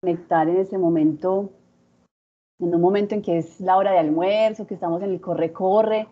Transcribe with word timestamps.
conectar 0.00 0.48
en 0.48 0.56
ese 0.56 0.78
momento, 0.78 1.50
en 2.58 2.74
un 2.74 2.80
momento 2.80 3.14
en 3.14 3.20
que 3.20 3.36
es 3.36 3.60
la 3.60 3.76
hora 3.76 3.92
de 3.92 3.98
almuerzo, 3.98 4.66
que 4.66 4.74
estamos 4.74 5.02
en 5.02 5.10
el 5.10 5.20
corre-corre, 5.20 6.08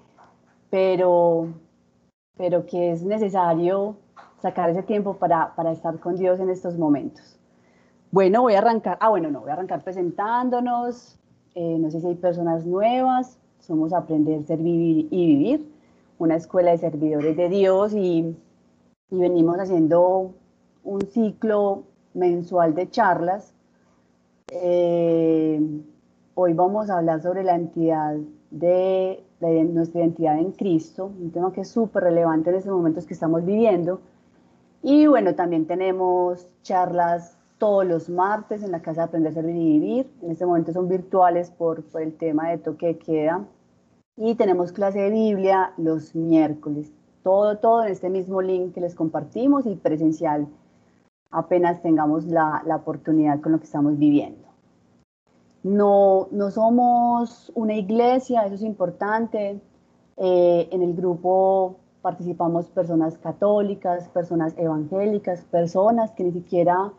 pero, 0.69 1.49
pero 2.37 2.67
que 2.67 2.93
es 2.93 3.03
necesario 3.03 3.97
sacar 4.43 4.69
ese 4.69 4.83
tiempo 4.83 5.17
para, 5.17 5.55
para 5.55 5.73
estar 5.73 5.99
con 6.01 6.17
Dios 6.17 6.39
en 6.39 6.51
estos 6.51 6.77
momentos. 6.77 7.39
Bueno, 8.11 8.43
voy 8.43 8.55
a 8.55 8.59
arrancar, 8.59 8.99
ah, 9.01 9.09
bueno, 9.09 9.31
no, 9.31 9.41
voy 9.41 9.51
a 9.51 9.55
arrancar 9.55 9.83
presentándonos. 9.83 11.19
Eh, 11.55 11.79
no 11.79 11.91
sé 11.91 12.01
si 12.01 12.09
hay 12.09 12.15
personas 12.15 12.67
nuevas. 12.67 13.39
Somos 13.61 13.93
Aprender, 13.95 14.45
Servir 14.45 15.09
y 15.11 15.27
Vivir, 15.27 15.73
una 16.19 16.37
escuela 16.37 16.71
de 16.71 16.79
servidores 16.79 17.37
de 17.37 17.49
Dios 17.49 17.95
y, 17.95 18.37
y 19.11 19.19
venimos 19.19 19.59
haciendo 19.59 20.35
un 20.85 21.01
ciclo 21.11 21.85
mensual 22.15 22.75
de 22.75 22.89
charlas. 22.91 23.55
Eh, 24.51 25.61
hoy 26.35 26.53
vamos 26.55 26.89
a 26.89 26.99
hablar 26.99 27.21
sobre 27.21 27.45
la 27.45 27.55
entidad 27.55 28.17
de, 28.51 29.23
nuestra 29.41 30.01
identidad 30.01 30.39
en 30.39 30.53
Cristo, 30.53 31.07
un 31.07 31.31
tema 31.31 31.53
que 31.53 31.61
es 31.61 31.69
súper 31.69 32.05
relevante 32.05 32.51
en 32.51 32.57
estos 32.57 32.73
momentos 32.73 33.07
que 33.07 33.15
estamos 33.15 33.45
viviendo. 33.45 34.01
Y 34.83 35.07
bueno, 35.07 35.35
también 35.35 35.67
tenemos 35.67 36.49
charlas 36.63 37.37
todos 37.59 37.85
los 37.85 38.09
martes 38.09 38.63
en 38.63 38.73
la 38.73 38.81
Casa 38.81 39.03
de 39.03 39.05
Aprender, 39.09 39.35
Servir 39.35 39.57
y 39.57 39.79
Vivir. 39.79 40.11
En 40.23 40.31
este 40.31 40.47
momento 40.47 40.73
son 40.73 40.89
virtuales 40.89 41.51
por, 41.51 41.83
por 41.85 42.01
el 42.01 42.15
tema 42.15 42.51
de 42.51 42.59
toque 42.59 42.87
de 42.87 42.99
queda. 42.99 43.45
Y 44.17 44.35
tenemos 44.35 44.73
clase 44.73 45.01
de 45.01 45.11
Biblia 45.11 45.73
los 45.77 46.15
miércoles. 46.15 46.91
Todo, 47.23 47.59
todo 47.59 47.85
en 47.85 47.93
este 47.93 48.09
mismo 48.09 48.41
link 48.41 48.73
que 48.75 48.81
les 48.81 48.95
compartimos 48.95 49.67
y 49.67 49.75
presencial 49.75 50.49
apenas 51.31 51.83
tengamos 51.83 52.25
la, 52.27 52.63
la 52.67 52.77
oportunidad 52.77 53.41
con 53.41 53.53
lo 53.53 53.59
que 53.59 53.65
estamos 53.65 53.99
viviendo. 53.99 54.49
No, 55.63 56.29
no 56.31 56.51
somos 56.51 57.53
una 57.55 57.75
iglesia, 57.75 58.47
eso 58.47 58.55
es 58.55 58.63
importante. 58.63 59.61
Eh, 60.17 60.69
en 60.71 60.83
el 60.83 60.95
grupo 60.95 61.77
participamos 62.01 62.67
personas 62.67 63.19
católicas, 63.19 64.09
personas 64.09 64.55
evangélicas, 64.57 65.43
personas 65.45 66.13
que 66.13 66.25
ni 66.25 66.33
siquiera 66.33 66.93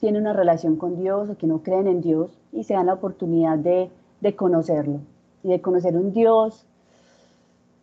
tienen 0.00 0.22
una 0.22 0.32
relación 0.32 0.76
con 0.76 0.96
Dios 0.96 1.30
o 1.30 1.36
que 1.36 1.46
no 1.46 1.62
creen 1.62 1.86
en 1.86 2.00
Dios 2.00 2.38
y 2.52 2.64
se 2.64 2.74
dan 2.74 2.86
la 2.86 2.94
oportunidad 2.94 3.58
de, 3.58 3.90
de 4.20 4.36
conocerlo 4.36 5.00
y 5.42 5.48
de 5.48 5.60
conocer 5.60 5.96
un 5.96 6.12
Dios, 6.12 6.66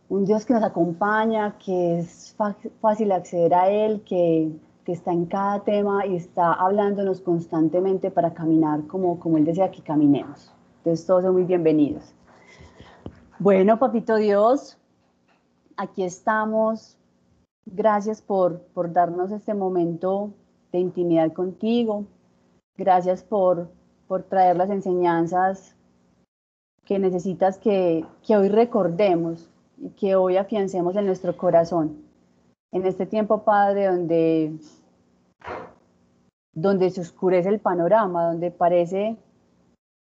un 0.10 0.26
Dios 0.26 0.46
que 0.46 0.54
nos 0.54 0.64
acompaña, 0.64 1.58
que 1.58 2.00
es 2.00 2.36
fácil 2.82 3.12
acceder 3.12 3.54
a 3.54 3.70
Él, 3.70 4.04
que, 4.06 4.52
que, 4.88 4.94
está 4.94 5.12
en 5.12 5.26
cada 5.26 5.60
tema 5.66 6.06
y 6.06 6.16
está 6.16 6.54
hablándonos 6.54 7.20
constantemente 7.20 8.10
para 8.10 8.34
caminar 8.34 8.88
como, 8.88 9.20
como 9.20 9.38
Él 9.38 9.44
desea 9.44 9.70
que 9.70 9.82
caminemos. 9.82 10.50
Entonces 10.78 11.06
todos 11.06 11.24
son 11.24 11.34
muy 11.34 11.44
bienvenidos. 11.44 12.14
Bueno, 13.38 13.78
Papito 13.78 14.16
Dios, 14.16 14.78
aquí 15.76 16.04
estamos. 16.04 16.98
Gracias 17.66 18.22
por, 18.22 18.62
por 18.74 18.94
darnos 18.94 19.32
este 19.34 19.54
momento 19.54 20.32
de 20.72 20.80
intimidad 20.80 21.34
contigo. 21.34 22.06
Gracias 22.78 23.24
por, 23.24 23.70
por 24.08 24.24
traer 24.24 24.56
las 24.56 24.70
enseñanzas 24.70 25.76
que 26.86 26.98
necesitas 26.98 27.58
que, 27.58 28.06
que 28.26 28.38
hoy 28.38 28.48
recordemos 28.48 29.50
y 29.78 29.90
que 29.90 30.16
hoy 30.16 30.38
afiancemos 30.38 30.96
en 30.96 31.06
nuestro 31.06 31.36
corazón. 31.36 32.07
En 32.72 32.86
este 32.86 33.06
tiempo, 33.06 33.44
Padre, 33.44 33.88
donde, 33.88 34.54
donde 36.54 36.90
se 36.90 37.02
oscurece 37.02 37.50
el 37.50 37.60
panorama, 37.60 38.28
donde 38.28 38.52
parece 38.52 39.18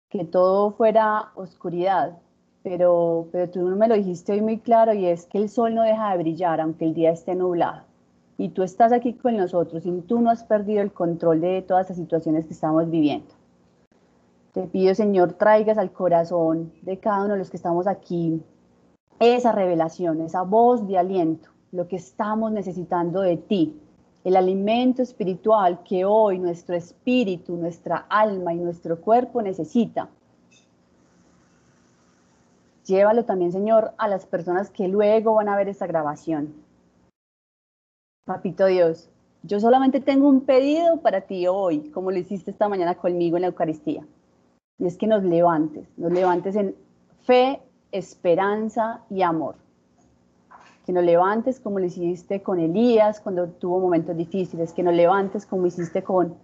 que 0.08 0.24
todo 0.24 0.72
fuera 0.72 1.32
oscuridad, 1.34 2.18
pero, 2.62 3.28
pero 3.32 3.50
tú 3.50 3.60
me 3.60 3.88
lo 3.88 3.94
dijiste 3.94 4.32
hoy 4.32 4.40
muy 4.40 4.58
claro 4.58 4.92
y 4.92 5.06
es 5.06 5.26
que 5.26 5.38
el 5.38 5.48
sol 5.48 5.74
no 5.74 5.82
deja 5.82 6.12
de 6.12 6.18
brillar 6.18 6.60
aunque 6.60 6.84
el 6.84 6.94
día 6.94 7.10
esté 7.10 7.34
nublado 7.34 7.82
y 8.42 8.48
tú 8.48 8.64
estás 8.64 8.92
aquí 8.92 9.14
con 9.14 9.36
nosotros 9.36 9.86
y 9.86 10.00
tú 10.00 10.20
no 10.20 10.28
has 10.28 10.42
perdido 10.42 10.82
el 10.82 10.92
control 10.92 11.40
de 11.40 11.62
todas 11.62 11.88
las 11.88 11.96
situaciones 11.96 12.44
que 12.44 12.52
estamos 12.52 12.90
viviendo. 12.90 13.32
Te 14.52 14.62
pido, 14.64 14.96
Señor, 14.96 15.34
traigas 15.34 15.78
al 15.78 15.92
corazón 15.92 16.72
de 16.82 16.98
cada 16.98 17.24
uno 17.24 17.34
de 17.34 17.38
los 17.38 17.50
que 17.50 17.56
estamos 17.56 17.86
aquí 17.86 18.42
esa 19.20 19.52
revelación, 19.52 20.20
esa 20.22 20.42
voz 20.42 20.88
de 20.88 20.98
aliento, 20.98 21.50
lo 21.72 21.88
que 21.88 21.96
estamos 21.96 22.52
necesitando 22.52 23.20
de 23.20 23.36
ti, 23.36 23.80
el 24.24 24.36
alimento 24.36 25.02
espiritual 25.02 25.82
que 25.82 26.04
hoy 26.04 26.38
nuestro 26.38 26.76
espíritu, 26.76 27.56
nuestra 27.56 28.06
alma 28.08 28.54
y 28.54 28.58
nuestro 28.58 29.00
cuerpo 29.00 29.42
necesita. 29.42 30.08
Llévalo 32.84 33.24
también, 33.24 33.52
Señor, 33.52 33.92
a 33.98 34.06
las 34.06 34.26
personas 34.26 34.70
que 34.70 34.86
luego 34.86 35.34
van 35.34 35.48
a 35.48 35.56
ver 35.56 35.68
esta 35.68 35.86
grabación 35.86 36.62
Papito 38.24 38.66
Dios, 38.66 39.10
yo 39.42 39.58
solamente 39.58 40.00
tengo 40.00 40.28
un 40.28 40.42
pedido 40.42 41.00
para 41.00 41.22
ti 41.22 41.48
hoy, 41.48 41.90
como 41.90 42.12
lo 42.12 42.18
hiciste 42.18 42.52
esta 42.52 42.68
mañana 42.68 42.94
conmigo 42.94 43.36
en 43.36 43.42
la 43.42 43.48
Eucaristía. 43.48 44.06
Y 44.78 44.86
es 44.86 44.96
que 44.96 45.08
nos 45.08 45.24
levantes, 45.24 45.88
nos 45.96 46.12
levantes 46.12 46.54
en 46.54 46.76
fe, 47.24 47.60
esperanza 47.90 49.02
y 49.10 49.22
amor. 49.22 49.56
Que 50.84 50.92
nos 50.92 51.04
levantes 51.04 51.60
como 51.60 51.78
lo 51.78 51.86
hiciste 51.86 52.42
con 52.42 52.58
Elías 52.58 53.20
cuando 53.20 53.48
tuvo 53.48 53.78
momentos 53.78 54.16
difíciles, 54.16 54.72
que 54.72 54.82
nos 54.82 54.94
levantes 54.94 55.46
como 55.46 55.66
hiciste 55.66 56.02
con, 56.02 56.36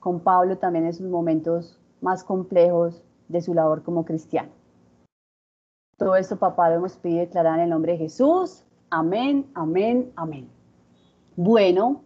con 0.00 0.20
Pablo 0.20 0.58
también 0.58 0.86
en 0.86 0.94
sus 0.94 1.06
momentos 1.06 1.78
más 2.00 2.24
complejos 2.24 3.02
de 3.28 3.40
su 3.40 3.54
labor 3.54 3.82
como 3.82 4.04
cristiano. 4.04 4.50
Todo 5.96 6.16
esto, 6.16 6.36
papá, 6.36 6.70
lo 6.70 6.76
hemos 6.76 6.96
pedido 6.96 7.20
declarar 7.20 7.58
en 7.58 7.64
el 7.64 7.70
nombre 7.70 7.92
de 7.92 7.98
Jesús. 7.98 8.64
Amén, 8.90 9.50
amén, 9.54 10.12
amén. 10.16 10.48
Bueno, 11.36 12.02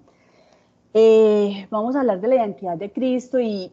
eh, 0.95 1.67
vamos 1.71 1.97
a 1.97 2.01
hablar 2.01 2.21
de 2.21 2.29
la 2.29 2.37
identidad 2.37 2.77
de 2.77 2.93
Cristo 2.93 3.39
y, 3.41 3.73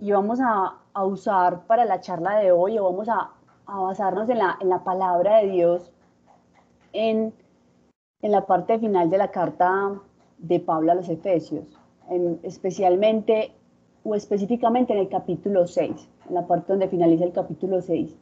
vamos 0.00 0.40
a, 0.40 0.78
usar 1.04 1.66
para 1.66 1.84
la 1.84 2.00
charla 2.00 2.36
de 2.36 2.52
hoy, 2.52 2.78
o 2.78 2.84
vamos 2.84 3.08
a, 3.08 3.32
basarnos 3.66 4.28
en 4.28 4.38
la, 4.38 4.56
en 4.60 4.68
la, 4.68 4.84
palabra 4.84 5.38
de 5.38 5.50
Dios 5.50 5.90
en, 6.94 7.34
la 8.22 8.46
parte 8.46 8.78
final 8.78 9.10
de 9.10 9.18
la 9.18 9.30
carta 9.30 10.00
de 10.38 10.58
Pablo 10.58 10.92
a 10.92 10.94
los 10.94 11.10
Efesios, 11.10 11.66
especialmente 12.42 13.52
o 14.02 14.14
específicamente 14.14 14.94
en 14.94 15.00
el 15.00 15.08
capítulo 15.08 15.66
6, 15.66 16.08
en 16.28 16.34
la 16.34 16.46
parte 16.46 16.72
donde 16.72 16.88
finaliza 16.88 17.24
el 17.24 17.32
capítulo 17.32 17.82
6. 17.82 18.16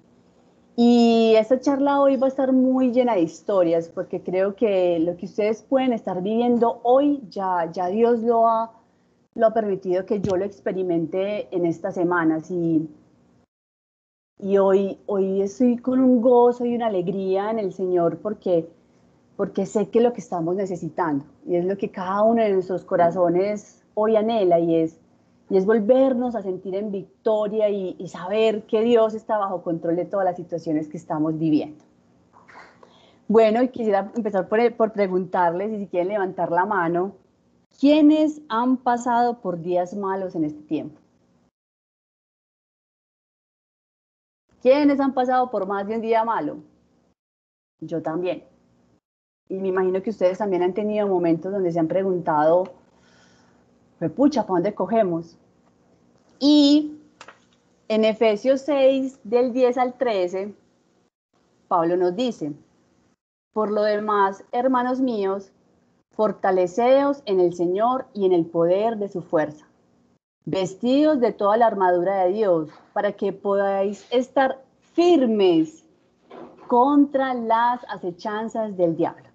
Y 0.75 1.35
esta 1.37 1.61
charla 1.61 2.01
hoy 2.01 2.17
va 2.17 2.27
a 2.27 2.29
estar 2.29 2.53
muy 2.53 2.93
llena 2.93 3.15
de 3.15 3.21
historias, 3.21 3.89
porque 3.89 4.23
creo 4.23 4.57
que 4.57 4.99
lo 4.99 5.17
que 5.17 5.27
ustedes 5.27 5.63
pueden 5.63 5.93
estar 5.93 6.23
viviendo 6.23 6.81
hoy, 6.83 7.23
ya, 7.29 7.71
ya 7.71 7.89
Dios 7.89 8.21
lo 8.21 8.49
ha, 8.49 8.73
lo 9.35 9.47
ha 9.47 9.53
permitido 9.53 10.07
que 10.07 10.21
yo 10.21 10.37
lo 10.37 10.45
experimente 10.45 11.55
en 11.55 11.67
estas 11.67 11.95
semanas. 11.95 12.51
Y, 12.51 12.89
y 14.43 14.59
hoy, 14.59 14.99
hoy 15.07 15.41
estoy 15.41 15.79
con 15.79 16.01
un 16.01 16.21
gozo 16.21 16.67
y 16.67 16.75
una 16.75 16.89
alegría 16.89 17.51
en 17.51 17.61
el 17.61 17.73
Señor, 17.73 18.19
porque, 18.19 18.69
porque 19.37 19.67
sé 19.67 19.89
que 19.89 20.01
lo 20.01 20.13
que 20.13 20.21
estamos 20.21 20.57
necesitando, 20.57 21.25
y 21.47 21.55
es 21.55 21.65
lo 21.65 21.79
que 21.79 21.91
cada 21.91 22.23
uno 22.23 22.43
de 22.43 22.53
nuestros 22.53 22.85
corazones 22.85 23.85
hoy 23.95 24.17
anhela, 24.17 24.59
y 24.59 24.75
es 24.75 24.99
y 25.53 25.59
es 25.59 25.67
volvernos 25.67 26.35
a 26.35 26.41
sentir 26.41 26.75
en 26.75 26.91
victoria 26.91 27.69
y, 27.69 28.09
saber 28.09 28.63
que 28.63 28.81
Dios 28.81 29.13
está 29.13 29.37
bajo 29.37 29.63
control 29.63 29.97
de 29.97 30.07
todas 30.07 30.25
las 30.25 30.37
situaciones 30.37 30.89
que 30.89 30.97
estamos 30.97 31.39
viviendo. 31.39 31.85
Bueno, 33.29 33.63
y 33.63 33.69
quisiera 33.69 34.11
empezar 34.17 34.49
por, 34.49 34.75
por 34.77 34.93
preguntarles, 34.93 35.73
y 35.73 35.79
si 35.81 35.87
quieren 35.89 36.09
levantar 36.09 36.51
la 36.51 36.65
mano, 36.65 37.13
¿quiénes 37.79 38.41
han 38.49 38.79
pasado 38.79 39.41
por 39.41 39.61
días 39.61 39.95
malos 39.95 40.35
en 40.37 40.45
este 40.45 40.63
tiempo? 40.63 41.02
¿Quiénes 44.63 45.01
han 45.01 45.13
pasado 45.13 45.51
por 45.51 45.67
más 45.67 45.89
de 45.89 45.97
un 45.97 46.01
día 46.01 46.25
malo? 46.25 46.59
Yo 47.81 48.01
también. 48.01 48.45
Y 49.49 49.59
me 49.59 49.69
imagino 49.69 50.01
que 50.03 50.11
ustedes 50.11 50.39
también 50.39 50.63
han 50.63 50.73
tenido 50.73 51.09
momentos 51.09 51.51
donde 51.53 51.73
se 51.73 51.81
han 51.81 51.89
preguntado, 51.89 52.73
pucha, 54.15 54.43
¿para 54.43 54.55
dónde 54.55 54.75
cogemos? 54.75 55.37
Y 56.39 56.97
en 57.89 58.05
Efesios 58.05 58.61
6, 58.63 59.19
del 59.25 59.53
10 59.53 59.79
al 59.79 59.95
13, 59.95 60.55
Pablo 61.67 61.97
nos 61.97 62.15
dice, 62.15 62.53
por 63.53 63.71
lo 63.71 63.83
demás, 63.83 64.45
hermanos 64.53 65.01
míos, 65.01 65.51
fortaleceos 66.13 67.23
en 67.27 67.41
el 67.41 67.55
Señor 67.55 68.07
y 68.15 68.27
en 68.27 68.33
el 68.33 68.47
poder 68.47 68.97
de 68.97 69.09
su 69.09 69.23
fuerza, 69.23 69.67
vestidos 70.45 71.21
de 71.21 71.33
toda 71.33 71.57
la 71.57 71.67
armadura 71.67 72.25
de 72.25 72.33
Dios, 72.33 72.71
para 72.93 73.13
que 73.13 73.33
podáis 73.33 74.07
estar 74.11 74.63
firmes 74.95 75.85
contra 76.67 77.35
las 77.35 77.85
acechanzas 77.89 78.77
del 78.77 78.97
diablo. 78.97 79.29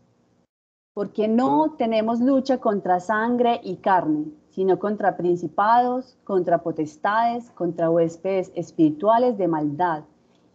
Porque 0.94 1.28
no 1.28 1.76
tenemos 1.78 2.20
lucha 2.20 2.58
contra 2.58 3.00
sangre 3.00 3.62
y 3.64 3.78
carne, 3.78 4.32
sino 4.50 4.80
contra 4.80 5.16
principados, 5.16 6.18
contra 6.24 6.58
potestades, 6.58 7.52
contra 7.52 7.92
huéspedes 7.92 8.52
espirituales 8.56 9.38
de 9.38 9.48
maldad 9.48 10.04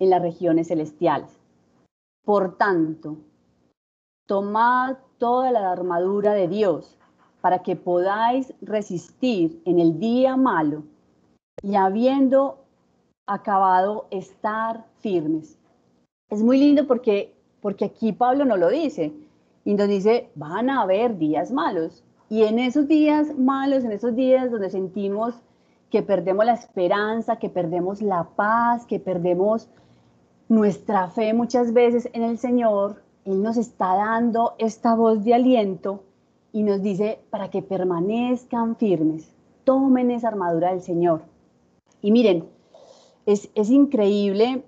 en 0.01 0.11
las 0.11 0.21
regiones 0.21 0.69
celestiales. 0.69 1.39
Por 2.25 2.57
tanto, 2.57 3.17
tomad 4.27 4.97
toda 5.19 5.53
la 5.53 5.71
armadura 5.71 6.33
de 6.33 6.49
Dios 6.49 6.99
para 7.43 7.59
que 7.59 7.77
podáis 7.77 8.55
resistir 8.63 9.61
en 9.67 9.81
el 9.81 9.99
día 9.99 10.37
malo 10.37 10.85
y 11.61 11.75
habiendo 11.75 12.65
acabado 13.27 14.07
estar 14.11 14.87
firmes. 15.01 15.59
Es 16.31 16.43
muy 16.43 16.59
lindo 16.59 16.87
porque, 16.87 17.35
porque 17.61 17.85
aquí 17.85 18.13
Pablo 18.13 18.45
no 18.45 18.57
lo 18.57 18.71
dice 18.71 19.13
y 19.65 19.75
nos 19.75 19.89
dice, 19.89 20.31
van 20.37 20.71
a 20.71 20.83
haber 20.83 21.19
días 21.19 21.51
malos. 21.51 22.05
Y 22.31 22.45
en 22.45 22.59
esos 22.59 22.87
días 22.87 23.37
malos, 23.37 23.85
en 23.85 23.93
esos 23.93 24.15
días 24.15 24.51
donde 24.51 24.71
sentimos 24.71 25.35
que 25.91 26.03
perdemos 26.03 26.47
la 26.47 26.55
esperanza, 26.55 27.37
que 27.37 27.51
perdemos 27.51 28.01
la 28.01 28.25
paz, 28.37 28.87
que 28.87 29.01
perdemos 29.01 29.69
nuestra 30.49 31.09
fe 31.09 31.35
muchas 31.35 31.73
veces 31.73 32.09
en 32.13 32.23
el 32.23 32.39
Señor, 32.39 33.03
Él 33.25 33.43
nos 33.43 33.57
está 33.57 33.97
dando 33.97 34.55
esta 34.59 34.95
voz 34.95 35.25
de 35.25 35.35
aliento 35.35 36.05
y 36.53 36.63
nos 36.63 36.83
dice 36.83 37.21
para 37.31 37.51
que 37.51 37.63
permanezcan 37.63 38.77
firmes, 38.77 39.35
tomen 39.65 40.11
esa 40.11 40.29
armadura 40.29 40.71
del 40.71 40.83
Señor. 40.83 41.23
Y 42.01 42.13
miren, 42.13 42.45
es, 43.27 43.51
es 43.55 43.71
increíble 43.71 44.65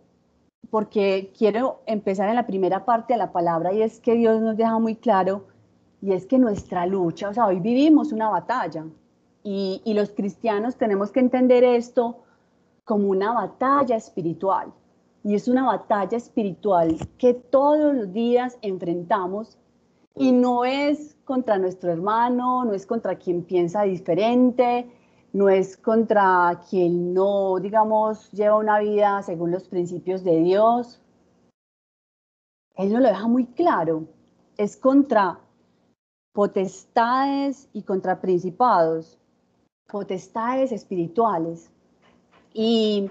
porque 0.70 1.32
quiero 1.36 1.81
empezar 1.86 2.28
en 2.28 2.36
la 2.36 2.46
primera 2.46 2.84
parte 2.84 3.14
de 3.14 3.19
la 3.19 3.32
palabra 3.32 3.72
y 3.72 3.82
es 3.82 4.00
que 4.00 4.14
Dios 4.14 4.40
nos 4.40 4.56
deja 4.56 4.78
muy 4.78 4.96
claro 4.96 5.44
y 6.00 6.12
es 6.12 6.26
que 6.26 6.38
nuestra 6.38 6.86
lucha, 6.86 7.28
o 7.28 7.34
sea, 7.34 7.46
hoy 7.46 7.60
vivimos 7.60 8.12
una 8.12 8.28
batalla 8.28 8.84
y, 9.42 9.82
y 9.84 9.94
los 9.94 10.10
cristianos 10.10 10.76
tenemos 10.76 11.10
que 11.10 11.20
entender 11.20 11.64
esto 11.64 12.19
como 12.84 13.08
una 13.08 13.32
batalla 13.32 13.96
espiritual. 13.96 14.72
Y 15.22 15.34
es 15.34 15.48
una 15.48 15.64
batalla 15.64 16.19
espiritual 16.19 16.98
que 17.16 17.32
todos 17.32 17.94
los 17.94 18.12
días 18.12 18.58
enfrentamos 18.60 19.58
y 20.16 20.32
no 20.32 20.64
es 20.64 21.16
contra 21.25 21.58
nuestro 21.58 21.90
hermano, 21.90 22.64
no 22.64 22.72
es 22.72 22.87
contra 22.87 23.16
quien 23.19 23.43
piensa 23.43 23.82
diferente, 23.82 24.88
no 25.32 25.49
es 25.49 25.76
contra 25.76 26.61
quien 26.69 27.12
no, 27.12 27.58
digamos, 27.58 28.31
lleva 28.31 28.56
una 28.56 28.78
vida 28.78 29.22
según 29.22 29.50
los 29.50 29.69
principios 29.69 30.22
de 30.22 30.40
Dios. 30.40 31.00
Él 32.76 32.93
nos 32.93 33.02
lo 33.02 33.08
deja 33.08 33.26
muy 33.26 33.46
claro. 33.46 34.05
Es 34.56 34.76
contra 34.76 35.40
potestades 36.32 37.69
y 37.72 37.82
contra 37.82 38.20
principados, 38.20 39.19
potestades 39.88 40.70
espirituales. 40.70 41.70
Y, 42.52 43.10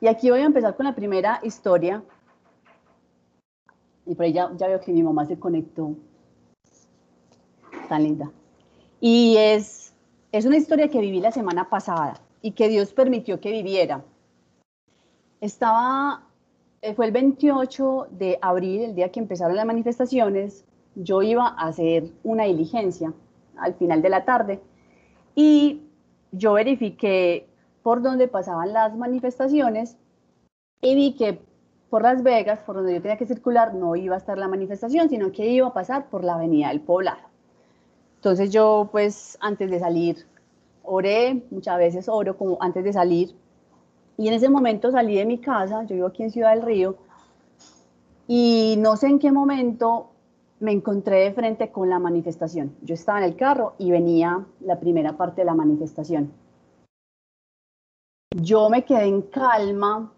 y, 0.00 0.08
aquí 0.08 0.30
voy 0.30 0.40
a 0.40 0.46
empezar 0.46 0.76
con 0.76 0.86
la 0.86 0.94
primera 0.96 1.38
historia. 1.44 2.02
Y 4.06 4.16
por 4.16 4.24
ahí 4.24 4.32
ya 4.32 4.48
veo 4.48 4.80
que 4.80 4.92
mi 4.92 5.04
mamá 5.04 5.24
se 5.26 5.38
conectó. 5.38 5.94
Tan 7.90 8.04
linda. 8.04 8.30
Y 9.00 9.36
es 9.36 9.90
es 10.32 10.46
una 10.46 10.56
historia 10.56 10.88
que 10.88 11.00
viví 11.00 11.20
la 11.20 11.32
semana 11.32 11.68
pasada 11.68 12.20
y 12.40 12.52
que 12.52 12.68
Dios 12.68 12.92
permitió 12.92 13.40
que 13.40 13.50
viviera. 13.50 14.04
Estaba, 15.40 16.22
eh, 16.82 16.94
fue 16.94 17.06
el 17.06 17.12
28 17.12 18.06
de 18.12 18.38
abril, 18.40 18.82
el 18.82 18.94
día 18.94 19.10
que 19.10 19.18
empezaron 19.18 19.56
las 19.56 19.66
manifestaciones. 19.66 20.64
Yo 20.94 21.22
iba 21.22 21.48
a 21.48 21.66
hacer 21.66 22.04
una 22.22 22.44
diligencia 22.44 23.12
al 23.56 23.74
final 23.74 24.02
de 24.02 24.08
la 24.08 24.24
tarde 24.24 24.60
y 25.34 25.82
yo 26.30 26.52
verifiqué 26.52 27.48
por 27.82 28.00
dónde 28.00 28.28
pasaban 28.28 28.72
las 28.72 28.96
manifestaciones 28.96 29.96
y 30.80 30.94
vi 30.94 31.14
que 31.14 31.40
por 31.88 32.02
Las 32.02 32.22
Vegas, 32.22 32.60
por 32.60 32.76
donde 32.76 32.94
yo 32.94 33.02
tenía 33.02 33.18
que 33.18 33.26
circular, 33.26 33.74
no 33.74 33.96
iba 33.96 34.14
a 34.14 34.18
estar 34.18 34.38
la 34.38 34.46
manifestación, 34.46 35.08
sino 35.08 35.32
que 35.32 35.48
iba 35.48 35.66
a 35.66 35.72
pasar 35.72 36.08
por 36.08 36.22
la 36.22 36.34
Avenida 36.34 36.68
del 36.68 36.82
Poblado. 36.82 37.29
Entonces 38.20 38.50
yo 38.50 38.90
pues 38.92 39.38
antes 39.40 39.70
de 39.70 39.80
salir 39.80 40.26
oré, 40.82 41.42
muchas 41.50 41.78
veces 41.78 42.06
oro 42.06 42.36
como 42.36 42.58
antes 42.60 42.84
de 42.84 42.92
salir. 42.92 43.34
Y 44.18 44.28
en 44.28 44.34
ese 44.34 44.50
momento 44.50 44.90
salí 44.90 45.16
de 45.16 45.24
mi 45.24 45.38
casa, 45.38 45.84
yo 45.84 45.94
vivo 45.94 46.08
aquí 46.08 46.22
en 46.24 46.30
Ciudad 46.30 46.54
del 46.54 46.62
Río, 46.62 46.96
y 48.28 48.76
no 48.78 48.96
sé 48.96 49.06
en 49.06 49.18
qué 49.18 49.32
momento 49.32 50.10
me 50.60 50.72
encontré 50.72 51.20
de 51.20 51.32
frente 51.32 51.70
con 51.70 51.88
la 51.88 51.98
manifestación. 51.98 52.76
Yo 52.82 52.94
estaba 52.94 53.18
en 53.20 53.24
el 53.24 53.36
carro 53.36 53.72
y 53.78 53.90
venía 53.90 54.44
la 54.60 54.78
primera 54.78 55.16
parte 55.16 55.40
de 55.40 55.46
la 55.46 55.54
manifestación. 55.54 56.30
Yo 58.36 58.68
me 58.68 58.84
quedé 58.84 59.06
en 59.06 59.22
calma 59.22 60.12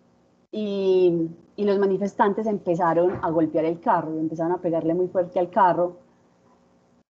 y, 0.50 1.30
y 1.54 1.64
los 1.64 1.78
manifestantes 1.78 2.46
empezaron 2.46 3.20
a 3.22 3.30
golpear 3.30 3.64
el 3.64 3.78
carro 3.78 4.18
empezaron 4.18 4.52
a 4.52 4.58
pegarle 4.58 4.92
muy 4.92 5.06
fuerte 5.06 5.38
al 5.38 5.48
carro 5.48 5.98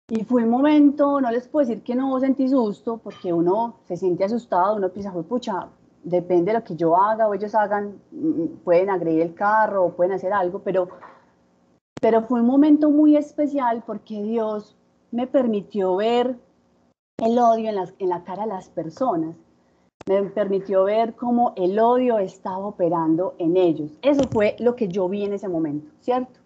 y 0.08 0.24
fue 0.24 0.44
un 0.44 0.50
momento, 0.50 1.20
no 1.20 1.32
les 1.32 1.48
puedo 1.48 1.66
decir 1.68 1.84
que 1.84 1.96
no 1.96 2.20
sentí 2.20 2.48
susto, 2.48 2.98
porque 2.98 3.34
uno 3.34 3.78
se 3.88 3.98
siente 3.98 4.24
asustado, 4.24 4.76
uno 4.76 4.90
piensa, 4.90 5.12
pucha, 5.12 5.68
depende 6.04 6.52
de 6.52 6.60
lo 6.60 6.64
que 6.64 6.76
yo 6.76 6.96
haga 6.96 7.28
o 7.28 7.34
ellos 7.34 7.56
hagan, 7.56 8.00
mm, 8.12 8.64
pueden 8.64 8.92
agredir 8.92 9.22
el 9.22 9.34
carro 9.34 9.86
o 9.86 9.94
pueden 9.94 10.14
hacer 10.14 10.32
algo, 10.32 10.60
pero, 10.60 10.90
pero 12.00 12.22
fue 12.22 12.42
un 12.42 12.46
momento 12.46 12.92
muy 12.92 13.18
especial 13.18 13.84
porque 13.86 14.22
Dios 14.22 14.76
me 15.12 15.26
permitió 15.26 15.96
ver 15.96 16.38
el 17.18 17.40
odio 17.40 17.70
en, 17.72 17.78
en 17.98 18.10
la 18.10 18.24
cara 18.24 18.44
de 18.44 18.50
las 18.50 18.70
personas, 18.70 19.36
me 20.08 20.22
permitió 20.22 20.84
ver 20.84 21.16
cómo 21.16 21.54
el 21.56 21.80
odio 21.80 22.20
estaba 22.20 22.68
operando 22.68 23.34
en 23.40 23.58
ellos. 23.58 23.90
Eso 24.04 24.22
fue 24.30 24.56
lo 24.60 24.76
que 24.76 24.88
yo 24.88 25.10
vi 25.10 25.24
en 25.24 25.34
ese 25.34 25.48
momento, 25.48 25.90
¿cierto? 26.02 26.40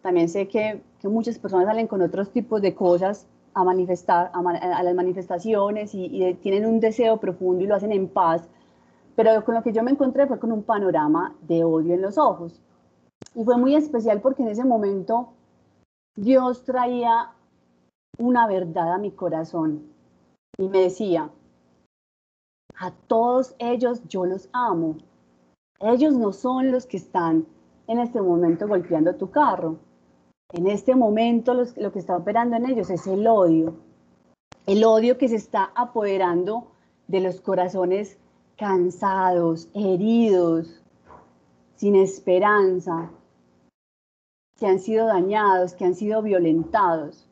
También 0.00 0.28
sé 0.28 0.46
que 0.46 0.80
que 1.00 1.08
muchas 1.08 1.38
personas 1.38 1.66
salen 1.66 1.86
con 1.86 2.02
otros 2.02 2.30
tipos 2.30 2.60
de 2.60 2.74
cosas 2.74 3.26
a 3.54 3.64
manifestar, 3.64 4.30
a, 4.32 4.82
las 4.82 4.94
manifestaciones 4.94 5.94
y, 5.94 6.34
tienen 6.42 6.66
un 6.66 6.78
deseo 6.78 7.16
profundo 7.18 7.64
y 7.64 7.66
lo 7.66 7.74
hacen 7.74 7.92
en 7.92 8.08
paz, 8.08 8.48
pero 9.16 9.44
con 9.44 9.54
lo 9.54 9.62
que 9.62 9.72
yo 9.72 9.82
me 9.82 9.90
encontré 9.90 10.26
fue 10.26 10.38
con 10.38 10.52
un 10.52 10.62
panorama 10.62 11.34
de 11.42 11.64
odio 11.64 11.94
en 11.94 12.02
los 12.02 12.18
ojos. 12.18 12.60
Y 13.34 13.44
fue 13.44 13.56
muy 13.56 13.74
especial 13.74 14.20
porque 14.20 14.42
en 14.42 14.48
ese 14.48 14.64
momento 14.64 15.30
Dios 16.16 16.64
traía 16.64 17.32
una 18.18 18.46
verdad 18.46 18.92
a 18.94 18.98
mi 18.98 19.10
corazón 19.10 19.82
y 20.58 20.68
me 20.68 20.82
decía, 20.82 21.30
a 22.78 22.92
todos 23.08 23.54
ellos 23.58 24.02
yo 24.08 24.26
los 24.26 24.48
amo. 24.52 24.96
Ellos 25.80 26.14
no 26.14 26.32
son 26.32 26.70
los 26.70 26.86
que 26.86 26.98
están 26.98 27.46
en 27.86 27.98
este 27.98 28.20
momento 28.20 28.68
golpeando 28.68 29.14
tu 29.14 29.30
carro 29.30 29.78
en 30.52 30.66
este 30.66 30.94
momento 30.94 31.54
lo 31.54 31.92
que 31.92 31.98
está 31.98 32.16
operando 32.16 32.56
en 32.56 32.66
ellos 32.66 32.90
es 32.90 33.06
el 33.06 33.26
odio, 33.26 33.74
el 34.66 34.84
odio 34.84 35.18
que 35.18 35.28
se 35.28 35.36
está 35.36 35.70
apoderando 35.74 36.72
de 37.08 37.20
los 37.20 37.40
corazones 37.40 38.18
cansados, 38.56 39.68
heridos, 39.74 40.82
sin 41.76 41.96
esperanza, 41.96 43.10
que 44.58 44.66
han 44.66 44.78
sido 44.78 45.06
dañados, 45.06 45.72
que 45.72 45.86
han 45.86 45.94
sido 45.94 46.20
violentados. 46.20 47.26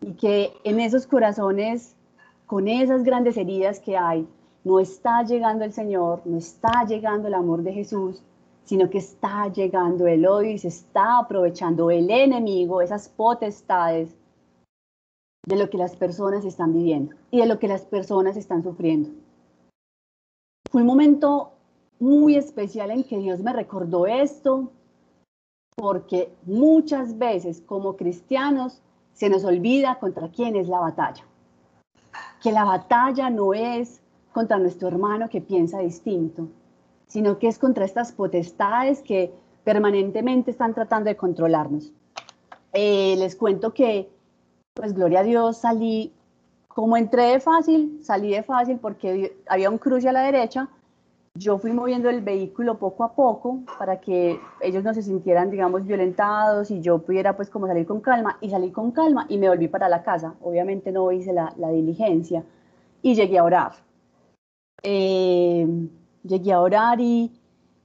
Y 0.00 0.12
que 0.12 0.52
en 0.62 0.78
esos 0.78 1.06
corazones, 1.08 1.96
con 2.46 2.68
esas 2.68 3.02
grandes 3.02 3.36
heridas 3.36 3.80
que 3.80 3.96
hay, 3.96 4.28
no 4.62 4.78
está 4.78 5.24
llegando 5.24 5.64
el 5.64 5.72
Señor, 5.72 6.22
no 6.24 6.38
está 6.38 6.84
llegando 6.86 7.26
el 7.26 7.34
amor 7.34 7.62
de 7.62 7.72
Jesús, 7.72 8.22
sino 8.68 8.90
que 8.90 8.98
está 8.98 9.50
llegando 9.50 10.06
el 10.06 10.26
odio 10.26 10.50
y 10.50 10.58
se 10.58 10.68
está 10.68 11.20
aprovechando 11.20 11.90
el 11.90 12.10
enemigo, 12.10 12.82
esas 12.82 13.08
potestades 13.08 14.14
de 15.46 15.56
lo 15.56 15.70
que 15.70 15.78
las 15.78 15.96
personas 15.96 16.44
están 16.44 16.74
viviendo 16.74 17.16
y 17.30 17.38
de 17.38 17.46
lo 17.46 17.58
que 17.58 17.66
las 17.66 17.86
personas 17.86 18.36
están 18.36 18.62
sufriendo. 18.62 19.08
Fue 20.70 20.82
un 20.82 20.86
momento 20.86 21.52
muy 21.98 22.36
especial 22.36 22.90
en 22.90 23.04
que 23.04 23.16
Dios 23.16 23.40
me 23.40 23.54
recordó 23.54 24.06
esto, 24.06 24.70
porque 25.74 26.30
muchas 26.44 27.16
veces 27.16 27.62
como 27.62 27.96
cristianos 27.96 28.82
se 29.14 29.30
nos 29.30 29.44
olvida 29.44 29.98
contra 29.98 30.28
quién 30.28 30.56
es 30.56 30.68
la 30.68 30.80
batalla. 30.80 31.24
Que 32.42 32.52
la 32.52 32.64
batalla 32.64 33.30
no 33.30 33.54
es 33.54 34.02
contra 34.34 34.58
nuestro 34.58 34.88
hermano 34.88 35.30
que 35.30 35.40
piensa 35.40 35.78
distinto, 35.78 36.48
sino 37.08 37.38
que 37.38 37.48
es 37.48 37.58
contra 37.58 37.84
estas 37.84 38.12
potestades 38.12 39.02
que 39.02 39.32
permanentemente 39.64 40.50
están 40.50 40.74
tratando 40.74 41.08
de 41.08 41.16
controlarnos. 41.16 41.92
Eh, 42.72 43.16
les 43.18 43.34
cuento 43.34 43.74
que, 43.74 44.08
pues 44.74 44.94
gloria 44.94 45.20
a 45.20 45.24
Dios, 45.24 45.58
salí, 45.58 46.12
como 46.68 46.96
entré 46.96 47.24
de 47.24 47.40
fácil, 47.40 47.98
salí 48.02 48.30
de 48.30 48.42
fácil 48.42 48.78
porque 48.78 49.36
había 49.48 49.70
un 49.70 49.78
cruce 49.78 50.08
a 50.08 50.12
la 50.12 50.22
derecha, 50.22 50.68
yo 51.34 51.58
fui 51.58 51.72
moviendo 51.72 52.10
el 52.10 52.20
vehículo 52.20 52.78
poco 52.78 53.04
a 53.04 53.14
poco 53.14 53.60
para 53.78 54.00
que 54.00 54.40
ellos 54.60 54.82
no 54.82 54.92
se 54.92 55.02
sintieran, 55.02 55.50
digamos, 55.50 55.86
violentados 55.86 56.70
y 56.70 56.80
yo 56.80 56.98
pudiera 56.98 57.36
pues 57.36 57.48
como 57.48 57.66
salir 57.66 57.86
con 57.86 58.00
calma 58.00 58.38
y 58.40 58.50
salí 58.50 58.70
con 58.70 58.90
calma 58.90 59.26
y 59.28 59.38
me 59.38 59.48
volví 59.48 59.68
para 59.68 59.88
la 59.88 60.02
casa. 60.02 60.34
Obviamente 60.42 60.90
no 60.90 61.12
hice 61.12 61.32
la, 61.32 61.54
diligencia 61.56 62.44
y 63.02 63.14
llegué 63.14 63.38
a 63.38 63.44
orar. 63.44 63.72
Eh, 64.82 65.66
llegué 66.28 66.52
a 66.52 66.60
orar 66.60 67.00
y, 67.00 67.32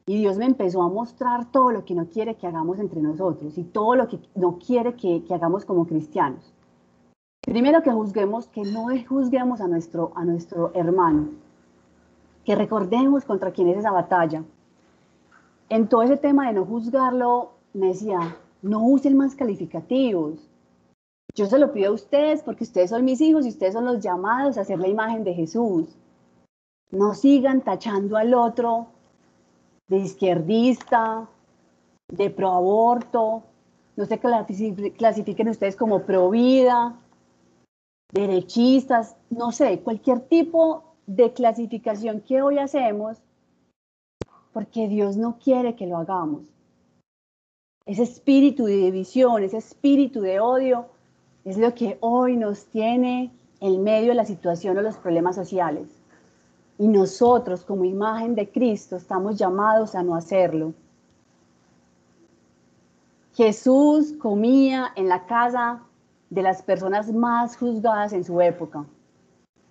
Dios 0.06 0.38
me 0.38 0.46
empezó 0.46 0.82
a 0.82 0.90
mostrar 0.90 1.50
todo 1.50 1.72
lo 1.72 1.86
que 1.86 1.96
no 1.96 2.08
quiere 2.08 2.36
que 2.36 2.46
hagamos 2.46 2.78
entre 2.78 3.02
nosotros 3.02 3.58
y 3.58 3.64
todo 3.64 3.96
lo 3.96 4.10
que 4.10 4.20
no 4.36 4.60
quiere 4.60 4.96
que, 4.96 5.24
que 5.24 5.34
hagamos 5.34 5.64
como 5.64 5.88
cristianos. 5.88 6.52
Primero 7.42 7.82
que 7.84 7.92
juzguemos, 7.92 8.48
que 8.48 8.64
no 8.64 8.88
juzguemos 9.08 9.62
a 9.62 9.68
nuestro, 9.70 10.12
a 10.16 10.26
nuestro 10.26 10.72
hermano, 10.76 11.30
que 12.44 12.54
recordemos 12.54 13.24
contra 13.24 13.52
quién 13.52 13.70
es 13.70 13.78
esa 13.78 13.92
batalla. 13.92 14.44
En 15.70 15.88
todo 15.88 16.04
ese 16.04 16.18
tema 16.18 16.48
de 16.48 16.54
no 16.54 16.66
juzgarlo, 16.66 17.52
me 17.74 17.88
decía, 17.88 18.36
no 18.62 18.84
usen 18.86 19.18
más 19.18 19.36
calificativos. 19.36 20.50
Yo 21.36 21.46
se 21.48 21.60
lo 21.60 21.74
pido 21.74 21.92
a 21.92 21.96
ustedes 21.96 22.44
porque 22.44 22.64
ustedes 22.64 22.90
son 22.90 23.06
mis 23.06 23.20
hijos 23.22 23.46
y 23.46 23.50
ustedes 23.50 23.74
son 23.74 23.86
los 23.86 24.02
llamados 24.02 24.58
a 24.58 24.62
hacer 24.62 24.80
la 24.80 24.88
imagen 24.88 25.24
de 25.24 25.34
Jesús. 25.34 25.98
No 26.94 27.16
sigan 27.16 27.62
tachando 27.62 28.18
al 28.18 28.36
otro 28.36 28.86
de 29.88 29.98
izquierdista, 29.98 31.28
de 32.08 32.30
pro 32.30 32.52
aborto, 32.52 33.42
no 33.96 34.06
se 34.06 34.20
clasifiquen 34.20 35.50
ustedes 35.50 35.76
como 35.76 36.04
pro 36.04 36.30
vida, 36.30 36.96
derechistas, 38.12 39.16
no 39.32 39.52
sé, 39.52 39.80
cualquier 39.80 40.20
tipo 40.20 40.84
de 41.08 41.34
clasificación 41.34 42.22
que 42.22 42.44
hoy 42.44 42.60
hacemos 42.60 43.18
porque 44.52 44.88
Dios 44.88 45.18
no 45.18 45.40
quiere 45.44 45.76
que 45.76 45.88
lo 45.88 45.98
hagamos. 45.98 46.44
Ese 47.88 48.04
espíritu 48.04 48.66
de 48.66 48.78
división, 48.78 49.44
ese 49.44 49.58
espíritu 49.58 50.22
de 50.22 50.40
odio 50.40 50.86
es 51.44 51.58
lo 51.58 51.74
que 51.74 51.98
hoy 52.02 52.38
nos 52.38 52.68
tiene 52.68 53.32
en 53.62 53.82
medio 53.82 54.10
de 54.10 54.16
la 54.16 54.26
situación 54.26 54.78
o 54.78 54.84
los 54.84 54.98
problemas 54.98 55.36
sociales. 55.36 56.03
Y 56.78 56.88
nosotros 56.88 57.64
como 57.64 57.86
imagen 57.86 58.36
de 58.36 58.50
Cristo 58.50 58.96
estamos 58.96 59.38
llamados 59.38 59.96
a 59.96 60.04
no 60.04 60.16
hacerlo. 60.16 60.74
Jesús 63.36 64.14
comía 64.20 64.92
en 64.96 65.08
la 65.08 65.26
casa 65.26 65.82
de 66.30 66.42
las 66.42 66.62
personas 66.62 67.12
más 67.12 67.58
juzgadas 67.58 68.14
en 68.14 68.24
su 68.24 68.42
época 68.42 68.86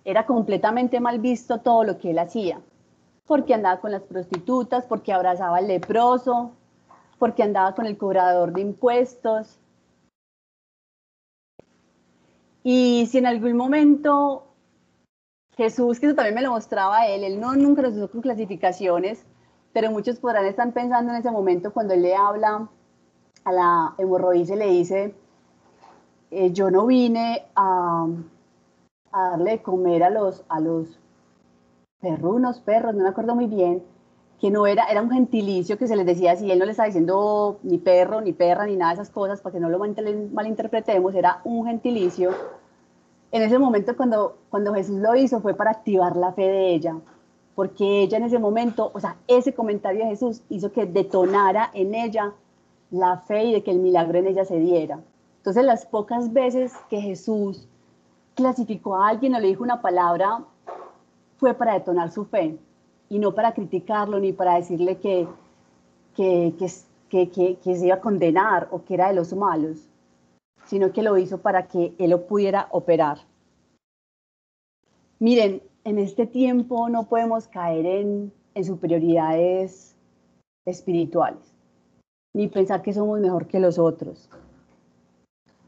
era 0.05 0.25
completamente 0.25 0.99
mal 0.99 1.19
visto 1.19 1.59
todo 1.59 1.83
lo 1.83 1.97
que 1.97 2.11
él 2.11 2.19
hacía, 2.19 2.61
porque 3.25 3.53
andaba 3.53 3.79
con 3.79 3.91
las 3.91 4.03
prostitutas, 4.03 4.85
porque 4.85 5.13
abrazaba 5.13 5.57
al 5.57 5.67
leproso, 5.67 6.51
porque 7.19 7.43
andaba 7.43 7.73
con 7.73 7.85
el 7.85 7.97
cobrador 7.97 8.51
de 8.51 8.61
impuestos. 8.61 9.59
Y 12.63 13.07
si 13.07 13.17
en 13.17 13.25
algún 13.25 13.55
momento 13.55 14.47
Jesús, 15.55 15.99
que 15.99 16.07
eso 16.07 16.15
también 16.15 16.35
me 16.35 16.41
lo 16.41 16.51
mostraba 16.51 17.07
él, 17.07 17.23
él 17.23 17.39
no 17.39 17.55
nunca 17.55 17.83
nos 17.83 17.93
usó 17.93 18.09
con 18.09 18.21
clasificaciones, 18.21 19.25
pero 19.71 19.91
muchos 19.91 20.19
podrán 20.19 20.45
estar 20.45 20.71
pensando 20.73 21.11
en 21.11 21.19
ese 21.19 21.31
momento 21.31 21.71
cuando 21.73 21.93
él 21.93 22.01
le 22.01 22.15
habla 22.15 22.67
a 23.43 23.51
la 23.51 23.95
hemorroísa 23.97 24.55
y 24.55 24.57
le 24.57 24.67
dice, 24.67 25.15
eh, 26.31 26.51
yo 26.51 26.71
no 26.71 26.87
vine 26.87 27.45
a, 27.55 28.07
a 29.11 29.29
darle 29.29 29.51
de 29.51 29.61
comer 29.61 30.03
a 30.03 30.09
los, 30.09 30.43
a 30.49 30.59
los 30.59 30.99
perrunos, 31.99 32.59
perros, 32.59 32.95
no 32.95 33.03
me 33.03 33.09
acuerdo 33.09 33.35
muy 33.35 33.47
bien, 33.47 33.83
que 34.39 34.51
no 34.51 34.67
era, 34.67 34.85
era 34.85 35.01
un 35.01 35.09
gentilicio 35.09 35.77
que 35.77 35.87
se 35.87 35.95
les 35.95 36.05
decía 36.05 36.33
así, 36.33 36.51
él 36.51 36.59
no 36.59 36.65
le 36.65 36.71
estaba 36.71 36.87
diciendo 36.87 37.59
ni 37.63 37.77
perro, 37.77 38.19
ni 38.19 38.33
perra, 38.33 38.65
ni 38.65 38.75
nada 38.75 38.93
de 38.93 39.01
esas 39.01 39.09
cosas, 39.09 39.39
para 39.39 39.53
que 39.53 39.59
no 39.59 39.69
lo 39.69 39.79
malinterpretemos, 39.79 41.15
era 41.15 41.39
un 41.45 41.65
gentilicio. 41.65 42.31
En 43.33 43.41
ese 43.41 43.57
momento 43.57 43.97
cuando, 43.97 44.37
cuando 44.51 44.75
Jesús 44.75 44.99
lo 44.99 45.15
hizo 45.15 45.41
fue 45.41 45.55
para 45.55 45.71
activar 45.71 46.15
la 46.15 46.33
fe 46.33 46.43
de 46.43 46.75
ella, 46.75 46.95
porque 47.55 48.03
ella 48.03 48.17
en 48.17 48.25
ese 48.25 48.37
momento, 48.37 48.91
o 48.93 48.99
sea, 48.99 49.17
ese 49.27 49.55
comentario 49.55 50.03
de 50.03 50.11
Jesús 50.11 50.43
hizo 50.49 50.71
que 50.71 50.85
detonara 50.85 51.71
en 51.73 51.95
ella 51.95 52.31
la 52.91 53.17
fe 53.17 53.45
y 53.45 53.53
de 53.53 53.63
que 53.63 53.71
el 53.71 53.79
milagro 53.79 54.19
en 54.19 54.27
ella 54.27 54.45
se 54.45 54.59
diera. 54.59 54.99
Entonces 55.37 55.65
las 55.65 55.83
pocas 55.87 56.31
veces 56.31 56.73
que 56.91 57.01
Jesús 57.01 57.67
clasificó 58.35 58.97
a 58.97 59.09
alguien 59.09 59.33
o 59.33 59.39
le 59.39 59.47
dijo 59.47 59.63
una 59.63 59.81
palabra 59.81 60.43
fue 61.37 61.55
para 61.55 61.73
detonar 61.73 62.11
su 62.11 62.25
fe 62.25 62.59
y 63.09 63.17
no 63.17 63.33
para 63.33 63.53
criticarlo 63.53 64.19
ni 64.19 64.31
para 64.31 64.57
decirle 64.57 64.97
que, 64.97 65.27
que, 66.15 66.53
que, 67.09 67.29
que, 67.29 67.75
se 67.75 67.87
iba 67.87 67.95
a 67.95 67.99
condenar 67.99 68.67
o 68.69 68.83
que 68.83 68.93
era 68.93 69.07
de 69.07 69.15
los 69.15 69.33
malos, 69.33 69.87
sino 70.65 70.91
que 70.91 71.03
lo 71.03 71.17
hizo 71.17 71.39
para 71.39 71.67
que 71.67 71.93
él 71.97 72.11
lo 72.11 72.25
pudiera 72.25 72.67
operar. 72.71 73.19
Miren, 75.19 75.61
en 75.83 75.99
este 75.99 76.25
tiempo 76.25 76.89
no 76.89 77.07
podemos 77.07 77.47
caer 77.47 77.85
en, 77.85 78.33
en 78.55 78.65
superioridades 78.65 79.95
espirituales, 80.65 81.53
ni 82.33 82.47
pensar 82.47 82.81
que 82.81 82.93
somos 82.93 83.19
mejor 83.19 83.47
que 83.47 83.59
los 83.59 83.77
otros. 83.77 84.29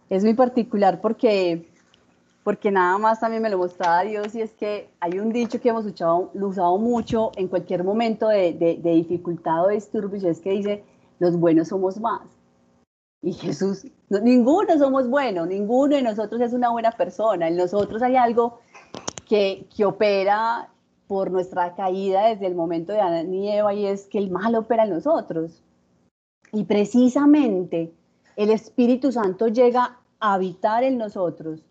Es 0.10 0.24
muy 0.24 0.34
particular 0.34 1.02
porque 1.02 1.68
porque 2.46 2.70
nada 2.70 3.00
más 3.00 3.20
también 3.20 3.42
me 3.42 3.50
lo 3.50 3.58
mostraba 3.58 4.04
Dios 4.04 4.36
y 4.36 4.42
es 4.42 4.54
que 4.54 4.88
hay 5.00 5.18
un 5.18 5.34
dicho 5.34 5.60
que 5.60 5.70
hemos 5.70 5.84
usado, 5.84 6.78
mucho 6.78 7.32
en 7.38 7.48
cualquier 7.48 7.84
momento 7.84 8.28
de, 8.28 8.54
de, 8.54 8.92
dificultad 8.92 9.66
o 9.66 9.70
disturbio 9.70 10.22
y 10.22 10.28
es 10.28 10.42
que 10.42 10.52
dice, 10.52 10.84
los 11.18 11.36
buenos 11.38 11.70
somos 11.70 12.00
más. 12.00 12.22
Y 13.26 13.34
Jesús, 13.34 13.88
ninguno 14.10 14.78
somos 14.78 15.10
buenos, 15.10 15.48
ninguno 15.48 15.96
de 15.96 16.04
nosotros 16.04 16.40
es 16.42 16.54
una 16.54 16.70
buena 16.70 16.92
persona, 16.92 17.48
en 17.48 17.58
nosotros 17.58 18.04
hay 18.04 18.16
algo 18.16 18.60
que, 19.28 19.66
que 19.76 19.84
opera 19.84 20.70
por 21.08 21.32
nuestra 21.32 21.74
caída 21.74 22.28
desde 22.28 22.46
el 22.46 22.54
momento 22.54 22.94
de 22.94 23.02
Adán 23.02 23.34
y 23.34 23.52
Eva 23.52 23.74
y 23.74 23.88
es 23.88 24.06
que 24.06 24.20
el 24.20 24.30
mal 24.30 24.54
opera 24.54 24.84
en 24.84 24.92
nosotros. 24.92 25.64
Y 26.54 26.66
precisamente 26.66 27.92
el 28.36 28.52
Espíritu 28.52 29.12
Santo 29.12 29.48
llega 29.48 29.98
a 30.20 30.34
habitar 30.36 30.84
en 30.84 31.00
nosotros 31.00 31.66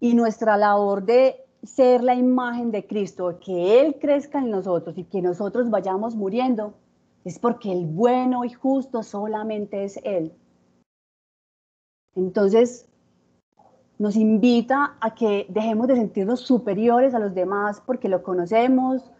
y 0.00 0.14
nuestra 0.14 0.56
labor 0.56 1.04
de 1.04 1.36
ser 1.62 2.02
la 2.02 2.16
imagen 2.16 2.72
de 2.72 2.88
Cristo, 2.88 3.38
que 3.38 3.80
Él 3.82 3.98
crezca 4.00 4.40
en 4.40 4.50
nosotros 4.50 4.98
y 4.98 5.04
que 5.04 5.22
nosotros 5.22 5.70
vayamos 5.70 6.16
muriendo, 6.16 6.74
es 7.24 7.38
porque 7.38 7.70
el 7.70 7.86
bueno 7.86 8.44
y 8.44 8.50
justo 8.50 9.04
solamente 9.04 9.84
es 9.84 10.00
Él. 10.02 10.32
Entonces, 12.18 12.86
nos 13.98 14.16
invita 14.16 14.96
a 15.00 15.14
que 15.14 15.46
dejemos 15.48 15.88
de 15.88 15.96
sentirnos 15.96 16.40
superiores 16.40 17.14
a 17.14 17.18
los 17.18 17.34
demás 17.34 17.82
porque 17.86 18.08
lo 18.08 18.22
conocemos, 18.22 19.10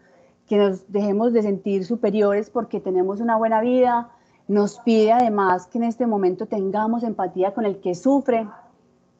que 0.47 0.57
nos 0.57 0.91
dejemos 0.91 1.33
de 1.33 1.41
sentir 1.41 1.85
superiores 1.85 2.49
porque 2.49 2.79
tenemos 2.79 3.19
una 3.19 3.37
buena 3.37 3.61
vida. 3.61 4.11
Nos 4.47 4.79
pide 4.79 5.11
además 5.11 5.65
que 5.67 5.79
en 5.79 5.85
este 5.85 6.05
momento 6.05 6.45
tengamos 6.45 7.03
empatía 7.03 7.53
con 7.53 7.65
el 7.65 7.79
que 7.79 7.95
sufre, 7.95 8.47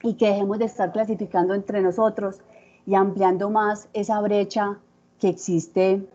y 0.03 0.13
que 0.13 0.27
dejemos 0.27 0.59
de 0.59 0.65
estar 0.65 0.91
clasificando 0.91 1.53
entre 1.53 1.81
nosotros 1.81 2.39
y 2.85 2.95
ampliando 2.95 3.49
más 3.49 3.89
esa 3.93 4.19
brecha 4.21 4.79
que 5.19 5.29
existe 5.29 6.07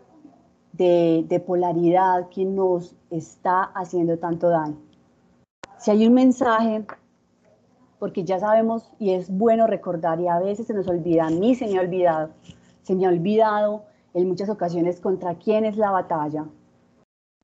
de, 0.73 1.43
polaridad 1.45 2.29
que 2.29 2.43
nos 2.43 2.95
está 3.09 3.63
haciendo 3.63 4.17
tanto 4.17 4.49
daño. 4.49 4.77
Si 5.77 5.91
hay 5.91 6.07
un 6.07 6.13
mensaje, 6.13 6.85
porque 7.99 8.23
ya 8.23 8.39
sabemos 8.39 8.91
y 8.99 9.11
es 9.11 9.29
bueno 9.29 9.67
recordar 9.67 10.19
y 10.19 10.27
a 10.27 10.39
veces 10.39 10.67
se 10.67 10.73
nos 10.73 10.87
olvida, 10.87 11.27
a 11.27 11.29
mí 11.29 11.55
se 11.55 11.67
me 11.67 11.77
ha 11.77 11.81
olvidado, 11.81 12.29
se 12.83 12.95
me 12.95 13.05
ha 13.05 13.09
olvidado 13.09 13.83
en 14.13 14.27
muchas 14.27 14.49
ocasiones 14.49 14.99
contra 14.99 15.35
quién 15.35 15.65
es 15.65 15.77
la 15.77 15.91
batalla 15.91 16.45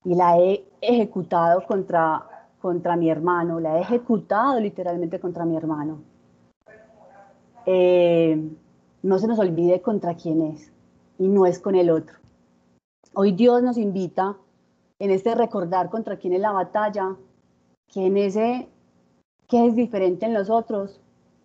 y 0.04 0.16
la 0.16 0.40
he 0.40 0.66
ejecutado 0.82 1.66
contra, 1.66 2.48
contra 2.62 2.96
mi 2.96 3.10
hermano, 3.10 3.60
la 3.60 3.78
he 3.78 3.82
ejecutado 3.82 4.60
literalmente 4.60 5.20
contra 5.20 5.46
mi 5.46 5.56
hermano. 5.56 6.02
Eh, 7.66 8.50
no 9.04 9.20
se 9.20 9.28
nos 9.28 9.40
olvide 9.40 9.82
contra 9.82 10.16
quién 10.16 10.42
es 10.42 10.72
y 11.20 11.28
no 11.28 11.46
es 11.46 11.60
con 11.60 11.76
el 11.76 11.90
otro. 11.90 12.18
Hoy 13.14 13.34
Dios 13.34 13.62
nos 13.62 13.78
invita 13.78 14.38
en 15.00 15.12
este 15.12 15.36
recordar 15.36 15.90
contra 15.90 16.18
quién 16.18 16.34
es 16.34 16.42
la 16.42 16.52
batalla, 16.52 17.16
que 17.88 18.06
en 18.06 18.18
ese 18.18 18.68
que 19.52 19.68
es 19.68 19.76
diferente 19.76 20.26
en 20.26 20.32
nosotros, 20.32 21.02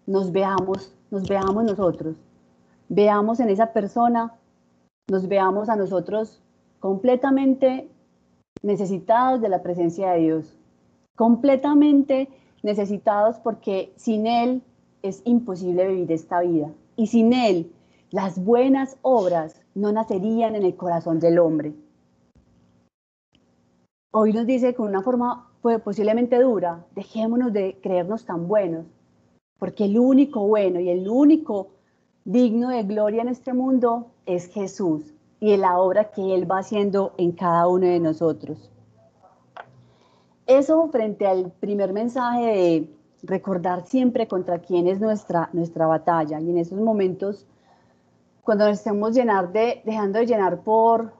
nos 0.06 0.30
veamos, 0.30 0.94
nos 1.10 1.28
veamos 1.28 1.64
nosotros, 1.64 2.14
veamos 2.88 3.40
en 3.40 3.50
esa 3.50 3.72
persona, 3.72 4.32
nos 5.10 5.26
veamos 5.26 5.68
a 5.68 5.74
nosotros 5.74 6.40
completamente 6.78 7.90
necesitados 8.62 9.40
de 9.40 9.48
la 9.48 9.60
presencia 9.60 10.12
de 10.12 10.20
Dios, 10.20 10.56
completamente 11.16 12.28
necesitados 12.62 13.40
porque 13.40 13.92
sin 13.96 14.28
Él 14.28 14.62
es 15.02 15.20
imposible 15.24 15.88
vivir 15.88 16.12
esta 16.12 16.42
vida. 16.42 16.70
Y 16.94 17.08
sin 17.08 17.32
Él, 17.32 17.72
las 18.12 18.38
buenas 18.38 18.98
obras 19.02 19.60
no 19.74 19.90
nacerían 19.90 20.54
en 20.54 20.62
el 20.62 20.76
corazón 20.76 21.18
del 21.18 21.40
hombre. 21.40 21.74
hoy 24.12 24.32
nos 24.32 24.46
dice 24.46 24.74
con 24.74 24.88
una 24.88 25.02
forma 25.02 25.45
pues, 25.62 25.80
posiblemente 25.80 26.38
dura, 26.40 26.84
dejémonos 26.94 27.52
de 27.52 27.78
creernos 27.82 28.24
tan 28.24 28.48
buenos, 28.48 28.86
porque 29.58 29.84
el 29.84 29.98
único 29.98 30.46
bueno 30.46 30.80
y 30.80 30.88
el 30.88 31.08
único 31.08 31.68
digno 32.24 32.70
de 32.70 32.82
gloria 32.82 33.22
en 33.22 33.28
este 33.28 33.52
mundo 33.52 34.06
es 34.26 34.48
Jesús 34.48 35.14
y 35.40 35.52
en 35.52 35.60
la 35.60 35.78
obra 35.78 36.10
que 36.10 36.34
Él 36.34 36.50
va 36.50 36.58
haciendo 36.58 37.12
en 37.18 37.32
cada 37.32 37.68
uno 37.68 37.86
de 37.86 38.00
nosotros. 38.00 38.70
Eso 40.46 40.88
frente 40.88 41.26
al 41.26 41.52
primer 41.58 41.92
mensaje 41.92 42.44
de 42.44 42.90
recordar 43.22 43.84
siempre 43.86 44.28
contra 44.28 44.60
quién 44.60 44.86
es 44.86 45.00
nuestra, 45.00 45.50
nuestra 45.52 45.86
batalla 45.86 46.40
y 46.40 46.50
en 46.50 46.58
esos 46.58 46.78
momentos 46.78 47.46
cuando 48.42 48.68
nos 48.68 48.78
estemos 48.78 49.12
llenar 49.12 49.50
de, 49.52 49.82
dejando 49.84 50.20
de 50.20 50.26
llenar 50.26 50.60
por, 50.60 51.12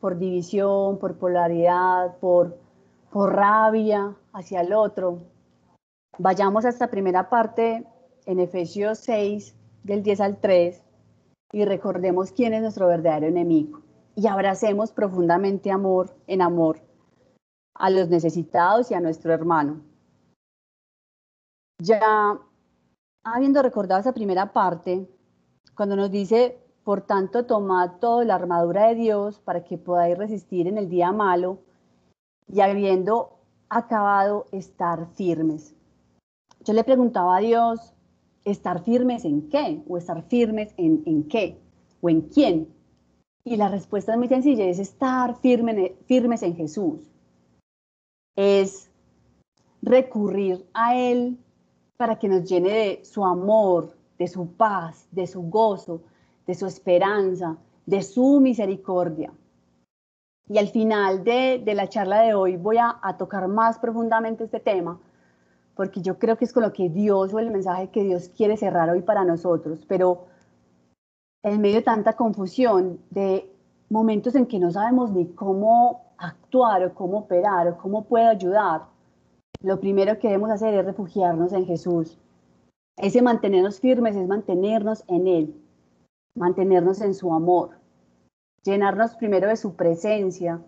por 0.00 0.18
división, 0.18 0.98
por 0.98 1.16
polaridad, 1.16 2.16
por, 2.16 2.56
por 3.12 3.34
rabia 3.34 4.16
hacia 4.32 4.62
el 4.62 4.72
otro, 4.72 5.18
vayamos 6.18 6.64
a 6.64 6.70
esta 6.70 6.88
primera 6.88 7.28
parte 7.28 7.86
en 8.24 8.40
Efesios 8.40 8.98
6, 9.00 9.54
del 9.82 10.02
10 10.02 10.20
al 10.22 10.40
3, 10.40 10.82
y 11.52 11.64
recordemos 11.66 12.32
quién 12.32 12.54
es 12.54 12.62
nuestro 12.62 12.86
verdadero 12.86 13.26
enemigo 13.26 13.82
y 14.14 14.26
abracemos 14.26 14.92
profundamente 14.92 15.70
amor 15.70 16.16
en 16.26 16.40
amor 16.40 16.80
a 17.74 17.90
los 17.90 18.08
necesitados 18.08 18.90
y 18.90 18.94
a 18.94 19.00
nuestro 19.00 19.34
hermano. 19.34 19.82
Ya 21.82 22.38
habiendo 23.24 23.62
recordado 23.62 24.00
esa 24.00 24.14
primera 24.14 24.54
parte, 24.54 25.06
cuando 25.76 25.96
nos 25.96 26.10
dice, 26.10 26.58
por 26.82 27.02
tanto, 27.02 27.44
tomad 27.44 27.98
toda 28.00 28.24
la 28.24 28.36
armadura 28.36 28.88
de 28.88 28.94
Dios 28.94 29.38
para 29.40 29.64
que 29.64 29.76
podáis 29.76 30.16
resistir 30.16 30.66
en 30.66 30.78
el 30.78 30.88
día 30.88 31.12
malo 31.12 31.58
y 32.48 32.60
habiendo 32.60 33.38
acabado 33.68 34.46
estar 34.52 35.06
firmes. 35.14 35.74
Yo 36.64 36.72
le 36.72 36.84
preguntaba 36.84 37.36
a 37.36 37.40
Dios, 37.40 37.94
¿estar 38.44 38.82
firmes 38.84 39.24
en 39.24 39.48
qué? 39.48 39.82
¿O 39.88 39.98
estar 39.98 40.22
firmes 40.22 40.74
en, 40.76 41.02
en 41.06 41.24
qué? 41.28 41.58
¿O 42.00 42.10
en 42.10 42.22
quién? 42.22 42.68
Y 43.44 43.56
la 43.56 43.68
respuesta 43.68 44.12
es 44.12 44.18
muy 44.18 44.28
sencilla, 44.28 44.64
es 44.64 44.78
estar 44.78 45.36
firmes 45.40 46.42
en 46.42 46.56
Jesús. 46.56 47.00
Es 48.36 48.90
recurrir 49.82 50.64
a 50.74 50.96
Él 50.96 51.38
para 51.96 52.18
que 52.18 52.28
nos 52.28 52.44
llene 52.48 52.70
de 52.70 53.04
su 53.04 53.24
amor, 53.24 53.96
de 54.18 54.28
su 54.28 54.46
paz, 54.46 55.08
de 55.10 55.26
su 55.26 55.42
gozo, 55.42 56.02
de 56.46 56.54
su 56.54 56.66
esperanza, 56.66 57.56
de 57.86 58.02
su 58.02 58.40
misericordia. 58.40 59.32
Y 60.48 60.58
al 60.58 60.68
final 60.68 61.24
de, 61.24 61.62
la 61.74 61.88
charla 61.88 62.20
de 62.22 62.34
hoy 62.34 62.56
voy 62.56 62.78
a, 62.78 62.98
a, 63.02 63.16
tocar 63.16 63.48
más 63.48 63.78
profundamente 63.78 64.44
este 64.44 64.60
tema, 64.60 65.00
porque 65.74 66.00
yo 66.00 66.18
creo 66.18 66.36
que 66.36 66.44
es 66.44 66.52
con 66.52 66.62
lo 66.62 66.72
que 66.72 66.88
Dios 66.88 67.32
o 67.32 67.38
el 67.38 67.50
mensaje 67.50 67.88
que 67.90 68.02
Dios 68.02 68.28
quiere 68.28 68.56
cerrar 68.56 68.90
hoy 68.90 69.02
para 69.02 69.24
nosotros, 69.24 69.84
pero 69.88 70.26
en 71.42 71.60
medio 71.60 71.76
de 71.76 71.82
tanta 71.82 72.14
confusión, 72.14 73.00
de 73.10 73.50
momentos 73.88 74.34
en 74.34 74.46
que 74.46 74.58
no 74.58 74.70
sabemos 74.70 75.10
ni 75.12 75.26
cómo 75.26 76.12
actuar 76.18 76.84
o 76.84 76.94
cómo 76.94 77.18
operar 77.18 77.68
o 77.68 77.78
cómo 77.78 78.04
puedo 78.04 78.28
ayudar, 78.28 78.82
lo 79.62 79.78
primero 79.78 80.18
que 80.18 80.28
debemos 80.28 80.50
hacer 80.50 80.74
es 80.74 80.84
refugiarnos 80.84 81.52
en 81.52 81.66
Jesús. 81.66 82.18
Ese 82.96 83.22
mantenernos 83.22 83.80
firmes 83.80 84.16
es 84.16 84.26
mantenernos 84.26 85.04
en 85.08 85.26
Él, 85.26 85.62
mantenernos 86.34 87.00
en 87.00 87.14
su 87.14 87.32
amor, 87.32 87.70
llenarnos 88.64 89.14
primero 89.14 89.48
de 89.48 89.56
su 89.56 89.74
presencia, 89.74 90.60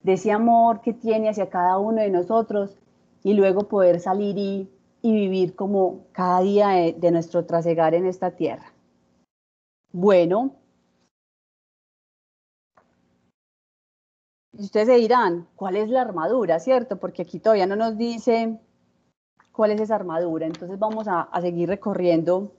de 0.00 0.12
ese 0.14 0.32
amor 0.32 0.80
que 0.80 0.92
tiene 0.92 1.28
hacia 1.28 1.50
cada 1.50 1.78
uno 1.78 2.02
de 2.02 2.10
nosotros 2.10 2.78
y 3.22 3.34
luego 3.34 3.68
poder 3.68 4.00
salir 4.00 4.36
y, 4.38 4.70
vivir 5.02 5.54
como 5.54 6.06
cada 6.12 6.40
día 6.40 6.68
de, 6.68 7.10
nuestro 7.10 7.44
trasegar 7.46 7.94
en 7.94 8.06
esta 8.06 8.32
tierra. 8.32 8.72
Bueno, 9.92 10.54
Y 14.58 14.62
ustedes 14.62 14.88
se 14.88 14.94
dirán, 14.94 15.46
¿cuál 15.54 15.76
es 15.76 15.88
la 15.88 16.02
armadura, 16.02 16.58
cierto? 16.58 16.98
Porque 16.98 17.22
aquí 17.22 17.38
todavía 17.38 17.66
no 17.66 17.76
nos 17.76 17.96
dice 17.96 18.58
cuál 19.52 19.70
es 19.70 19.80
esa 19.80 19.94
armadura. 19.94 20.46
Entonces 20.46 20.76
vamos 20.80 21.06
a, 21.06 21.28
seguir 21.40 21.68
recorriendo 21.68 22.52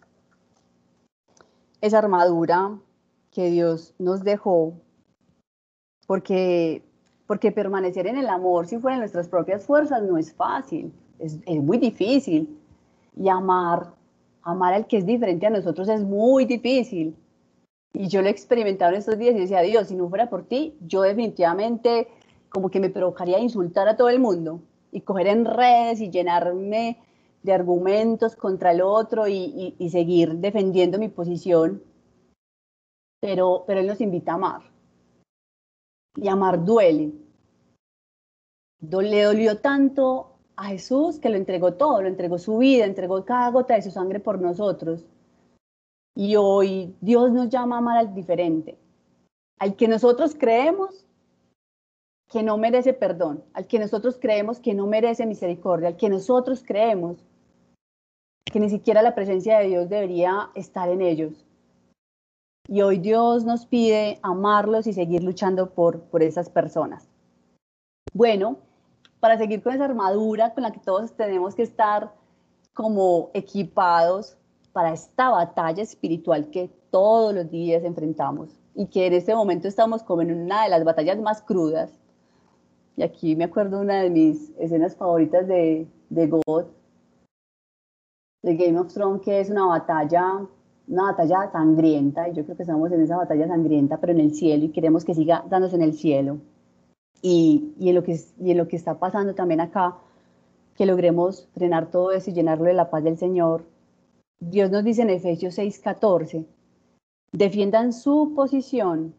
esa 1.81 1.97
armadura 1.97 2.79
que 3.31 3.49
Dios 3.49 3.93
nos 3.99 4.23
dejó, 4.23 4.73
porque, 6.07 6.83
porque 7.27 7.51
permanecer 7.51 8.07
en 8.07 8.17
el 8.17 8.27
amor, 8.27 8.67
si 8.67 8.77
fueran 8.77 8.99
nuestras 8.99 9.27
propias 9.27 9.65
fuerzas, 9.65 10.01
no 10.03 10.17
es 10.17 10.33
fácil, 10.33 10.91
es, 11.19 11.39
es 11.45 11.63
muy 11.63 11.77
difícil. 11.77 12.57
Y 13.15 13.27
amar, 13.29 13.93
amar 14.43 14.73
al 14.73 14.87
que 14.87 14.97
es 14.97 15.05
diferente 15.05 15.45
a 15.45 15.49
nosotros 15.49 15.89
es 15.89 16.01
muy 16.01 16.45
difícil. 16.45 17.15
Y 17.93 18.07
yo 18.07 18.21
lo 18.21 18.27
he 18.27 18.31
experimentado 18.31 18.91
en 18.93 18.99
estos 18.99 19.17
días 19.17 19.35
y 19.35 19.39
decía, 19.39 19.61
Dios, 19.61 19.87
si 19.87 19.95
no 19.95 20.09
fuera 20.09 20.29
por 20.29 20.43
ti, 20.43 20.75
yo 20.81 21.01
definitivamente 21.01 22.07
como 22.49 22.69
que 22.69 22.79
me 22.79 22.89
provocaría 22.89 23.39
insultar 23.39 23.87
a 23.87 23.97
todo 23.97 24.09
el 24.09 24.19
mundo 24.19 24.61
y 24.91 25.01
coger 25.01 25.27
en 25.27 25.45
redes 25.45 26.01
y 26.01 26.09
llenarme 26.09 26.97
de 27.43 27.53
argumentos 27.53 28.35
contra 28.35 28.71
el 28.71 28.81
otro 28.81 29.27
y, 29.27 29.75
seguir 29.91 30.35
defendiendo 30.35 30.99
mi 30.99 31.09
posición. 31.09 31.81
Pero, 33.19 33.63
pero 33.67 33.79
Él 33.79 33.87
nos 33.87 34.01
invita 34.01 34.33
a 34.33 34.35
amar. 34.35 34.61
Y 36.15 36.27
amar 36.27 36.63
duele. 36.63 37.13
Le 38.81 39.23
dolió 39.23 39.59
tanto 39.59 40.37
a 40.55 40.65
Jesús 40.65 41.19
que 41.19 41.29
lo 41.29 41.35
entregó 41.35 41.73
todo, 41.73 42.01
lo 42.01 42.07
entregó 42.07 42.37
su 42.37 42.57
vida, 42.57 42.85
entregó 42.85 43.23
cada 43.25 43.49
gota 43.51 43.75
de 43.75 43.81
su 43.81 43.91
sangre 43.91 44.19
por 44.19 44.39
nosotros. 44.39 45.05
Y 46.15 46.35
hoy 46.35 46.95
Dios 47.01 47.31
nos 47.31 47.49
llama 47.49 47.75
a 47.75 47.79
amar 47.79 47.97
al 47.97 48.13
diferente, 48.13 48.77
al 49.57 49.75
que 49.75 49.87
nosotros 49.87 50.35
creemos 50.37 51.05
que 52.29 52.43
no 52.43 52.57
merece 52.57 52.93
perdón, 52.93 53.43
al 53.53 53.67
que 53.67 53.79
nosotros 53.79 54.17
creemos 54.19 54.59
que 54.59 54.73
no 54.73 54.85
merece 54.85 55.25
misericordia, 55.25 55.89
al 55.89 55.97
que 55.97 56.09
nosotros 56.09 56.63
creemos 56.65 57.17
que 58.45 58.59
ni 58.59 58.69
siquiera 58.69 59.01
la 59.01 59.15
presencia 59.15 59.59
de 59.59 59.67
Dios 59.67 59.89
debería 59.89 60.49
estar 60.55 60.89
en 60.89 61.01
ellos. 61.01 61.45
Y 62.71 62.81
hoy 62.81 62.99
Dios 62.99 63.45
nos 63.45 63.65
pide 63.65 64.19
amarlos 64.21 64.85
y 64.85 64.93
seguir 64.93 65.23
luchando 65.23 65.71
por, 65.71 66.01
por 66.01 66.21
esas 66.21 66.49
personas. 66.49 67.09
Bueno, 68.13 68.57
para 69.19 69.37
seguir 69.37 69.63
con 69.63 69.73
esa 69.73 69.85
armadura 69.85 70.53
con 70.53 70.63
la 70.63 70.71
que 70.71 70.79
todos 70.79 71.13
tenemos 71.13 71.55
que 71.55 71.63
estar 71.63 72.13
como 72.73 73.31
equipados, 73.33 74.37
para 74.71 74.93
esta 74.93 75.29
batalla 75.29 75.81
espiritual 75.83 76.49
que 76.51 76.69
todos 76.91 77.33
los 77.33 77.49
días 77.49 77.83
enfrentamos 77.83 78.55
y 78.75 78.85
que 78.87 79.07
en 79.07 79.13
este 79.13 79.35
momento 79.35 79.67
estamos 79.67 80.03
como 80.03 80.21
en 80.21 80.31
una 80.31 80.63
de 80.63 80.69
las 80.69 80.83
batallas 80.83 81.19
más 81.19 81.41
crudas. 81.41 81.99
Y 82.95 83.03
aquí 83.03 83.35
me 83.35 83.45
acuerdo 83.45 83.81
una 83.81 84.01
de 84.01 84.09
mis 84.09 84.51
escenas 84.59 84.95
favoritas 84.95 85.47
de, 85.47 85.87
de 86.09 86.27
God, 86.27 86.65
de 88.43 88.55
Game 88.55 88.79
of 88.79 88.93
Thrones, 88.93 89.21
que 89.21 89.39
es 89.39 89.49
una 89.49 89.65
batalla, 89.65 90.45
una 90.89 91.11
batalla 91.11 91.51
sangrienta, 91.51 92.27
y 92.27 92.33
yo 92.33 92.43
creo 92.43 92.57
que 92.57 92.63
estamos 92.63 92.91
en 92.91 93.01
esa 93.01 93.17
batalla 93.17 93.47
sangrienta, 93.47 93.97
pero 93.97 94.11
en 94.11 94.19
el 94.19 94.33
cielo, 94.33 94.65
y 94.65 94.69
queremos 94.69 95.05
que 95.05 95.13
siga 95.13 95.45
dándose 95.49 95.75
en 95.75 95.83
el 95.83 95.93
cielo. 95.93 96.39
Y, 97.21 97.73
y, 97.79 97.89
en 97.89 97.95
lo 97.95 98.03
que, 98.03 98.19
y 98.39 98.51
en 98.51 98.57
lo 98.57 98.67
que 98.67 98.75
está 98.75 98.97
pasando 98.97 99.35
también 99.35 99.61
acá, 99.61 99.97
que 100.75 100.85
logremos 100.85 101.47
frenar 101.53 101.91
todo 101.91 102.11
eso 102.11 102.29
y 102.29 102.33
llenarlo 102.33 102.65
de 102.65 102.73
la 102.73 102.89
paz 102.89 103.03
del 103.03 103.17
Señor, 103.17 103.65
Dios 104.39 104.71
nos 104.71 104.83
dice 104.83 105.01
en 105.01 105.09
Efesios 105.09 105.57
6:14, 105.57 106.45
defiendan 107.31 107.93
su 107.93 108.33
posición 108.35 109.13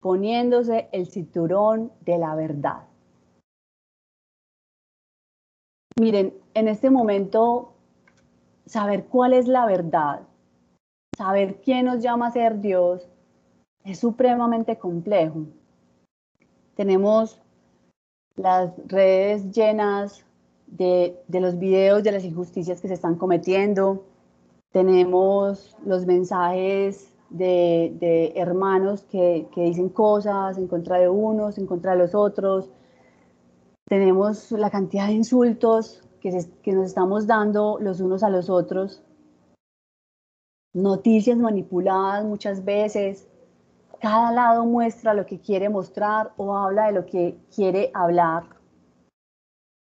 poniéndose 0.00 0.88
el 0.92 1.06
cinturón 1.06 1.92
de 2.00 2.18
la 2.18 2.34
verdad. 2.34 2.88
Miren, 6.00 6.34
en 6.54 6.68
este 6.68 6.90
momento, 6.90 7.74
saber 8.66 9.04
cuál 9.04 9.34
es 9.34 9.46
la 9.46 9.66
verdad, 9.66 10.22
saber 11.22 11.60
quién 11.62 11.86
nos 11.86 12.02
llama 12.02 12.28
a 12.28 12.32
ser 12.32 12.60
Dios, 12.60 13.08
es 13.84 13.98
supremamente 13.98 14.76
complejo. 14.76 15.46
Tenemos 16.74 17.40
las 18.36 18.72
redes 18.86 19.50
llenas 19.52 20.24
de, 20.66 21.20
de 21.28 21.40
los 21.40 21.58
videos 21.58 22.02
de 22.02 22.12
las 22.12 22.24
injusticias 22.24 22.80
que 22.80 22.88
se 22.88 22.94
están 22.94 23.16
cometiendo, 23.16 24.04
tenemos 24.72 25.76
los 25.84 26.06
mensajes 26.06 27.12
de, 27.28 28.32
hermanos 28.34 29.04
que, 29.04 29.46
dicen 29.54 29.90
cosas 29.90 30.56
en 30.56 30.66
contra 30.66 30.98
de 30.98 31.10
unos, 31.10 31.58
en 31.58 31.66
contra 31.66 31.92
de 31.92 31.98
los 31.98 32.14
otros. 32.14 32.70
Tenemos 33.86 34.50
la 34.52 34.70
cantidad 34.70 35.08
de 35.08 35.12
insultos 35.12 36.02
que, 36.20 36.46
que 36.62 36.72
nos 36.72 36.86
estamos 36.86 37.26
dando 37.26 37.78
los 37.80 38.00
unos 38.00 38.22
a 38.22 38.30
los 38.30 38.48
otros. 38.48 39.02
Noticias 40.74 41.36
manipuladas 41.36 42.24
muchas 42.24 42.64
veces. 42.64 43.28
Cada 44.00 44.32
lado 44.32 44.64
muestra 44.64 45.14
lo 45.14 45.26
que 45.26 45.38
quiere 45.38 45.68
mostrar 45.68 46.32
o 46.36 46.56
habla 46.56 46.86
de 46.86 46.92
lo 46.92 47.06
que 47.06 47.38
quiere 47.54 47.90
hablar. 47.94 48.44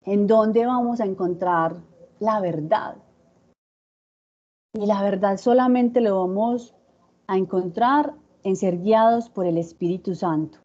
en 0.05 0.27
dónde 0.27 0.67
vamos 0.67 1.01
a 1.01 1.05
encontrar 1.05 1.77
la 2.19 2.41
verdad. 2.41 2.97
Y 4.75 4.87
la 4.87 5.03
verdad 5.03 5.37
solamente 5.37 6.01
lo 6.01 6.21
vamos 6.21 6.75
a 7.27 7.37
encontrar 7.37 8.15
en 8.43 8.57
ser 8.57 8.79
guiados 8.79 9.29
por 9.29 9.47
el 9.47 9.59
Espíritu 9.59 10.15
Santo. 10.15 10.59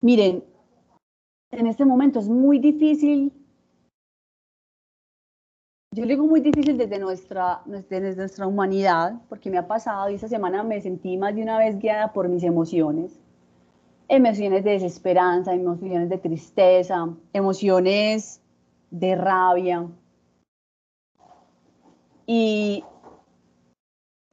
Miren, 0.00 0.44
en 1.50 1.66
este 1.66 1.84
momento 1.84 2.18
es 2.18 2.28
muy 2.28 2.58
difícil, 2.58 3.32
yo 5.92 6.06
digo 6.06 6.26
muy 6.26 6.40
difícil 6.40 6.76
desde 6.76 6.98
nuestra, 6.98 7.62
desde 7.66 8.14
nuestra 8.14 8.46
humanidad, 8.46 9.20
porque 9.28 9.50
me 9.50 9.58
ha 9.58 9.66
pasado 9.66 10.10
y 10.10 10.14
esta 10.14 10.28
semana 10.28 10.62
me 10.62 10.80
sentí 10.80 11.16
más 11.16 11.34
de 11.34 11.42
una 11.42 11.58
vez 11.58 11.78
guiada 11.78 12.12
por 12.12 12.28
mis 12.28 12.42
emociones. 12.44 13.18
Emociones 14.08 14.64
de 14.64 14.72
desesperanza, 14.72 15.54
emociones 15.54 16.08
de 16.08 16.18
tristeza, 16.18 17.08
emociones 17.32 18.40
de 18.90 19.16
rabia. 19.16 19.86
Y 22.26 22.84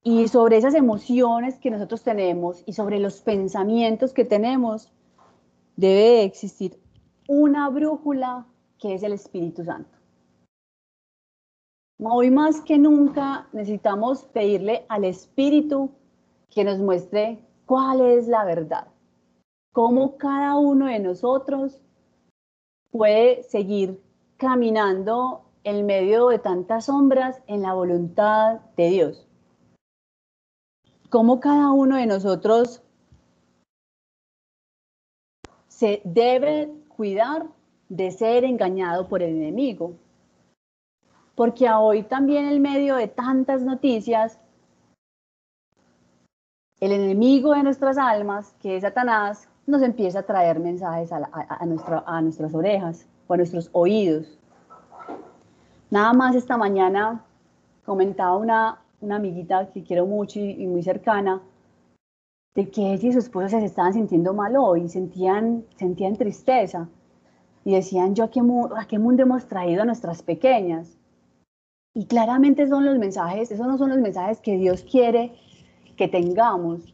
y 0.08 0.28
sobre 0.28 0.58
esas 0.58 0.76
emociones 0.76 1.58
que 1.58 1.72
nosotros 1.72 2.04
tenemos 2.04 2.62
y 2.68 2.74
sobre 2.74 3.00
los 3.00 3.22
pensamientos 3.22 4.14
que 4.14 4.24
tenemos, 4.24 4.94
debe 5.78 6.22
existir 6.22 6.80
una 7.28 7.68
brújula 7.70 8.46
que 8.78 8.94
es 8.94 9.02
el 9.02 9.14
Espíritu 9.14 9.64
Santo. 9.64 9.95
Hoy 12.00 12.30
más 12.30 12.62
que 12.62 12.78
nunca 12.78 13.48
necesitamos 13.54 14.26
pedirle 14.26 14.86
al 14.90 15.06
Espíritu 15.06 15.92
que 16.50 16.64
nos 16.64 16.80
muestre 16.80 17.40
cuál 17.66 18.02
es 18.02 18.28
la 18.28 18.44
verdad, 18.44 18.88
cómo 19.72 20.18
cada 20.18 20.58
uno 20.58 20.88
de 20.88 21.00
nosotros 21.00 21.82
puede 22.92 23.44
seguir 23.44 24.02
caminando 24.38 25.44
en 25.64 25.86
medio 25.86 26.28
de 26.28 26.40
tantas 26.40 26.86
sombras 26.86 27.42
en 27.48 27.62
la 27.62 27.74
voluntad 27.74 28.60
de 28.76 28.90
Dios 28.90 29.28
cómo 31.16 31.40
cada 31.40 31.72
uno 31.72 31.96
de 31.96 32.08
nosotros 32.08 32.82
se 35.70 36.02
debe 36.04 36.70
cuidar 36.90 37.48
de 37.88 38.12
ser 38.12 38.44
engañado 38.44 39.08
por 39.08 39.22
el 39.24 39.30
enemigo. 39.30 39.94
Porque 41.36 41.70
hoy 41.70 42.04
también 42.04 42.46
en 42.46 42.62
medio 42.62 42.96
de 42.96 43.08
tantas 43.08 43.62
noticias, 43.62 44.40
el 46.80 46.92
enemigo 46.92 47.54
de 47.54 47.64
nuestras 47.64 47.98
almas, 47.98 48.56
que 48.62 48.78
es 48.78 48.84
Satanás, 48.84 49.50
nos 49.68 49.82
empieza 49.82 50.20
a 50.20 50.24
traer 50.24 50.60
mensajes 50.60 51.12
a, 51.12 51.66
nuestras 51.66 52.54
orejas 52.54 53.08
o 53.28 53.34
a 53.34 53.38
nuestros 53.38 53.70
oídos. 53.72 54.38
Nada 55.90 56.14
más 56.14 56.36
esta 56.36 56.58
mañana 56.58 57.24
comentaba 57.86 58.38
una, 58.38 58.82
amiguita 59.10 59.70
que 59.72 59.84
quiero 59.84 60.06
mucho 60.06 60.40
y, 60.40 60.66
muy 60.68 60.84
cercana, 60.84 61.42
de 62.56 62.70
que 62.70 62.94
ella 62.94 63.10
y 63.10 63.14
su 63.14 63.20
esposa 63.20 63.60
se 63.60 63.66
estaban 63.66 63.94
sintiendo 63.94 64.34
mal 64.34 64.56
hoy, 64.56 64.88
sentían, 64.88 65.66
sentían 65.76 66.16
tristeza 66.16 66.88
y 67.64 67.74
decían, 67.74 68.16
yo 68.16 68.26
a 68.26 68.30
qué 68.30 68.42
mundo 69.00 69.24
hemos 69.24 69.46
traído 69.48 69.82
a 69.82 69.86
nuestras 69.86 70.22
pequeñas. 70.24 70.98
Y 71.98 72.08
claramente 72.08 72.68
son 72.68 72.86
los 72.86 72.98
mensajes, 72.98 73.52
esos 73.52 73.66
no 73.66 73.78
son 73.78 73.90
los 73.90 74.00
mensajes 74.00 74.42
que 74.42 74.58
Dios 74.58 74.84
quiere 74.84 75.34
que 75.96 76.10
tengamos, 76.10 76.94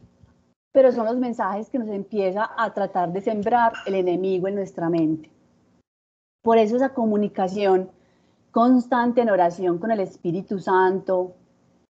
pero 0.72 0.92
son 0.92 1.06
los 1.06 1.16
mensajes 1.16 1.68
que 1.68 1.80
nos 1.80 1.88
empieza 1.88 2.48
a 2.56 2.72
tratar 2.72 3.12
de 3.12 3.20
sembrar 3.20 3.72
el 3.84 3.96
enemigo 3.96 4.46
en 4.46 4.54
nuestra 4.54 4.88
mente. 4.88 5.28
Por 6.40 6.56
eso 6.56 6.76
esa 6.76 6.94
comunicación 6.94 7.90
constante 8.52 9.22
en 9.22 9.30
oración 9.30 9.78
con 9.78 9.90
el 9.90 9.98
Espíritu 9.98 10.60
Santo, 10.60 11.34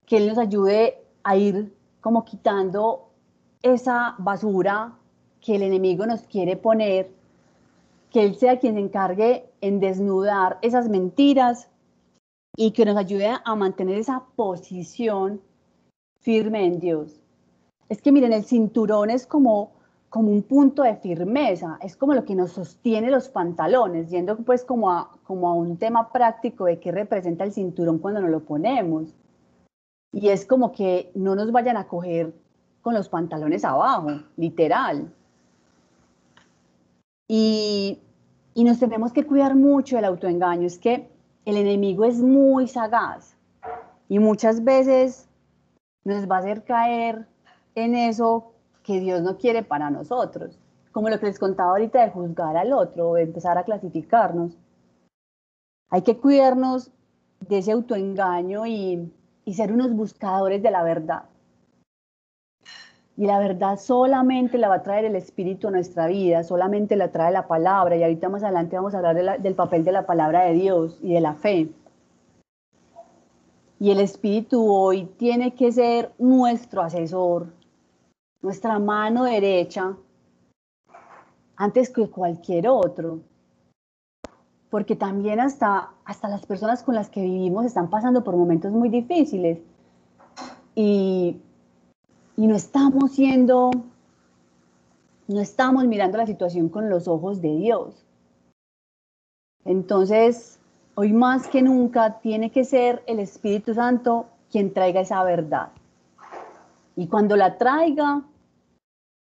que 0.05 0.15
Él 0.15 0.29
nos 0.29 0.37
ayude 0.37 1.03
a 1.23 1.35
ir 1.35 1.75
como 1.99 2.23
quitando 2.23 3.09
esa 3.61 4.15
basura 4.19 4.93
que 5.41 5.55
el 5.55 5.63
enemigo 5.63 6.05
nos 6.05 6.21
quiere 6.21 6.55
poner, 6.55 7.11
que 8.09 8.23
Él 8.23 8.35
sea 8.35 8.57
quien 8.57 8.75
se 8.75 8.79
encargue 8.79 9.49
en 9.59 9.81
desnudar 9.81 10.59
esas 10.61 10.87
mentiras 10.87 11.67
y 12.55 12.71
que 12.71 12.85
nos 12.85 12.97
ayude 12.97 13.31
a 13.43 13.55
mantener 13.55 13.97
esa 13.97 14.23
posición 14.35 15.41
firme 16.19 16.65
en 16.65 16.79
Dios. 16.79 17.21
Es 17.89 18.01
que 18.01 18.11
miren, 18.11 18.33
el 18.33 18.45
cinturón 18.45 19.09
es 19.09 19.25
como, 19.25 19.71
como 20.09 20.31
un 20.31 20.43
punto 20.43 20.83
de 20.83 20.95
firmeza, 20.95 21.77
es 21.81 21.95
como 21.95 22.13
lo 22.13 22.25
que 22.25 22.35
nos 22.35 22.51
sostiene 22.51 23.11
los 23.11 23.29
pantalones, 23.29 24.09
yendo 24.09 24.37
pues 24.37 24.63
como 24.63 24.91
a, 24.91 25.11
como 25.23 25.49
a 25.49 25.53
un 25.53 25.77
tema 25.77 26.11
práctico 26.11 26.65
de 26.65 26.79
qué 26.79 26.91
representa 26.91 27.43
el 27.43 27.53
cinturón 27.53 27.99
cuando 27.99 28.21
nos 28.21 28.29
lo 28.29 28.41
ponemos. 28.41 29.13
Y 30.13 30.29
es 30.29 30.45
como 30.45 30.71
que 30.71 31.11
no 31.15 31.35
nos 31.35 31.51
vayan 31.51 31.77
a 31.77 31.87
coger 31.87 32.33
con 32.81 32.93
los 32.93 33.09
pantalones 33.09 33.63
abajo, 33.63 34.09
literal. 34.35 35.13
Y, 37.27 37.99
y 38.53 38.63
nos 38.65 38.79
tenemos 38.79 39.13
que 39.13 39.25
cuidar 39.25 39.55
mucho 39.55 39.95
del 39.95 40.05
autoengaño. 40.05 40.67
Es 40.67 40.77
que 40.77 41.10
el 41.45 41.57
enemigo 41.57 42.05
es 42.05 42.21
muy 42.21 42.67
sagaz 42.67 43.35
y 44.07 44.19
muchas 44.19 44.63
veces 44.63 45.27
nos 46.03 46.29
va 46.29 46.37
a 46.37 46.39
hacer 46.39 46.63
caer 46.63 47.27
en 47.75 47.95
eso 47.95 48.53
que 48.83 48.99
Dios 48.99 49.21
no 49.21 49.37
quiere 49.37 49.63
para 49.63 49.89
nosotros. 49.89 50.57
Como 50.91 51.09
lo 51.09 51.19
que 51.19 51.27
les 51.27 51.39
contaba 51.39 51.71
ahorita 51.71 52.01
de 52.01 52.11
juzgar 52.11 52.57
al 52.57 52.73
otro, 52.73 53.13
de 53.13 53.23
empezar 53.23 53.57
a 53.57 53.63
clasificarnos. 53.63 54.57
Hay 55.89 56.01
que 56.01 56.17
cuidarnos 56.17 56.91
de 57.39 57.59
ese 57.59 57.71
autoengaño 57.71 58.65
y, 58.65 59.11
y 59.45 59.53
ser 59.53 59.71
unos 59.71 59.93
buscadores 59.93 60.61
de 60.61 60.71
la 60.71 60.83
verdad. 60.83 61.23
Y 63.21 63.27
la 63.27 63.37
verdad 63.37 63.77
solamente 63.77 64.57
la 64.57 64.67
va 64.67 64.77
a 64.77 64.81
traer 64.81 65.05
el 65.05 65.15
Espíritu 65.15 65.67
a 65.67 65.71
nuestra 65.71 66.07
vida, 66.07 66.43
solamente 66.43 66.95
la 66.95 67.11
trae 67.11 67.31
la 67.31 67.47
palabra. 67.47 67.95
Y 67.95 68.01
ahorita 68.01 68.29
más 68.29 68.41
adelante 68.41 68.75
vamos 68.75 68.95
a 68.95 68.97
hablar 68.97 69.39
del 69.39 69.53
papel 69.53 69.83
de 69.83 69.91
la 69.91 70.07
palabra 70.07 70.45
de 70.45 70.53
Dios 70.53 70.97
y 71.03 71.13
de 71.13 71.21
la 71.21 71.35
fe. 71.35 71.69
Y 73.79 73.91
el 73.91 73.99
Espíritu 73.99 74.65
hoy 74.67 75.05
tiene 75.19 75.53
que 75.53 75.71
ser 75.71 76.11
nuestro 76.17 76.81
asesor, 76.81 77.53
nuestra 78.41 78.79
mano 78.79 79.25
derecha, 79.25 79.95
antes 81.57 81.91
que 81.91 82.09
cualquier 82.09 82.69
otro 82.69 83.19
porque 84.71 84.95
también 84.95 85.39
hasta, 85.39 85.91
hasta 86.05 86.27
las 86.27 86.47
personas 86.47 86.81
con 86.81 86.95
las 86.95 87.11
que 87.11 87.21
vivimos 87.21 87.65
están 87.65 87.91
pasando 87.91 88.23
por 88.23 88.35
momentos 88.35 88.71
muy 88.71 88.89
difíciles 88.89 89.59
y, 90.73 91.39
y 92.37 92.47
no 92.47 92.55
estamos 92.55 93.11
siendo, 93.11 93.71
no 95.27 95.39
estamos 95.39 95.85
mirando 95.85 96.17
la 96.17 96.25
situación 96.25 96.69
con 96.69 96.89
los 96.89 97.07
ojos 97.07 97.41
de 97.41 97.55
Dios. 97.55 98.05
Entonces, 99.65 100.59
hoy 100.95 101.13
más 101.13 101.47
que 101.47 101.61
nunca 101.61 102.19
tiene 102.19 102.51
que 102.51 102.63
ser 102.63 103.03
el 103.07 103.19
Espíritu 103.19 103.73
Santo 103.73 104.27
quien 104.51 104.73
traiga 104.73 105.01
esa 105.01 105.23
verdad. 105.23 105.69
Y 106.95 107.07
cuando 107.07 107.35
la 107.35 107.57
traiga, 107.57 108.23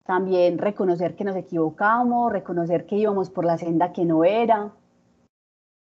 también 0.05 0.59
reconocer 0.59 1.17
que 1.17 1.25
nos 1.25 1.37
equivocamos, 1.37 2.33
reconocer 2.33 2.87
que 2.87 2.97
íbamos 2.97 3.29
por 3.29 3.45
la 3.45 3.59
senda 3.59 3.93
que 3.93 4.05
no 4.05 4.25
era, 4.25 4.71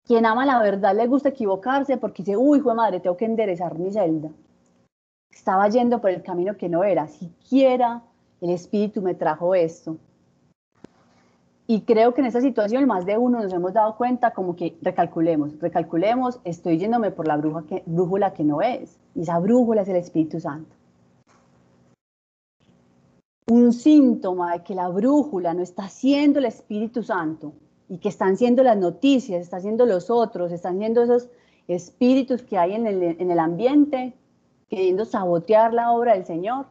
quien 0.06 0.26
ama 0.26 0.46
la 0.46 0.60
verdad 0.60 0.96
le 0.96 1.08
gusta 1.08 1.30
equivocarse 1.30 1.98
porque 1.98 2.24
dice, 2.24 2.38
uy, 2.38 2.60
hijo 2.60 2.70
de 2.70 2.76
madre, 2.76 3.00
tengo 3.00 3.18
que 3.18 3.26
enderezar 3.26 3.78
mi 3.78 3.92
celda. 3.92 4.30
Estaba 5.32 5.68
yendo 5.70 6.02
por 6.02 6.10
el 6.10 6.24
camino 6.24 6.58
que 6.58 6.70
no 6.70 6.84
era. 6.84 7.08
Siquiera 7.08 8.04
el 8.42 8.50
Espíritu 8.50 9.02
me 9.02 9.16
trajo 9.16 9.56
esto. 9.56 9.98
Y 11.68 11.82
creo 11.82 12.14
que 12.14 12.22
en 12.22 12.28
esta 12.28 12.42
situación 12.42 12.86
más 12.86 13.06
de 13.06 13.18
uno 13.18 13.42
nos 13.42 13.52
hemos 13.52 13.74
dado 13.74 13.98
cuenta 13.98 14.32
como 14.32 14.56
que 14.56 14.78
recalculemos, 14.84 15.60
recalculemos, 15.60 16.40
estoy 16.44 16.78
yéndome 16.78 17.10
por 17.10 17.28
la 17.28 17.38
brújula 17.38 18.34
que 18.34 18.44
no 18.44 18.62
es. 18.62 19.00
Y 19.16 19.22
esa 19.22 19.40
brújula 19.40 19.82
es 19.82 19.90
el 19.90 19.96
Espíritu 19.96 20.40
Santo. 20.40 20.76
Un 23.48 23.74
síntoma 23.74 24.54
de 24.54 24.64
que 24.64 24.76
la 24.76 24.90
brújula 24.90 25.56
no 25.56 25.64
está 25.64 25.90
siendo 25.90 26.38
el 26.38 26.46
Espíritu 26.46 27.02
Santo 27.02 27.54
y 27.90 27.98
que 27.98 28.10
están 28.10 28.38
siendo 28.38 28.62
las 28.62 28.78
noticias, 28.78 29.42
están 29.42 29.62
siendo 29.62 29.88
los 29.88 30.12
otros, 30.12 30.52
están 30.52 30.78
siendo 30.78 31.04
esos 31.04 31.30
espíritus 31.68 32.44
que 32.44 32.60
hay 32.60 32.74
en 32.74 32.86
el 33.32 33.40
ambiente 33.40 34.14
queriendo 34.67 35.06
sabotear 35.06 35.73
la 35.73 35.91
obra 35.91 36.13
del 36.13 36.25
Señor, 36.25 36.67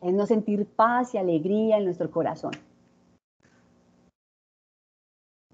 es 0.00 0.12
no 0.12 0.26
sentir 0.26 0.66
paz 0.66 1.14
y 1.14 1.18
alegría 1.18 1.78
en 1.78 1.84
nuestro 1.84 2.10
corazón. 2.10 2.52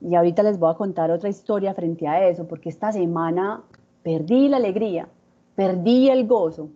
Y 0.00 0.14
ahorita 0.14 0.42
les 0.42 0.58
voy 0.58 0.70
a 0.70 0.76
contar 0.76 1.10
otra 1.10 1.28
historia 1.28 1.74
frente 1.74 2.06
a 2.06 2.28
eso, 2.28 2.46
porque 2.46 2.68
esta 2.68 2.92
semana 2.92 3.64
perdí 4.02 4.48
la 4.48 4.58
alegría, 4.58 5.08
perdí 5.54 6.08
el 6.08 6.26
gozo, 6.26 6.70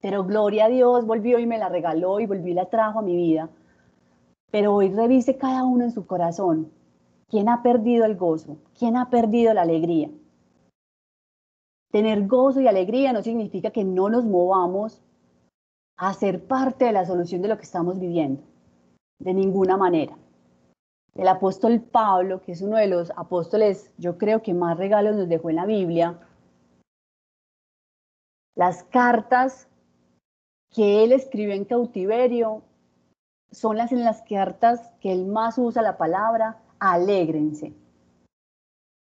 pero 0.00 0.24
gloria 0.24 0.64
a 0.64 0.68
Dios 0.68 1.06
volvió 1.06 1.38
y 1.38 1.46
me 1.46 1.58
la 1.58 1.68
regaló 1.68 2.18
y 2.20 2.26
volvió 2.26 2.52
y 2.52 2.54
la 2.54 2.70
trajo 2.70 3.00
a 3.00 3.02
mi 3.02 3.14
vida. 3.14 3.50
Pero 4.50 4.74
hoy 4.74 4.90
revise 4.90 5.36
cada 5.36 5.64
uno 5.64 5.84
en 5.84 5.92
su 5.92 6.06
corazón 6.06 6.72
¿Quién 7.30 7.48
ha 7.48 7.62
perdido 7.62 8.04
el 8.06 8.16
gozo? 8.16 8.56
¿Quién 8.76 8.96
ha 8.96 9.08
perdido 9.08 9.54
la 9.54 9.62
alegría? 9.62 10.10
Tener 11.90 12.26
gozo 12.26 12.60
y 12.60 12.68
alegría 12.68 13.12
no 13.12 13.22
significa 13.22 13.70
que 13.70 13.84
no 13.84 14.08
nos 14.08 14.24
movamos 14.24 15.02
a 15.96 16.14
ser 16.14 16.46
parte 16.46 16.86
de 16.86 16.92
la 16.92 17.04
solución 17.04 17.42
de 17.42 17.48
lo 17.48 17.56
que 17.56 17.64
estamos 17.64 17.98
viviendo, 17.98 18.42
de 19.18 19.34
ninguna 19.34 19.76
manera. 19.76 20.16
El 21.14 21.28
apóstol 21.28 21.80
Pablo, 21.80 22.40
que 22.40 22.52
es 22.52 22.62
uno 22.62 22.76
de 22.76 22.86
los 22.86 23.10
apóstoles, 23.16 23.92
yo 23.98 24.16
creo 24.16 24.42
que 24.42 24.54
más 24.54 24.78
regalos 24.78 25.16
nos 25.16 25.28
dejó 25.28 25.50
en 25.50 25.56
la 25.56 25.66
Biblia, 25.66 26.18
las 28.54 28.84
cartas 28.84 29.68
que 30.70 31.02
él 31.02 31.12
escribió 31.12 31.54
en 31.54 31.64
cautiverio 31.64 32.62
son 33.50 33.76
las 33.76 33.90
en 33.90 34.04
las 34.04 34.22
cartas 34.22 34.90
que 35.00 35.12
él 35.12 35.26
más 35.26 35.58
usa 35.58 35.82
la 35.82 35.98
palabra 35.98 36.62
alégrense. 36.78 37.74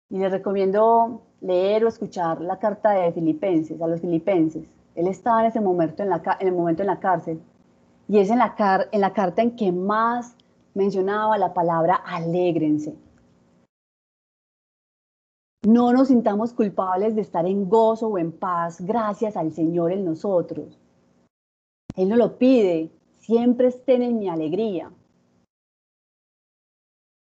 Y 0.08 0.18
les 0.18 0.30
recomiendo 0.30 1.25
leer 1.40 1.84
o 1.84 1.88
escuchar 1.88 2.40
la 2.40 2.58
carta 2.58 2.90
de 2.90 3.12
Filipenses, 3.12 3.80
a 3.80 3.86
los 3.86 4.00
filipenses. 4.00 4.64
Él 4.94 5.08
estaba 5.08 5.40
en 5.40 5.46
ese 5.46 5.60
momento 5.60 6.02
en, 6.02 6.10
la, 6.10 6.22
el 6.40 6.52
momento 6.52 6.82
en 6.82 6.88
la 6.88 7.00
cárcel 7.00 7.40
y 8.08 8.18
es 8.18 8.30
en 8.30 8.38
la, 8.38 8.54
en 8.92 9.00
la 9.00 9.12
carta 9.12 9.42
en 9.42 9.56
que 9.56 9.72
más 9.72 10.36
mencionaba 10.74 11.38
la 11.38 11.52
palabra 11.52 11.94
alégrense. 11.94 12.96
No 15.66 15.92
nos 15.92 16.08
sintamos 16.08 16.52
culpables 16.52 17.16
de 17.16 17.22
estar 17.22 17.44
en 17.44 17.68
gozo 17.68 18.08
o 18.08 18.18
en 18.18 18.30
paz 18.30 18.80
gracias 18.80 19.36
al 19.36 19.52
Señor 19.52 19.92
en 19.92 20.04
nosotros. 20.04 20.78
Él 21.96 22.08
nos 22.08 22.18
lo 22.18 22.38
pide, 22.38 22.92
siempre 23.18 23.68
estén 23.68 24.02
en 24.02 24.18
mi 24.18 24.28
alegría. 24.28 24.90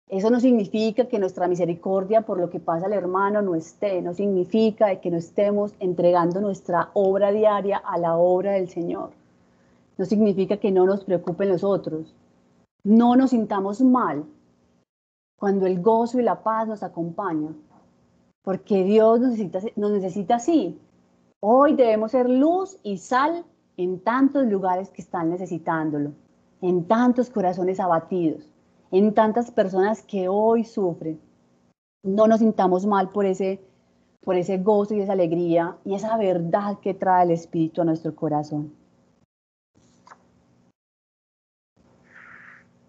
Eso 0.07 0.29
no 0.29 0.39
significa 0.39 1.05
que 1.05 1.17
nuestra 1.17 1.47
misericordia 1.47 2.21
por 2.21 2.39
lo 2.39 2.51
que 2.51 2.59
pasa 2.59 2.85
al 2.85 2.93
hermano 2.93 3.41
no 3.41 3.55
esté, 3.55 4.03
no 4.03 4.13
significa 4.13 5.01
que 5.01 5.09
no 5.09 5.17
estemos 5.17 5.73
entregando 5.79 6.39
nuestra 6.41 6.91
obra 6.93 7.31
diaria 7.31 7.77
a 7.77 7.97
la 7.97 8.15
obra 8.15 8.51
del 8.51 8.69
Señor. 8.69 9.13
No 9.97 10.05
significa 10.05 10.57
que 10.57 10.71
no 10.71 10.85
nos 10.85 11.03
preocupen 11.03 11.49
los 11.49 11.63
otros. 11.63 12.13
No 12.83 13.15
nos 13.15 13.31
sintamos 13.31 13.81
mal 13.81 14.25
cuando 15.39 15.65
el 15.65 15.81
gozo 15.81 16.19
y 16.19 16.23
la 16.23 16.43
paz 16.43 16.67
nos 16.67 16.83
acompañan, 16.83 17.57
porque 18.43 18.83
Dios 18.83 19.19
nos 19.19 19.31
necesita, 19.31 19.59
nos 19.75 19.91
necesita 19.91 20.35
así. 20.35 20.79
Hoy 21.39 21.73
debemos 21.73 22.11
ser 22.11 22.29
luz 22.29 22.77
y 22.83 22.99
sal 22.99 23.43
en 23.75 23.99
tantos 24.01 24.45
lugares 24.45 24.91
que 24.91 25.01
están 25.01 25.31
necesitándolo, 25.31 26.11
en 26.61 26.87
tantos 26.87 27.31
corazones 27.31 27.79
abatidos 27.79 28.54
en 28.91 29.13
tantas 29.13 29.51
personas 29.51 30.03
que 30.03 30.27
hoy 30.27 30.63
sufren. 30.63 31.19
No 32.03 32.27
nos 32.27 32.39
sintamos 32.39 32.85
mal 32.85 33.09
por 33.09 33.25
ese, 33.25 33.61
por 34.21 34.35
ese 34.35 34.57
gozo 34.57 34.93
y 34.93 35.01
esa 35.01 35.13
alegría 35.13 35.77
y 35.83 35.95
esa 35.95 36.17
verdad 36.17 36.79
que 36.79 36.93
trae 36.93 37.25
el 37.25 37.31
Espíritu 37.31 37.81
a 37.81 37.85
nuestro 37.85 38.15
corazón. 38.15 38.73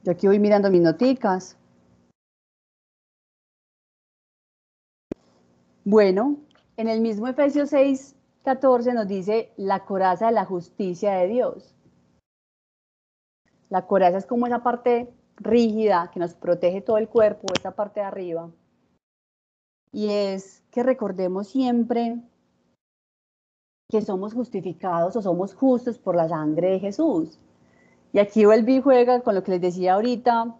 Yo 0.04 0.12
aquí 0.12 0.28
voy 0.28 0.38
mirando 0.38 0.70
mis 0.70 0.82
noticas. 0.82 1.58
Bueno, 5.84 6.36
en 6.76 6.88
el 6.88 7.00
mismo 7.00 7.26
Efesios 7.26 7.70
6, 7.70 8.14
14 8.44 8.92
nos 8.92 9.08
dice 9.08 9.52
la 9.56 9.84
coraza 9.84 10.26
de 10.26 10.32
la 10.32 10.44
justicia 10.44 11.14
de 11.14 11.26
Dios. 11.26 11.74
La 13.68 13.86
coraza 13.86 14.18
es 14.18 14.26
como 14.26 14.46
esa 14.46 14.62
parte 14.62 15.12
rígida 15.36 16.10
que 16.12 16.20
nos 16.20 16.34
protege 16.34 16.80
todo 16.80 16.98
el 16.98 17.08
cuerpo, 17.08 17.46
esta 17.54 17.72
parte 17.72 18.00
de 18.00 18.06
arriba. 18.06 18.50
Y 19.92 20.08
es 20.08 20.62
que 20.70 20.82
recordemos 20.82 21.48
siempre 21.48 22.20
que 23.88 24.02
somos 24.02 24.34
justificados 24.34 25.16
o 25.16 25.22
somos 25.22 25.54
justos 25.54 25.98
por 25.98 26.16
la 26.16 26.28
sangre 26.28 26.70
de 26.70 26.80
Jesús. 26.80 27.38
Y 28.12 28.18
aquí 28.18 28.44
vuelve 28.44 28.72
y 28.72 28.80
juega 28.80 29.20
con 29.20 29.34
lo 29.34 29.42
que 29.42 29.52
les 29.52 29.60
decía 29.60 29.94
ahorita, 29.94 30.56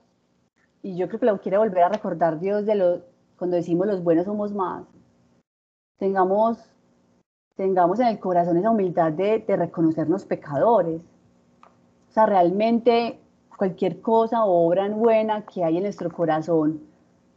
y 0.82 0.96
yo 0.96 1.08
creo 1.08 1.20
que 1.20 1.26
lo 1.26 1.40
quiere 1.40 1.58
volver 1.58 1.82
a 1.82 1.88
recordar 1.88 2.38
Dios 2.38 2.64
de 2.64 2.76
lo, 2.76 3.02
cuando 3.36 3.56
decimos 3.56 3.86
los 3.86 4.04
buenos 4.04 4.26
somos 4.26 4.52
más. 4.52 4.84
Tengamos, 5.98 6.58
tengamos 7.56 7.98
en 7.98 8.08
el 8.08 8.20
corazón 8.20 8.56
esa 8.56 8.70
humildad 8.70 9.12
de, 9.12 9.40
de 9.40 9.56
reconocernos 9.56 10.24
pecadores. 10.24 11.02
O 12.08 12.12
sea, 12.12 12.26
realmente 12.26 13.18
cualquier 13.56 14.00
cosa 14.00 14.44
obra 14.44 14.88
buena 14.88 15.44
que 15.46 15.64
hay 15.64 15.78
en 15.78 15.84
nuestro 15.84 16.10
corazón 16.10 16.80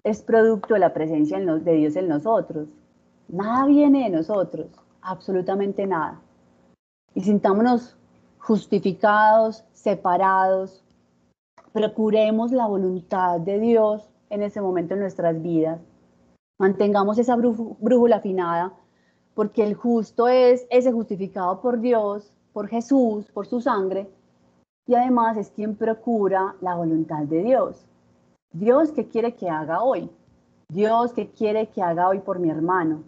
es 0.03 0.21
producto 0.21 0.73
de 0.73 0.79
la 0.79 0.93
presencia 0.93 1.39
de 1.39 1.73
Dios 1.73 1.95
en 1.95 2.08
nosotros. 2.08 2.67
Nada 3.27 3.65
viene 3.65 4.03
de 4.03 4.10
nosotros, 4.10 4.67
absolutamente 5.01 5.86
nada. 5.86 6.19
Y 7.13 7.21
sintámonos 7.21 7.95
justificados, 8.39 9.63
separados. 9.73 10.84
Procuremos 11.73 12.51
la 12.51 12.67
voluntad 12.67 13.39
de 13.39 13.60
Dios 13.60 14.10
en 14.29 14.41
ese 14.41 14.62
momento 14.62 14.93
en 14.93 15.01
nuestras 15.01 15.41
vidas. 15.41 15.79
Mantengamos 16.58 17.17
esa 17.17 17.36
brújula 17.36 18.17
afinada, 18.17 18.73
porque 19.36 19.63
el 19.63 19.75
justo 19.75 20.27
es 20.27 20.65
ese 20.69 20.91
justificado 20.91 21.62
por 21.62 21.79
Dios, 21.79 22.34
por 22.51 22.67
Jesús, 22.67 23.25
por 23.32 23.47
su 23.47 23.62
sangre, 23.62 24.10
y 24.89 24.95
además 24.95 25.38
es 25.38 25.52
quien 25.52 25.75
procura 25.75 26.56
la 26.62 26.73
voluntad 26.73 27.21
de 27.25 27.43
Dios. 27.43 27.86
Dios, 28.52 28.91
¿qué 28.91 29.08
quiere 29.08 29.36
que 29.36 29.47
haga 29.47 29.84
hoy? 29.84 30.10
Dios, 30.67 31.13
¿qué 31.13 31.30
quiere 31.30 31.67
que 31.67 31.84
haga 31.84 32.08
hoy 32.10 32.17
por 32.21 32.39
mi 32.39 32.49
hermano? 32.49 33.04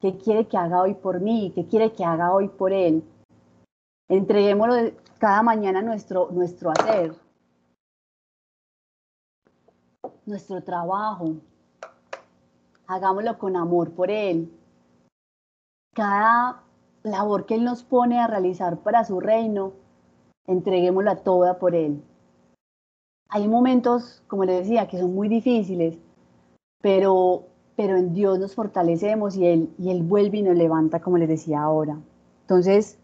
¿Qué 0.00 0.18
quiere 0.18 0.48
que 0.48 0.56
haga 0.56 0.82
hoy 0.82 0.94
por 0.94 1.20
mí? 1.20 1.52
¿Qué 1.54 1.64
quiere 1.64 1.92
que 1.92 2.04
haga 2.04 2.34
hoy 2.34 2.48
por 2.48 2.72
él? 2.72 3.04
Entreguémoslo 4.08 4.74
cada 5.20 5.44
mañana 5.44 5.80
nuestro, 5.80 6.28
nuestro 6.32 6.72
hacer, 6.72 7.14
nuestro 10.24 10.60
trabajo. 10.64 11.36
Hagámoslo 12.88 13.38
con 13.38 13.54
amor 13.54 13.92
por 13.92 14.10
él. 14.10 14.52
Cada 15.94 16.64
labor 17.04 17.46
que 17.46 17.54
él 17.54 17.62
nos 17.62 17.84
pone 17.84 18.18
a 18.18 18.26
realizar 18.26 18.78
para 18.78 19.04
su 19.04 19.20
reino, 19.20 19.85
entreguémosla 20.46 21.16
toda 21.16 21.58
por 21.58 21.74
Él. 21.74 22.02
Hay 23.28 23.48
momentos, 23.48 24.22
como 24.28 24.44
les 24.44 24.60
decía, 24.60 24.86
que 24.86 24.98
son 24.98 25.14
muy 25.14 25.28
difíciles, 25.28 25.98
pero, 26.80 27.44
pero 27.74 27.96
en 27.96 28.14
Dios 28.14 28.38
nos 28.38 28.54
fortalecemos 28.54 29.36
y 29.36 29.46
Él, 29.46 29.70
y 29.78 29.90
Él 29.90 30.02
vuelve 30.02 30.38
y 30.38 30.42
nos 30.42 30.56
levanta, 30.56 31.00
como 31.00 31.18
les 31.18 31.28
decía 31.28 31.62
ahora. 31.62 31.98
Entonces, 32.42 32.98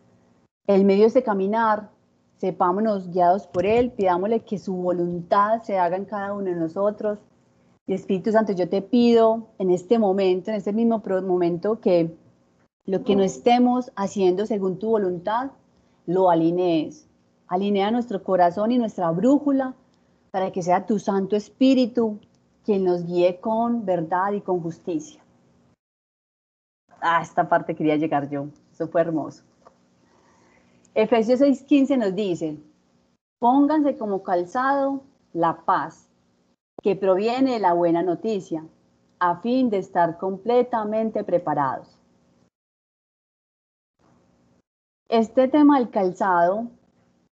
el 0.66 0.84
medio 0.84 1.06
es 1.06 1.14
de 1.14 1.24
caminar, 1.24 1.90
sepámonos 2.38 3.10
guiados 3.10 3.46
por 3.46 3.66
Él, 3.66 3.90
pidámosle 3.90 4.40
que 4.40 4.58
su 4.58 4.74
voluntad 4.74 5.62
se 5.62 5.78
haga 5.78 5.96
en 5.96 6.04
cada 6.04 6.32
uno 6.32 6.44
de 6.44 6.56
nosotros. 6.56 7.18
Y 7.86 7.94
Espíritu 7.94 8.30
Santo, 8.30 8.52
yo 8.52 8.68
te 8.68 8.80
pido 8.80 9.48
en 9.58 9.70
este 9.70 9.98
momento, 9.98 10.50
en 10.50 10.56
este 10.56 10.72
mismo 10.72 11.02
momento, 11.24 11.80
que 11.80 12.16
lo 12.84 13.02
que 13.02 13.16
no 13.16 13.22
estemos 13.22 13.92
haciendo 13.96 14.46
según 14.46 14.78
tu 14.78 14.90
voluntad, 14.90 15.50
lo 16.06 16.30
alinees, 16.30 17.08
Alinea 17.52 17.90
nuestro 17.90 18.22
corazón 18.22 18.72
y 18.72 18.78
nuestra 18.78 19.10
brújula 19.10 19.74
para 20.30 20.50
que 20.50 20.62
sea 20.62 20.86
tu 20.86 20.98
Santo 20.98 21.36
Espíritu 21.36 22.18
quien 22.64 22.82
nos 22.82 23.04
guíe 23.04 23.40
con 23.40 23.84
verdad 23.84 24.32
y 24.32 24.40
con 24.40 24.62
justicia. 24.62 25.22
Ah, 27.02 27.20
esta 27.20 27.46
parte 27.46 27.74
quería 27.74 27.96
llegar 27.96 28.30
yo. 28.30 28.46
Eso 28.72 28.88
fue 28.88 29.02
hermoso. 29.02 29.44
Efesios 30.94 31.42
6:15 31.42 31.98
nos 31.98 32.14
dice, 32.14 32.56
pónganse 33.38 33.98
como 33.98 34.22
calzado 34.22 35.02
la 35.34 35.66
paz, 35.66 36.08
que 36.82 36.96
proviene 36.96 37.52
de 37.52 37.60
la 37.60 37.74
buena 37.74 38.02
noticia, 38.02 38.64
a 39.18 39.36
fin 39.42 39.68
de 39.68 39.76
estar 39.76 40.16
completamente 40.16 41.22
preparados. 41.22 41.98
Este 45.10 45.48
tema 45.48 45.78
del 45.78 45.90
calzado 45.90 46.70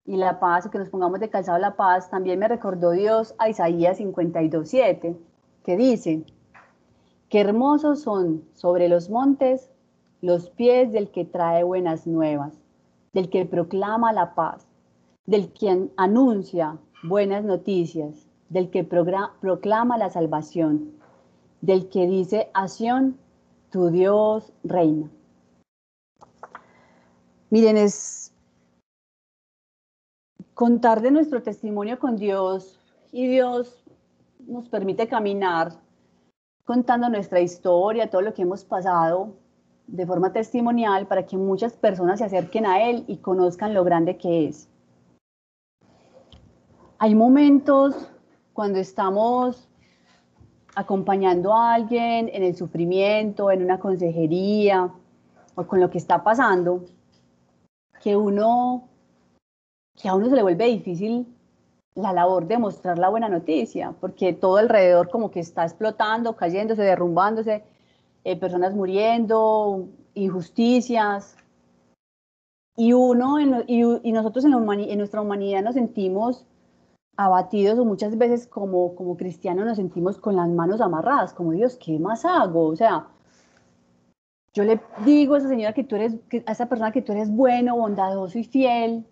y 0.04 0.16
la 0.16 0.40
paz, 0.40 0.68
que 0.68 0.78
nos 0.78 0.88
pongamos 0.88 1.20
de 1.20 1.30
calzado 1.30 1.58
la 1.58 1.76
paz, 1.76 2.10
también 2.10 2.38
me 2.38 2.48
recordó 2.48 2.90
Dios 2.90 3.34
a 3.38 3.48
Isaías 3.48 4.00
52.7, 4.00 5.16
que 5.64 5.76
dice, 5.76 6.24
qué 7.28 7.40
hermosos 7.40 8.02
son 8.02 8.44
sobre 8.54 8.88
los 8.88 9.10
montes 9.10 9.70
los 10.22 10.50
pies 10.50 10.92
del 10.92 11.10
que 11.10 11.24
trae 11.24 11.64
buenas 11.64 12.06
nuevas, 12.06 12.54
del 13.12 13.28
que 13.28 13.44
proclama 13.44 14.12
la 14.12 14.34
paz, 14.34 14.66
del 15.26 15.52
que 15.52 15.88
anuncia 15.96 16.78
buenas 17.02 17.44
noticias, 17.44 18.28
del 18.48 18.70
que 18.70 18.84
proclama 18.84 19.98
la 19.98 20.10
salvación, 20.10 20.92
del 21.60 21.88
que 21.88 22.06
dice, 22.06 22.50
Asión, 22.54 23.18
tu 23.70 23.88
Dios 23.90 24.52
reina. 24.62 25.10
Miren, 27.50 27.76
es 27.76 28.21
contar 30.54 31.00
de 31.00 31.10
nuestro 31.10 31.42
testimonio 31.42 31.98
con 31.98 32.16
Dios 32.16 32.78
y 33.10 33.26
Dios 33.26 33.84
nos 34.46 34.68
permite 34.68 35.08
caminar 35.08 35.72
contando 36.64 37.08
nuestra 37.08 37.40
historia, 37.40 38.10
todo 38.10 38.22
lo 38.22 38.34
que 38.34 38.42
hemos 38.42 38.64
pasado 38.64 39.34
de 39.86 40.06
forma 40.06 40.32
testimonial 40.32 41.06
para 41.06 41.26
que 41.26 41.36
muchas 41.36 41.74
personas 41.74 42.18
se 42.18 42.24
acerquen 42.24 42.66
a 42.66 42.88
Él 42.88 43.04
y 43.08 43.18
conozcan 43.18 43.74
lo 43.74 43.84
grande 43.84 44.16
que 44.16 44.46
es. 44.48 44.68
Hay 46.98 47.14
momentos 47.14 48.08
cuando 48.52 48.78
estamos 48.78 49.68
acompañando 50.74 51.52
a 51.52 51.74
alguien 51.74 52.30
en 52.32 52.42
el 52.42 52.56
sufrimiento, 52.56 53.50
en 53.50 53.62
una 53.62 53.78
consejería 53.78 54.90
o 55.54 55.66
con 55.66 55.80
lo 55.80 55.90
que 55.90 55.98
está 55.98 56.22
pasando, 56.22 56.84
que 58.02 58.16
uno, 58.16 58.88
que 60.00 60.08
a 60.08 60.14
uno 60.14 60.28
se 60.28 60.36
le 60.36 60.42
vuelve 60.42 60.66
difícil 60.66 61.26
la 61.94 62.12
labor 62.12 62.46
de 62.46 62.58
mostrar 62.58 62.98
la 62.98 63.10
buena 63.10 63.28
noticia, 63.28 63.94
porque 64.00 64.32
todo 64.32 64.56
alrededor 64.56 65.10
como 65.10 65.30
que 65.30 65.40
está 65.40 65.64
explotando, 65.64 66.36
cayéndose, 66.36 66.82
derrumbándose, 66.82 67.64
eh, 68.24 68.36
personas 68.36 68.74
muriendo, 68.74 69.88
injusticias. 70.14 71.36
Y 72.76 72.94
uno, 72.94 73.38
y, 73.66 74.12
nosotros 74.12 74.46
en, 74.46 74.54
en, 74.54 74.98
nuestra 74.98 75.20
humanidad 75.20 75.62
nos 75.62 75.74
sentimos 75.74 76.46
abatidos 77.18 77.78
o 77.78 77.84
muchas 77.84 78.16
veces 78.16 78.46
como, 78.46 78.94
como 78.94 79.18
cristianos 79.18 79.66
nos 79.66 79.76
sentimos 79.76 80.18
con 80.18 80.36
las 80.36 80.48
manos 80.48 80.80
amarradas, 80.80 81.34
como 81.34 81.52
Dios, 81.52 81.76
¿qué 81.76 81.98
más 81.98 82.24
hago? 82.24 82.68
O 82.68 82.76
sea, 82.76 83.08
yo 84.54 84.64
le 84.64 84.80
digo 85.04 85.34
a 85.34 85.38
esa 85.38 85.48
señora 85.48 85.74
que 85.74 85.84
tú 85.84 85.96
eres, 85.96 86.14
a 86.46 86.52
esa 86.52 86.66
persona 86.66 86.92
que 86.92 87.02
tú 87.02 87.12
eres 87.12 87.30
bueno, 87.30 87.76
bondadoso 87.76 88.38
y 88.38 88.44
fiel, 88.44 89.06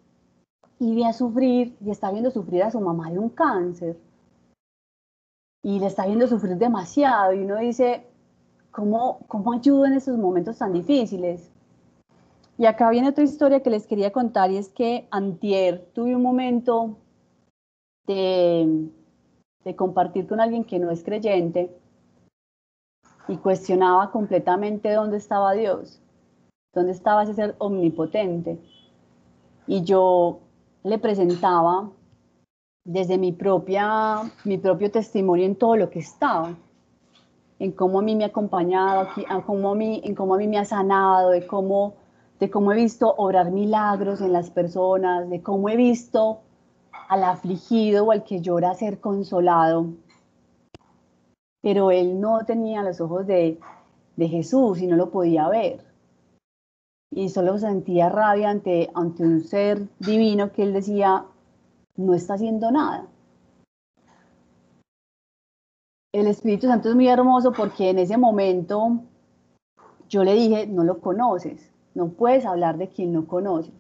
y 0.81 0.95
ve 0.95 1.05
a 1.05 1.13
sufrir, 1.13 1.77
y 1.85 1.91
está 1.91 2.11
viendo 2.11 2.31
sufrir 2.31 2.63
a 2.63 2.71
su 2.71 2.81
mamá 2.81 3.11
de 3.11 3.19
un 3.19 3.29
cáncer, 3.29 3.99
y 5.63 5.79
le 5.79 5.87
está 5.87 6.07
viendo 6.07 6.27
sufrir 6.27 6.57
demasiado, 6.57 7.35
y 7.35 7.41
uno 7.41 7.59
dice, 7.59 8.07
¿cómo, 8.71 9.21
cómo 9.29 9.53
ayudo 9.53 9.85
en 9.85 9.93
esos 9.93 10.17
momentos 10.17 10.57
tan 10.57 10.73
difíciles? 10.73 11.51
Y 12.57 12.65
acá 12.65 12.89
viene 12.89 13.11
otra 13.11 13.25
historia 13.25 13.63
que 13.63 13.69
les 13.69 13.87
quería 13.87 14.11
contar, 14.11 14.51
y 14.51 14.57
es 14.57 14.71
que 14.71 15.07
antier 15.11 15.87
tuve 15.95 16.17
un 16.17 16.23
momento 16.23 16.97
de, 18.07 18.89
de 19.65 19.77
compartir 19.77 20.27
con 20.27 20.41
alguien 20.41 20.65
que 20.65 20.79
no 20.79 20.91
es 20.91 21.05
creyente, 21.05 21.71
y 23.29 23.37
cuestionaba 23.37 24.11
completamente 24.11 24.91
dónde 24.93 25.19
estaba 25.19 25.53
Dios, 25.53 26.01
dónde 26.75 26.93
estaba 26.93 27.25
ese 27.25 27.35
ser 27.35 27.55
omnipotente. 27.59 28.59
Y 29.67 29.85
yo 29.85 30.41
le 30.83 30.99
presentaba 30.99 31.91
desde 32.85 33.19
mi, 33.19 33.33
propia, 33.33 34.23
mi 34.45 34.59
propio 34.59 34.91
testimonio 34.91 35.45
en 35.45 35.57
todo 35.57 35.77
lo 35.77 35.91
que 35.91 35.99
estaba, 35.99 36.55
en 37.59 37.73
cómo 37.73 37.99
a 37.99 38.03
mí 38.03 38.17
me 38.17 38.25
ha 38.25 38.29
acompañado, 38.29 39.09
en 39.17 39.43
cómo 39.43 39.73
a 39.73 39.75
mí, 39.75 40.01
en 40.05 40.15
cómo 40.15 40.35
a 40.35 40.39
mí 40.39 40.49
me 40.49 40.59
ha 40.59 40.65
sanado, 40.65 41.31
de 41.31 41.47
cómo, 41.47 41.95
de 42.39 42.51
cómo 42.51 42.73
he 42.73 42.77
visto 42.77 43.15
obrar 43.17 43.51
milagros 43.51 44.23
en 44.23 44.33
las 44.33 44.51
personas, 44.51 45.29
de 45.29 45.43
cómo 45.43 45.69
he 45.69 45.77
visto 45.77 46.41
al 47.09 47.25
afligido 47.25 48.07
o 48.07 48.13
al 48.13 48.25
que 48.25 48.41
llora 48.41 48.75
ser 48.75 49.01
consolado. 49.01 49.89
Pero 51.61 51.91
él 51.91 52.19
no 52.21 52.47
tenía 52.47 52.83
los 52.83 53.03
ojos 53.03 53.27
de, 53.27 53.61
de 54.17 54.29
Jesús 54.29 54.81
y 54.81 54.87
no 54.87 54.97
lo 54.97 55.11
podía 55.11 55.47
ver 55.49 55.90
y 57.13 57.29
solo 57.29 57.59
sentía 57.59 58.09
rabia 58.09 58.51
ante, 58.51 58.91
ante 58.95 59.25
un 59.25 59.43
ser 59.43 59.89
divino 59.99 60.53
que 60.53 60.63
él 60.63 60.73
decía, 60.73 61.25
no 61.97 62.15
está 62.15 62.35
haciendo 62.35 62.71
nada. 62.71 63.07
El 66.13 66.27
Espíritu 66.27 66.67
Santo 66.67 66.89
es 66.89 66.95
muy 66.95 67.09
hermoso 67.09 67.53
porque 67.53 67.91
en 67.91 67.99
ese 67.99 68.17
momento 68.17 69.01
yo 70.09 70.25
le 70.25 70.35
dije, 70.35 70.67
no 70.67 70.85
lo 70.85 71.01
conoces, 71.01 71.73
no 71.95 72.11
puedes 72.11 72.47
hablar 72.47 72.79
de 72.79 72.89
quien 72.89 73.13
no 73.13 73.27
conoces. 73.27 73.75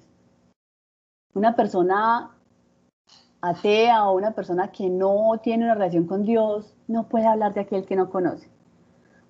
Una 1.35 1.55
persona 1.55 2.37
atea 3.40 4.09
o 4.09 4.16
una 4.16 4.33
persona 4.33 4.71
que 4.71 4.90
no 4.90 5.38
tiene 5.43 5.64
una 5.64 5.75
relación 5.75 6.07
con 6.07 6.25
Dios 6.25 6.75
no 6.88 7.09
puede 7.09 7.27
hablar 7.27 7.55
de 7.55 7.61
aquel 7.61 7.85
que 7.85 7.97
no 7.97 8.11
conoce. 8.11 8.49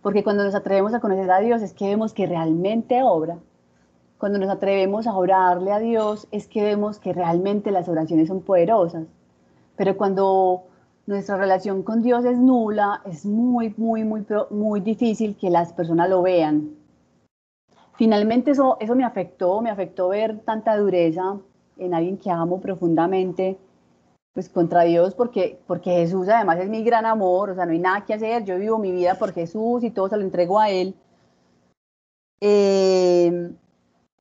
Porque 0.02 0.24
cuando 0.24 0.44
nos 0.44 0.54
atrevemos 0.54 0.94
a 0.94 1.00
conocer 1.00 1.30
a 1.30 1.40
Dios 1.40 1.60
es 1.60 1.74
que 1.74 1.86
vemos 1.86 2.14
que 2.14 2.26
realmente 2.26 3.02
obra 3.02 3.38
cuando 4.20 4.38
nos 4.38 4.50
atrevemos 4.50 5.06
a 5.06 5.16
orarle 5.16 5.72
a 5.72 5.78
Dios 5.78 6.28
es 6.30 6.46
que 6.46 6.62
vemos 6.62 6.98
que 6.98 7.14
realmente 7.14 7.70
las 7.70 7.88
oraciones 7.88 8.28
son 8.28 8.42
poderosas. 8.42 9.06
Pero 9.76 9.96
cuando 9.96 10.64
nuestra 11.06 11.38
relación 11.38 11.82
con 11.82 12.02
Dios 12.02 12.26
es 12.26 12.38
nula, 12.38 13.00
es 13.06 13.24
muy, 13.24 13.74
muy, 13.78 14.04
muy, 14.04 14.26
muy 14.50 14.80
difícil 14.80 15.36
que 15.36 15.48
las 15.48 15.72
personas 15.72 16.10
lo 16.10 16.20
vean. 16.20 16.76
Finalmente 17.94 18.50
eso, 18.50 18.76
eso 18.78 18.94
me 18.94 19.04
afectó, 19.04 19.62
me 19.62 19.70
afectó 19.70 20.10
ver 20.10 20.40
tanta 20.40 20.76
dureza 20.76 21.38
en 21.78 21.94
alguien 21.94 22.18
que 22.18 22.30
amo 22.30 22.60
profundamente, 22.60 23.58
pues 24.34 24.50
contra 24.50 24.82
Dios, 24.82 25.14
porque, 25.14 25.58
porque 25.66 25.92
Jesús 25.92 26.28
además 26.28 26.58
es 26.60 26.68
mi 26.68 26.84
gran 26.84 27.06
amor, 27.06 27.50
o 27.50 27.54
sea, 27.54 27.64
no 27.64 27.72
hay 27.72 27.78
nada 27.78 28.04
que 28.04 28.12
hacer, 28.12 28.44
yo 28.44 28.58
vivo 28.58 28.76
mi 28.76 28.92
vida 28.92 29.14
por 29.14 29.32
Jesús 29.32 29.82
y 29.82 29.90
todo 29.90 30.10
se 30.10 30.18
lo 30.18 30.22
entrego 30.24 30.60
a 30.60 30.68
Él. 30.68 30.94
Eh, 32.42 33.50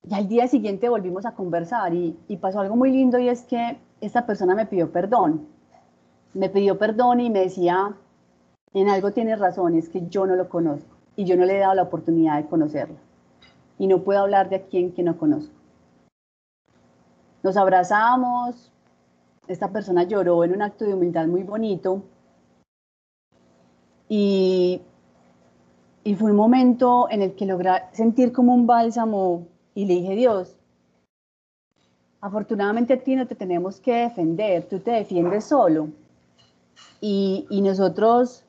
y 0.04 0.14
al 0.14 0.28
día 0.28 0.48
siguiente 0.48 0.90
volvimos 0.90 1.26
a 1.26 1.34
conversar 1.34 1.94
y, 1.94 2.18
pasó 2.42 2.62
algo 2.62 2.76
muy 2.76 2.92
lindo 2.92 3.20
y 3.20 3.30
es 3.30 3.44
que 3.44 3.80
esta 4.02 4.26
persona 4.26 4.56
me 4.56 4.66
pidió 4.66 4.92
perdón. 4.92 5.48
Me 6.34 6.50
pidió 6.50 6.78
perdón 6.78 7.20
y 7.20 7.30
me 7.30 7.42
decía, 7.42 7.96
en 8.74 8.90
algo 8.90 9.12
tienes 9.12 9.40
razón, 9.40 9.76
es 9.76 9.90
que 9.90 10.08
yo 10.08 10.26
no 10.26 10.36
lo 10.36 10.48
conozco 10.48 10.96
y 11.16 11.26
yo 11.26 11.36
no 11.36 11.46
le 11.46 11.58
he 11.58 11.60
dado 11.60 11.74
la 11.74 11.84
oportunidad 11.84 12.38
de 12.38 12.48
conocerlo. 12.48 12.96
Y 13.78 13.88
no 13.88 14.04
puedo 14.04 14.20
hablar 14.20 14.50
de 14.50 14.64
quien 14.64 14.94
que 14.94 15.04
no 15.04 15.18
conozco. 15.18 15.54
Nos 17.44 17.58
abrazamos, 17.58 18.72
esta 19.48 19.72
persona 19.72 20.04
lloró 20.04 20.44
en 20.44 20.54
un 20.54 20.62
acto 20.62 20.86
de 20.86 20.94
humildad 20.94 21.28
muy 21.28 21.44
bonito 21.44 22.04
y 24.08 24.82
fue 26.18 26.32
un 26.32 26.38
momento 26.38 27.08
en 27.12 27.22
el 27.22 27.36
que 27.36 27.46
logré 27.46 27.72
sentir 27.92 28.32
como 28.32 28.54
un 28.54 28.66
bálsamo 28.66 29.48
y 29.80 29.86
le 29.86 29.94
dije, 29.94 30.14
Dios, 30.14 30.58
afortunadamente 32.20 32.96
a 32.96 33.02
ti 33.02 33.16
no 33.16 33.26
te 33.26 33.34
tenemos 33.34 33.80
que 33.80 33.94
defender, 33.94 34.68
tú 34.68 34.82
te 34.82 34.92
defiendes 34.92 35.46
solo. 35.46 35.88
Y, 37.00 37.48
nosotros 37.50 38.44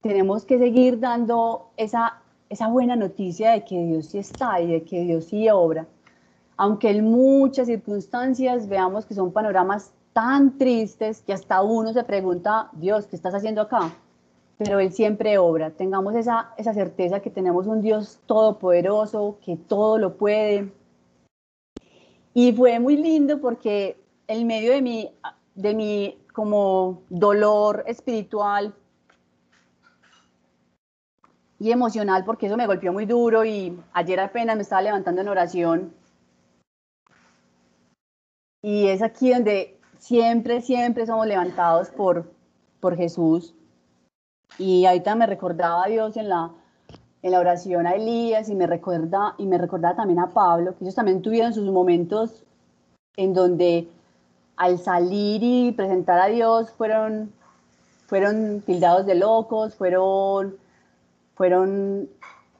tenemos 0.00 0.46
que 0.46 0.58
seguir 0.58 0.98
dando 0.98 1.68
esa, 1.76 2.22
esa 2.48 2.68
buena 2.68 2.96
noticia 2.96 3.50
de 3.50 3.66
que 3.66 3.84
Dios 3.84 4.06
sí 4.06 4.16
está 4.16 4.58
y 4.62 4.68
de 4.68 4.82
que 4.82 5.02
Dios 5.02 5.26
sí 5.26 5.46
obra. 5.50 5.86
Aunque 6.56 6.88
en 6.88 7.04
muchas 7.04 7.66
circunstancias 7.66 8.66
veamos 8.66 9.04
que 9.04 9.12
son 9.12 9.32
panoramas 9.32 9.92
tan 10.14 10.56
tristes 10.56 11.20
que 11.20 11.34
hasta 11.34 11.60
uno 11.60 11.92
se 11.92 12.02
pregunta, 12.02 12.70
Dios, 12.72 13.06
¿qué 13.06 13.16
estás 13.16 13.34
haciendo 13.34 13.60
acá? 13.60 13.92
Pero 14.58 14.80
Él 14.80 14.92
siempre 14.92 15.38
obra. 15.38 15.70
Tengamos 15.70 16.14
esa, 16.14 16.54
esa 16.56 16.72
certeza 16.72 17.20
que 17.20 17.30
tenemos 17.30 17.66
un 17.66 17.82
Dios 17.82 18.20
todopoderoso, 18.26 19.38
que 19.44 19.56
todo 19.56 19.98
lo 19.98 20.16
puede. 20.16 20.72
Y 22.32 22.52
fue 22.52 22.78
muy 22.80 22.96
lindo 22.96 23.40
porque 23.40 23.98
en 24.28 24.46
medio 24.46 24.72
de 24.72 24.82
mi, 24.82 25.10
de 25.54 25.74
mi 25.74 26.18
como 26.32 27.02
dolor 27.08 27.84
espiritual 27.86 28.74
y 31.58 31.70
emocional, 31.70 32.24
porque 32.24 32.46
eso 32.46 32.56
me 32.56 32.66
golpeó 32.66 32.92
muy 32.92 33.06
duro 33.06 33.44
y 33.44 33.78
ayer 33.94 34.20
apenas 34.20 34.56
me 34.56 34.62
estaba 34.62 34.82
levantando 34.82 35.22
en 35.22 35.28
oración. 35.28 35.94
Y 38.62 38.88
es 38.88 39.00
aquí 39.00 39.32
donde 39.32 39.78
siempre, 39.98 40.60
siempre 40.60 41.06
somos 41.06 41.26
levantados 41.26 41.88
por, 41.88 42.30
por 42.80 42.96
Jesús 42.96 43.55
y 44.58 44.86
ahorita 44.86 45.14
me 45.14 45.26
recordaba 45.26 45.84
a 45.84 45.88
Dios 45.88 46.16
en 46.16 46.28
la, 46.28 46.50
en 47.22 47.32
la 47.32 47.40
oración 47.40 47.86
a 47.86 47.94
Elías 47.94 48.48
y 48.48 48.54
me, 48.54 48.66
recuerda, 48.66 49.34
y 49.38 49.46
me 49.46 49.58
recordaba 49.58 49.96
también 49.96 50.20
a 50.20 50.28
Pablo, 50.28 50.76
que 50.76 50.84
ellos 50.84 50.94
también 50.94 51.22
tuvieron 51.22 51.52
sus 51.52 51.70
momentos 51.70 52.44
en 53.16 53.34
donde 53.34 53.88
al 54.56 54.78
salir 54.78 55.42
y 55.42 55.72
presentar 55.72 56.18
a 56.20 56.26
Dios 56.26 56.70
fueron, 56.72 57.32
fueron 58.06 58.62
tildados 58.62 59.06
de 59.06 59.14
locos, 59.14 59.74
fueron, 59.74 60.56
fueron 61.34 62.08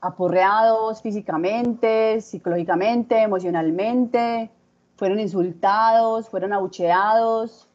aporreados 0.01 1.01
físicamente, 1.03 2.21
psicológicamente, 2.21 3.23
emocionalmente, 3.23 4.51
fueron 4.97 5.21
insultados, 5.21 6.29
fueron 6.29 6.53
abucheados. 6.53 7.67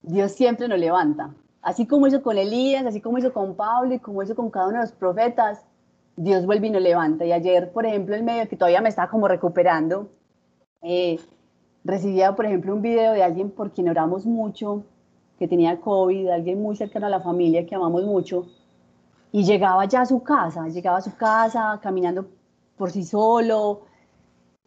Dios 0.00 0.32
siempre 0.32 0.68
nos 0.68 0.78
levanta. 0.78 1.30
Así 1.68 1.86
como 1.86 2.06
hizo 2.06 2.22
con 2.22 2.38
Elías, 2.38 2.86
así 2.86 2.98
como 3.02 3.18
hizo 3.18 3.30
con 3.30 3.54
Pablo 3.54 3.92
y 3.92 3.98
como 3.98 4.22
hizo 4.22 4.34
con 4.34 4.48
cada 4.48 4.68
uno 4.68 4.76
de 4.78 4.84
los 4.84 4.92
profetas, 4.92 5.66
Dios 6.16 6.46
vuelve 6.46 6.68
y 6.68 6.70
nos 6.70 6.80
levanta. 6.80 7.26
Y 7.26 7.32
ayer, 7.32 7.70
por 7.72 7.84
ejemplo, 7.84 8.16
en 8.16 8.24
medio 8.24 8.48
que 8.48 8.56
todavía 8.56 8.80
me 8.80 8.88
estaba 8.88 9.10
como 9.10 9.28
recuperando, 9.28 10.08
eh, 10.80 11.20
recibía, 11.84 12.34
por 12.34 12.46
ejemplo, 12.46 12.74
un 12.74 12.80
video 12.80 13.12
de 13.12 13.22
alguien 13.22 13.50
por 13.50 13.72
quien 13.72 13.90
oramos 13.90 14.24
mucho 14.24 14.82
que 15.38 15.46
tenía 15.46 15.78
COVID, 15.78 16.30
alguien 16.30 16.62
muy 16.62 16.74
cercano 16.74 17.04
a 17.04 17.10
la 17.10 17.20
familia 17.20 17.66
que 17.66 17.74
amamos 17.74 18.02
mucho, 18.02 18.46
y 19.30 19.44
llegaba 19.44 19.84
ya 19.84 20.00
a 20.00 20.06
su 20.06 20.22
casa, 20.22 20.68
llegaba 20.68 20.96
a 20.96 21.02
su 21.02 21.14
casa 21.16 21.78
caminando 21.82 22.28
por 22.78 22.90
sí 22.90 23.04
solo. 23.04 23.82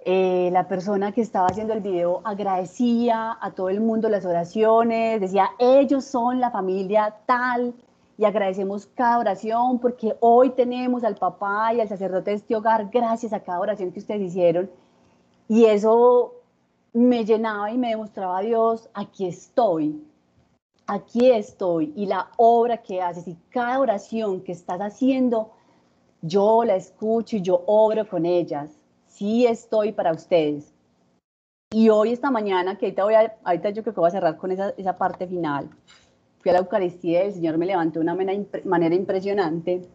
Eh, 0.04 0.50
la 0.52 0.68
persona 0.68 1.12
que 1.12 1.22
estaba 1.22 1.48
haciendo 1.48 1.74
el 1.74 1.82
video 1.82 2.22
agradecía 2.24 3.38
a 3.40 3.52
todo 3.52 3.70
el 3.70 3.82
mundo 3.82 4.10
las 4.10 4.26
oraciones, 4.26 5.22
decía, 5.22 5.52
ellos 5.60 6.06
son 6.06 6.40
la 6.40 6.50
familia 6.50 7.18
tal, 7.28 7.76
y 8.22 8.26
agradecemos 8.26 8.88
cada 8.94 9.18
oración 9.18 9.80
porque 9.80 10.16
hoy 10.20 10.52
tenemos 10.52 11.04
al 11.04 11.16
papá 11.16 11.74
y 11.74 11.82
al 11.82 11.90
sacerdote 11.90 12.30
de 12.30 12.38
este 12.38 12.56
hogar 12.56 12.90
gracias 12.92 13.34
a 13.34 13.40
cada 13.40 13.60
oración 13.60 13.92
que 13.92 13.98
ustedes 13.98 14.22
hicieron. 14.22 14.70
Y 15.48 15.66
eso 15.66 16.36
me 16.94 17.26
llenaba 17.26 17.72
y 17.72 17.80
me 17.80 17.90
demostraba 17.90 18.38
a 18.38 18.42
Dios, 18.42 18.90
aquí 18.94 19.26
estoy, 19.26 20.04
aquí 20.86 21.32
estoy. 21.32 21.94
Y 21.96 22.06
la 22.06 22.30
obra 22.38 22.78
que 22.78 23.02
haces 23.02 23.28
y 23.28 23.36
cada 23.50 23.80
oración 23.80 24.42
que 24.42 24.52
estás 24.52 24.80
haciendo, 24.82 25.50
yo 26.22 26.64
la 26.64 26.76
escucho 26.76 27.38
y 27.38 27.42
yo 27.42 27.64
obro 27.66 28.08
con 28.08 28.28
ellas. 28.28 28.81
Sí 29.22 29.46
estoy 29.46 29.92
para 29.92 30.14
ustedes. 30.14 30.74
Y 31.72 31.90
hoy, 31.90 32.12
esta 32.12 32.32
mañana, 32.32 32.80
que 32.80 32.88
ahorita, 32.88 33.04
voy 33.04 33.14
a, 33.14 33.38
ahorita 33.44 33.70
yo 33.70 33.84
creo 33.84 33.94
que 33.94 34.00
voy 34.00 34.08
a 34.08 34.12
cerrar 34.12 34.36
con 34.36 34.50
esa, 34.52 34.72
esa 34.72 34.98
parte 34.98 35.28
final, 35.28 35.70
fui 36.40 36.50
a 36.50 36.54
la 36.54 36.62
Eucaristía 36.62 37.24
y 37.24 37.28
el 37.28 37.34
Señor 37.34 37.60
me 37.60 37.68
levantó 37.68 38.00
de 38.00 38.06
una 38.06 38.16
manera 38.16 38.96
impresionante. 38.96 39.88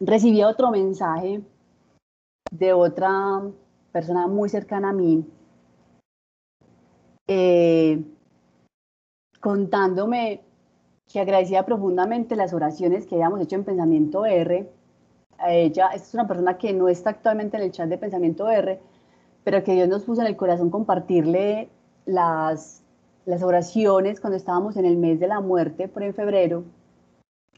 Recibí 0.00 0.42
otro 0.42 0.72
mensaje 0.72 1.42
de 2.50 2.72
otra 2.72 3.40
persona 3.92 4.26
muy 4.26 4.48
cercana 4.48 4.88
a 4.88 4.94
mí, 4.94 5.24
eh, 7.28 8.02
contándome 9.38 10.42
que 11.06 11.20
agradecía 11.20 11.64
profundamente 11.64 12.34
las 12.34 12.52
oraciones 12.52 13.06
que 13.06 13.14
habíamos 13.14 13.40
hecho 13.42 13.54
en 13.54 13.64
Pensamiento 13.64 14.26
R. 14.26 14.73
A 15.38 15.52
ella, 15.52 15.88
esta 15.88 16.08
es 16.08 16.14
una 16.14 16.26
persona 16.26 16.56
que 16.56 16.72
no 16.72 16.88
está 16.88 17.10
actualmente 17.10 17.56
en 17.56 17.64
el 17.64 17.72
chat 17.72 17.88
de 17.88 17.98
Pensamiento 17.98 18.48
R, 18.48 18.80
pero 19.42 19.62
que 19.62 19.74
Dios 19.74 19.88
nos 19.88 20.04
puso 20.04 20.22
en 20.22 20.28
el 20.28 20.36
corazón 20.36 20.70
compartirle 20.70 21.68
las 22.06 22.84
las 23.26 23.42
oraciones 23.42 24.20
cuando 24.20 24.36
estábamos 24.36 24.76
en 24.76 24.84
el 24.84 24.96
mes 24.96 25.18
de 25.18 25.28
la 25.28 25.40
muerte, 25.40 25.88
por 25.88 26.02
en 26.02 26.14
febrero, 26.14 26.64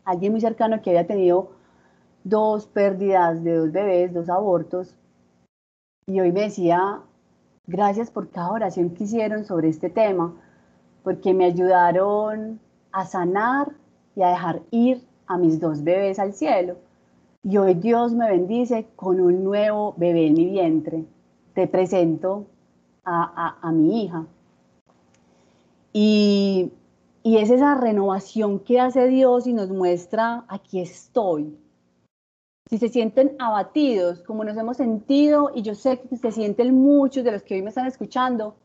alguien 0.05 0.33
muy 0.33 0.41
cercano 0.41 0.81
que 0.81 0.91
había 0.91 1.07
tenido 1.07 1.51
dos 2.25 2.67
pérdidas 2.67 3.43
de 3.43 3.57
dos 3.57 3.73
bebés, 3.73 4.13
dos 4.13 4.29
abortos, 4.29 4.95
y 6.07 6.21
hoy 6.21 6.31
me 6.31 6.43
decía, 6.43 7.01
gracias 7.67 8.11
por 8.11 8.31
cada 8.31 8.53
oración 8.53 8.91
que 8.91 9.05
hicieron 9.05 9.45
sobre 9.45 9.69
este 9.69 9.91
tema, 9.91 10.35
porque 11.03 11.35
me 11.35 11.47
ayudaron 11.47 12.61
a 12.93 13.07
sanar 13.07 13.73
y 14.15 14.23
a 14.23 14.29
dejar 14.29 14.63
ir 14.71 15.05
a 15.27 15.37
mis 15.37 15.59
dos 15.59 15.83
bebés 15.83 16.19
al 16.19 16.33
cielo. 16.33 16.77
Y 17.49 17.59
hoy 17.59 17.75
Dios 17.75 18.13
me 18.13 18.29
bendice 18.29 18.89
con 18.97 19.21
un 19.21 19.45
nuevo 19.45 19.95
bebé 19.97 20.27
en 20.27 20.35
mi 20.35 20.47
vientre. 20.47 21.05
Te 21.55 21.69
presento 21.69 22.47
a, 23.05 23.23
a, 23.63 23.69
a 23.69 23.71
mi 23.71 24.03
hija. 24.03 24.27
Y, 25.93 26.73
es 27.23 27.51
esa 27.51 27.77
renovación 27.77 28.59
que 28.59 28.81
hace 28.81 29.07
Dios 29.07 29.47
y 29.47 29.53
nos 29.53 29.71
muestra, 29.71 30.45
aquí 30.49 30.81
estoy. 30.81 31.57
Si 32.69 32.79
se 32.79 32.89
sienten 32.89 33.37
abatidos, 33.39 34.25
como 34.25 34.43
nos 34.43 34.57
hemos 34.57 34.77
sentido, 34.77 35.53
y 35.55 35.63
yo 35.63 35.77
sé 35.77 36.01
que 36.01 36.17
se 36.17 36.33
sienten 36.33 36.75
muchos 36.75 37.23
de 37.23 37.31
los 37.31 37.45
que 37.45 37.55
hoy 37.55 37.63
me 37.63 37.69
están 37.69 37.87
escuchando, 37.87 38.57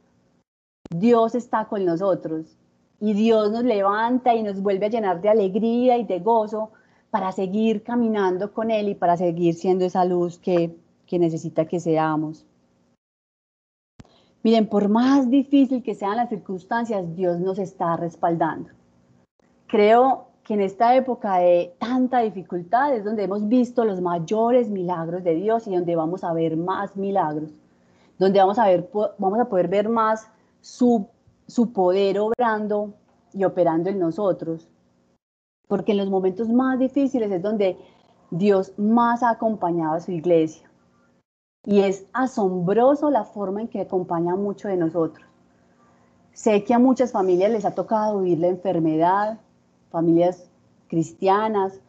Dios 0.89 1.35
está 1.35 1.65
con 1.65 1.85
nosotros. 1.85 2.57
Y 2.99 3.13
Dios 3.13 3.51
nos 3.51 3.63
levanta 3.63 4.33
y 4.33 4.41
nos 4.41 4.59
vuelve 4.59 4.87
a 4.87 4.89
llenar 4.89 5.21
de 5.21 5.29
alegría 5.29 5.99
y 5.99 6.03
de 6.03 6.19
gozo 6.19 6.71
para 7.11 7.31
seguir 7.33 7.83
caminando 7.83 8.53
con 8.53 8.71
Él 8.71 8.89
y 8.89 8.95
para 8.95 9.17
seguir 9.17 9.53
siendo 9.53 9.85
esa 9.85 10.05
luz 10.05 10.39
que, 10.39 10.75
que 11.05 11.19
necesita 11.19 11.65
que 11.65 11.79
seamos. 11.79 12.45
Miren, 14.43 14.67
por 14.67 14.89
más 14.89 15.29
difícil 15.29 15.83
que 15.83 15.93
sean 15.93 16.17
las 16.17 16.29
circunstancias, 16.29 17.15
Dios 17.15 17.39
nos 17.39 17.59
está 17.59 17.95
respaldando. 17.97 18.69
Creo 19.67 20.29
que 20.43 20.55
en 20.55 20.61
esta 20.61 20.95
época 20.95 21.37
de 21.37 21.75
tanta 21.77 22.19
dificultad 22.19 22.95
es 22.95 23.03
donde 23.03 23.23
hemos 23.23 23.47
visto 23.47 23.85
los 23.85 24.01
mayores 24.01 24.69
milagros 24.69 25.23
de 25.23 25.35
Dios 25.35 25.67
y 25.67 25.75
donde 25.75 25.95
vamos 25.95 26.23
a 26.23 26.33
ver 26.33 26.57
más 26.57 26.95
milagros, 26.95 27.51
donde 28.17 28.39
vamos 28.39 28.57
a, 28.57 28.65
ver, 28.65 28.89
vamos 29.19 29.39
a 29.39 29.45
poder 29.45 29.67
ver 29.67 29.89
más 29.89 30.27
su, 30.61 31.07
su 31.45 31.71
poder 31.71 32.19
obrando 32.19 32.93
y 33.33 33.43
operando 33.43 33.89
en 33.89 33.99
nosotros. 33.99 34.70
Porque 35.71 35.93
en 35.93 35.99
los 35.99 36.09
momentos 36.09 36.49
más 36.49 36.79
difíciles 36.79 37.31
es 37.31 37.41
donde 37.41 37.77
Dios 38.29 38.73
más 38.77 39.23
ha 39.23 39.29
acompañado 39.29 39.93
a 39.93 40.01
su 40.01 40.11
iglesia. 40.11 40.69
Y 41.63 41.79
es 41.79 42.07
asombroso 42.11 43.09
la 43.09 43.23
forma 43.23 43.61
en 43.61 43.69
que 43.69 43.79
acompaña 43.79 44.35
mucho 44.35 44.67
de 44.67 44.75
nosotros. 44.75 45.25
Sé 46.33 46.65
que 46.65 46.73
a 46.73 46.77
muchas 46.77 47.13
familias 47.13 47.53
les 47.53 47.63
ha 47.63 47.73
tocado 47.73 48.19
vivir 48.19 48.39
la 48.39 48.47
enfermedad, 48.47 49.39
familias 49.91 50.49
cristianas. 50.89 51.79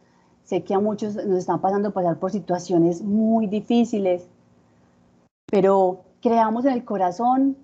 Sé 0.45 0.63
que 0.63 0.73
a 0.73 0.79
muchos 0.79 1.15
nos 1.15 1.39
están 1.39 1.59
pasando 1.59 1.89
a 1.89 1.91
pasar 1.91 2.19
por 2.19 2.31
situaciones 2.31 3.01
muy 3.01 3.47
difíciles. 3.47 4.29
Pero 5.47 6.05
creamos 6.21 6.63
en 6.63 6.71
el 6.71 6.85
corazón 6.85 7.57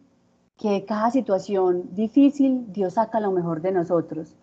que 0.58 0.72
de 0.72 0.84
cada 0.84 1.12
situación 1.12 1.96
difícil 1.96 2.66
Dios 2.74 2.96
saca 2.96 3.22
lo 3.22 3.32
mejor 3.32 3.62
de 3.62 3.72
nosotros. 3.72 4.36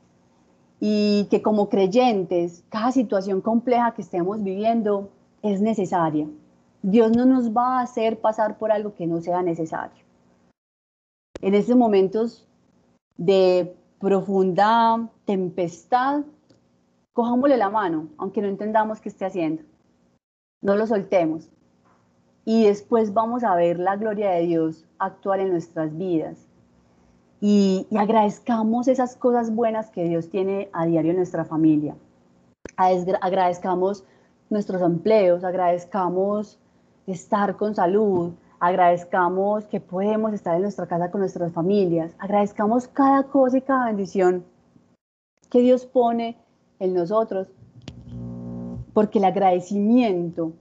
Y 0.78 1.26
que 1.30 1.42
como 1.42 1.68
creyentes, 1.68 2.64
cada 2.68 2.92
situación 2.92 3.40
compleja 3.40 3.94
que 3.94 4.02
estemos 4.02 4.42
viviendo 4.42 5.10
es 5.42 5.60
necesaria 5.60 6.26
Dios 6.88 7.10
no 7.16 7.24
nos 7.24 7.50
va 7.50 7.80
a 7.80 7.82
hacer 7.82 8.20
pasar 8.20 8.58
por 8.58 8.70
algo 8.70 8.94
que 8.94 9.08
no 9.08 9.20
sea 9.20 9.42
necesario. 9.42 10.04
En 11.40 11.56
estos 11.56 11.74
momentos 11.74 12.46
de 13.16 13.74
profunda 13.98 15.08
tempestad, 15.24 16.22
cojámosle 17.12 17.56
la 17.56 17.70
mano, 17.70 18.08
aunque 18.18 18.40
no 18.40 18.46
entendamos 18.46 19.00
qué 19.00 19.08
esté 19.08 19.24
haciendo. 19.24 19.64
No 20.62 20.76
lo 20.76 20.86
soltemos. 20.86 21.50
Y 22.44 22.66
después 22.66 23.12
vamos 23.12 23.42
a 23.42 23.56
ver 23.56 23.80
la 23.80 23.96
gloria 23.96 24.30
de 24.30 24.42
Dios 24.42 24.86
actuar 25.00 25.40
en 25.40 25.50
nuestras 25.50 25.98
vidas. 25.98 26.45
Y, 27.40 27.86
y 27.90 27.96
agradezcamos 27.96 28.88
esas 28.88 29.16
cosas 29.16 29.54
buenas 29.54 29.90
que 29.90 30.04
Dios 30.04 30.30
tiene 30.30 30.70
a 30.72 30.86
diario 30.86 31.10
en 31.10 31.18
nuestra 31.18 31.44
familia. 31.44 31.94
Agradezcamos 32.76 34.04
nuestros 34.50 34.82
empleos, 34.82 35.44
agradezcamos 35.44 36.58
estar 37.06 37.56
con 37.56 37.74
salud, 37.74 38.32
agradezcamos 38.58 39.64
que 39.66 39.80
podemos 39.80 40.32
estar 40.32 40.56
en 40.56 40.62
nuestra 40.62 40.86
casa 40.86 41.10
con 41.10 41.20
nuestras 41.20 41.52
familias, 41.52 42.14
agradezcamos 42.18 42.88
cada 42.88 43.24
cosa 43.24 43.58
y 43.58 43.62
cada 43.62 43.86
bendición 43.86 44.44
que 45.50 45.60
Dios 45.60 45.86
pone 45.86 46.36
en 46.78 46.94
nosotros, 46.94 47.48
porque 48.92 49.18
el 49.18 49.24
agradecimiento 49.24 50.52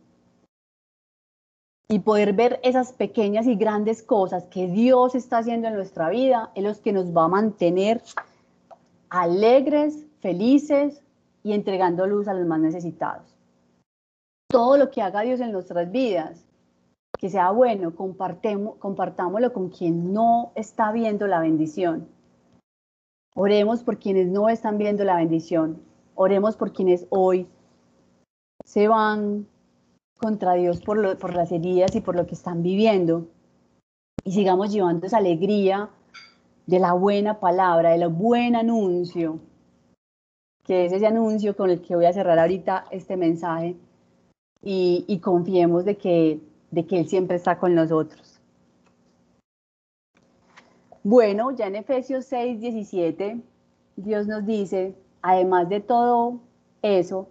y 1.95 1.99
poder 1.99 2.33
ver 2.33 2.59
esas 2.61 2.91
pequeñas 2.91 3.47
y 3.47 3.55
grandes 3.55 4.03
cosas 4.03 4.43
que 4.45 4.67
Dios 4.67 5.15
está 5.15 5.37
haciendo 5.37 5.69
en 5.69 5.75
nuestra 5.75 6.09
vida 6.09 6.51
es 6.53 6.63
lo 6.63 6.73
que 6.81 6.91
nos 6.91 7.15
va 7.15 7.23
a 7.23 7.29
mantener 7.29 8.01
alegres, 9.09 10.05
felices 10.19 11.01
y 11.43 11.53
entregando 11.53 12.05
luz 12.05 12.27
a 12.27 12.33
los 12.33 12.45
más 12.45 12.59
necesitados 12.59 13.35
todo 14.55 14.77
lo 14.77 14.89
que 14.89 15.01
haga 15.01 15.19
Dios 15.21 15.41
en 15.41 15.51
nuestras 15.51 15.91
vidas, 15.91 16.45
que 17.19 17.29
sea 17.29 17.51
bueno, 17.51 17.93
compartámoslo 17.93 19.51
con 19.51 19.67
quien 19.67 20.13
no 20.13 20.53
está 20.55 20.93
viendo 20.93 21.27
la 21.27 21.41
bendición. 21.41 22.07
Oremos 23.35 23.83
por 23.83 23.97
quienes 23.97 24.27
no 24.27 24.47
están 24.47 24.77
viendo 24.77 25.03
la 25.03 25.17
bendición. 25.17 25.81
Oremos 26.15 26.55
por 26.55 26.71
quienes 26.71 27.05
hoy 27.09 27.49
se 28.63 28.87
van 28.87 29.45
contra 30.17 30.53
Dios 30.53 30.81
por, 30.81 31.17
por 31.17 31.33
las 31.33 31.51
heridas 31.51 31.95
y 31.95 32.01
por 32.01 32.15
lo 32.15 32.25
que 32.25 32.35
están 32.35 32.63
viviendo. 32.63 33.27
Y 34.23 34.31
sigamos 34.31 34.71
llevando 34.71 35.05
esa 35.05 35.17
alegría 35.17 35.89
de 36.65 36.79
la 36.79 36.93
buena 36.93 37.39
palabra, 37.39 37.91
del 37.91 38.07
buen 38.07 38.55
anuncio, 38.55 39.39
que 40.63 40.85
es 40.85 40.93
ese 40.93 41.05
anuncio 41.05 41.55
con 41.55 41.69
el 41.69 41.81
que 41.81 41.95
voy 41.95 42.05
a 42.05 42.13
cerrar 42.13 42.39
ahorita 42.39 42.85
este 42.91 43.17
mensaje, 43.17 43.75
y, 44.67 45.19
confiemos 45.19 45.85
de 45.85 45.95
que, 45.95 46.39
de 46.71 46.87
que 46.87 46.99
Él 46.99 47.07
siempre 47.07 47.37
está 47.37 47.59
con 47.59 47.75
nosotros. 47.75 48.41
Bueno, 51.03 51.51
ya 51.51 51.67
en 51.67 51.75
Efesios 51.75 52.25
6, 52.25 52.59
17, 52.61 53.41
Dios 53.95 54.25
nos 54.25 54.43
dice, 54.43 54.95
además 55.21 55.69
de 55.69 55.81
todo 55.81 56.39
eso, 56.81 57.29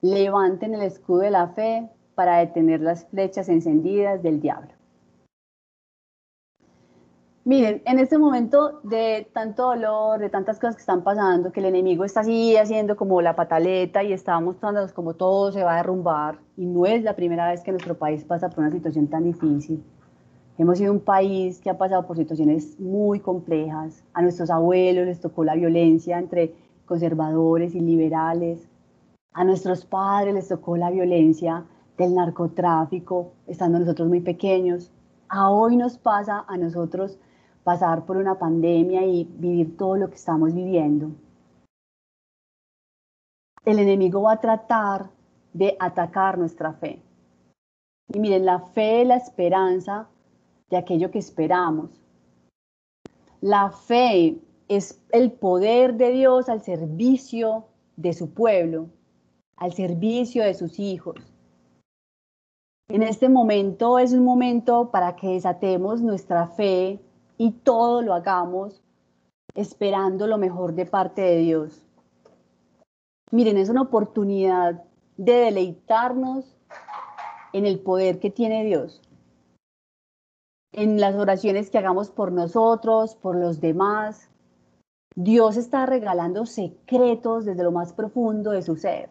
levanten 0.00 0.74
el 0.74 0.82
escudo 0.82 1.20
de 1.20 1.30
la 1.30 1.48
fe 1.48 1.88
para 2.16 2.38
detener 2.38 2.80
las 2.80 3.06
flechas 3.06 3.48
encendidas 3.48 4.20
del 4.24 4.40
diablo. 4.40 4.72
Miren, 7.44 7.80
en 7.84 8.00
este 8.00 8.18
momento 8.18 8.80
de 8.82 9.28
tanto 9.32 9.66
dolor, 9.66 10.18
de 10.18 10.28
tantas 10.28 10.58
cosas 10.58 10.74
que 10.74 10.80
están 10.80 11.04
pasando, 11.04 11.52
que 11.52 11.60
el 11.60 11.66
enemigo 11.66 12.04
está 12.04 12.20
así 12.20 12.56
haciendo 12.56 12.96
como 12.96 13.22
la 13.22 13.36
pataleta 13.36 14.02
y 14.02 14.12
está 14.12 14.40
mostrándonos 14.40 14.92
como 14.92 15.14
todo 15.14 15.52
se 15.52 15.62
va 15.62 15.74
a 15.74 15.76
derrumbar, 15.76 16.40
y 16.56 16.66
no 16.66 16.86
es 16.86 17.04
la 17.04 17.14
primera 17.14 17.48
vez 17.48 17.62
que 17.62 17.70
nuestro 17.70 17.96
país 17.96 18.24
pasa 18.24 18.50
por 18.50 18.64
una 18.64 18.72
situación 18.72 19.06
tan 19.06 19.22
difícil. 19.22 19.84
Hemos 20.58 20.78
sido 20.78 20.92
un 20.92 20.98
país 20.98 21.60
que 21.60 21.70
ha 21.70 21.78
pasado 21.78 22.04
por 22.04 22.16
situaciones 22.16 22.80
muy 22.80 23.20
complejas. 23.20 24.02
A 24.12 24.22
nuestros 24.22 24.50
abuelos 24.50 25.06
les 25.06 25.20
tocó 25.20 25.44
la 25.44 25.54
violencia 25.54 26.18
entre 26.18 26.52
conservadores 26.84 27.76
y 27.76 27.80
liberales. 27.80 28.66
A 29.34 29.44
nuestros 29.44 29.84
padres 29.84 30.34
les 30.34 30.48
tocó 30.48 30.76
la 30.76 30.90
violencia 30.90 31.64
del 31.96 32.14
narcotráfico, 32.14 33.32
estando 33.46 33.78
nosotros 33.78 34.08
muy 34.08 34.20
pequeños. 34.20 34.90
A 35.28 35.50
hoy 35.50 35.76
nos 35.76 35.98
pasa 35.98 36.44
a 36.46 36.56
nosotros 36.56 37.18
pasar 37.64 38.04
por 38.06 38.16
una 38.16 38.38
pandemia 38.38 39.04
y 39.04 39.24
vivir 39.24 39.76
todo 39.76 39.96
lo 39.96 40.08
que 40.08 40.14
estamos 40.16 40.54
viviendo. 40.54 41.10
El 43.64 43.80
enemigo 43.80 44.22
va 44.22 44.32
a 44.32 44.40
tratar 44.40 45.10
de 45.52 45.76
atacar 45.80 46.38
nuestra 46.38 46.72
fe. 46.74 47.02
Y 48.12 48.20
miren, 48.20 48.44
la 48.44 48.60
fe 48.60 49.02
es 49.02 49.08
la 49.08 49.16
esperanza 49.16 50.08
de 50.70 50.76
aquello 50.76 51.10
que 51.10 51.18
esperamos. 51.18 51.90
La 53.40 53.70
fe 53.70 54.38
es 54.68 55.02
el 55.10 55.32
poder 55.32 55.94
de 55.94 56.12
Dios 56.12 56.48
al 56.48 56.62
servicio 56.62 57.66
de 57.96 58.12
su 58.12 58.32
pueblo, 58.32 58.88
al 59.56 59.72
servicio 59.72 60.44
de 60.44 60.54
sus 60.54 60.78
hijos. 60.78 61.35
En 62.88 63.02
este 63.02 63.28
momento 63.28 63.98
es 63.98 64.12
un 64.12 64.24
momento 64.24 64.90
para 64.92 65.16
que 65.16 65.30
desatemos 65.30 66.02
nuestra 66.02 66.46
fe 66.46 67.00
y 67.36 67.50
todo 67.50 68.00
lo 68.00 68.14
hagamos 68.14 68.80
esperando 69.54 70.28
lo 70.28 70.38
mejor 70.38 70.74
de 70.74 70.86
parte 70.86 71.22
de 71.22 71.38
Dios. 71.38 71.82
Miren, 73.32 73.56
es 73.56 73.70
una 73.70 73.82
oportunidad 73.82 74.84
de 75.16 75.32
deleitarnos 75.32 76.56
en 77.52 77.66
el 77.66 77.80
poder 77.80 78.20
que 78.20 78.30
tiene 78.30 78.64
Dios, 78.64 79.02
en 80.72 81.00
las 81.00 81.16
oraciones 81.16 81.70
que 81.70 81.78
hagamos 81.78 82.10
por 82.10 82.30
nosotros, 82.30 83.16
por 83.16 83.34
los 83.34 83.60
demás. 83.60 84.30
Dios 85.16 85.56
está 85.56 85.86
regalando 85.86 86.46
secretos 86.46 87.46
desde 87.46 87.64
lo 87.64 87.72
más 87.72 87.92
profundo 87.94 88.52
de 88.52 88.62
su 88.62 88.76
ser, 88.76 89.10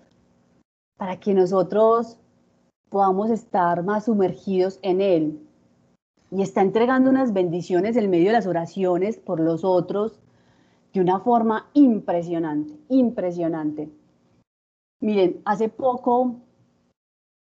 para 0.97 1.19
que 1.19 1.33
nosotros 1.33 2.19
podamos 2.95 3.29
estar 3.29 3.83
más 3.83 4.05
sumergidos 4.05 4.79
en 4.81 5.01
Él, 5.01 5.45
y 6.31 6.41
está 6.41 6.61
entregando 6.61 7.09
unas 7.09 7.33
bendiciones 7.33 7.97
en 7.97 8.09
medio 8.09 8.27
de 8.27 8.31
las 8.31 8.47
oraciones 8.47 9.17
por 9.17 9.41
los 9.41 9.65
otros 9.65 10.21
de 10.93 11.01
una 11.01 11.19
forma 11.19 11.67
impresionante, 11.73 12.73
impresionante. 12.87 13.89
Miren, 15.01 15.41
hace 15.43 15.67
poco 15.67 16.37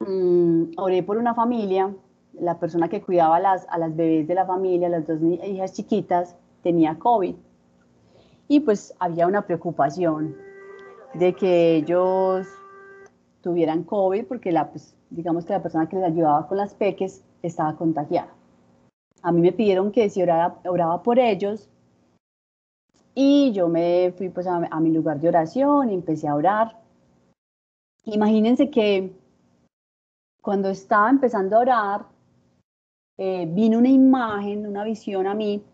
mm, 0.00 0.72
oré 0.78 1.04
por 1.04 1.16
una 1.16 1.32
familia, 1.32 1.94
la 2.32 2.58
persona 2.58 2.88
que 2.88 3.00
cuidaba 3.00 3.36
a 3.36 3.78
las, 3.78 3.94
bebés 3.94 4.26
de 4.26 4.34
la 4.34 4.46
familia, 4.46 4.88
las 4.88 5.06
dos 5.06 5.20
hijas 5.22 5.74
chiquitas, 5.74 6.34
tenía 6.64 6.98
COVID. 6.98 7.36
Y 8.48 8.58
pues 8.58 8.92
había 8.98 9.28
una 9.28 9.42
preocupación 9.42 10.34
de 11.14 11.34
que 11.34 11.76
ellos 11.76 12.48
tuvieran 13.42 13.84
COVID 13.84 14.24
porque 14.24 14.50
la, 14.50 14.72
pues, 14.72 14.95
digamos 15.16 15.46
que 15.46 15.54
la 15.54 15.62
persona 15.62 15.88
que 15.88 15.96
les 15.96 16.04
ayudaba 16.04 16.46
con 16.46 16.58
las 16.58 16.74
peques 16.74 17.24
estaba 17.42 17.74
contagiada. 17.76 18.28
A 19.22 19.32
mí 19.32 19.40
me 19.40 19.52
pidieron 19.52 19.90
que 19.90 20.10
si 20.10 20.22
oraba 20.22 21.02
por 21.02 21.18
ellos 21.18 21.68
y 23.14 23.50
yo 23.52 23.66
me 23.68 24.12
fui 24.16 24.28
pues 24.28 24.46
a, 24.46 24.60
mi 24.78 24.92
lugar 24.92 25.18
de 25.18 25.28
oración 25.28 25.90
y 25.90 25.94
empecé 25.94 26.28
a 26.28 26.34
orar. 26.34 26.78
Imagínense 28.04 28.68
que 28.70 29.16
cuando 30.42 30.68
estaba 30.68 31.08
empezando 31.08 31.56
a 31.56 31.60
orar, 31.60 32.06
eh, 33.16 33.46
vino 33.50 33.78
una 33.78 33.88
imagen, 33.88 34.66
una 34.66 34.84
visión 34.84 35.26
a 35.26 35.34
mí, 35.34 35.64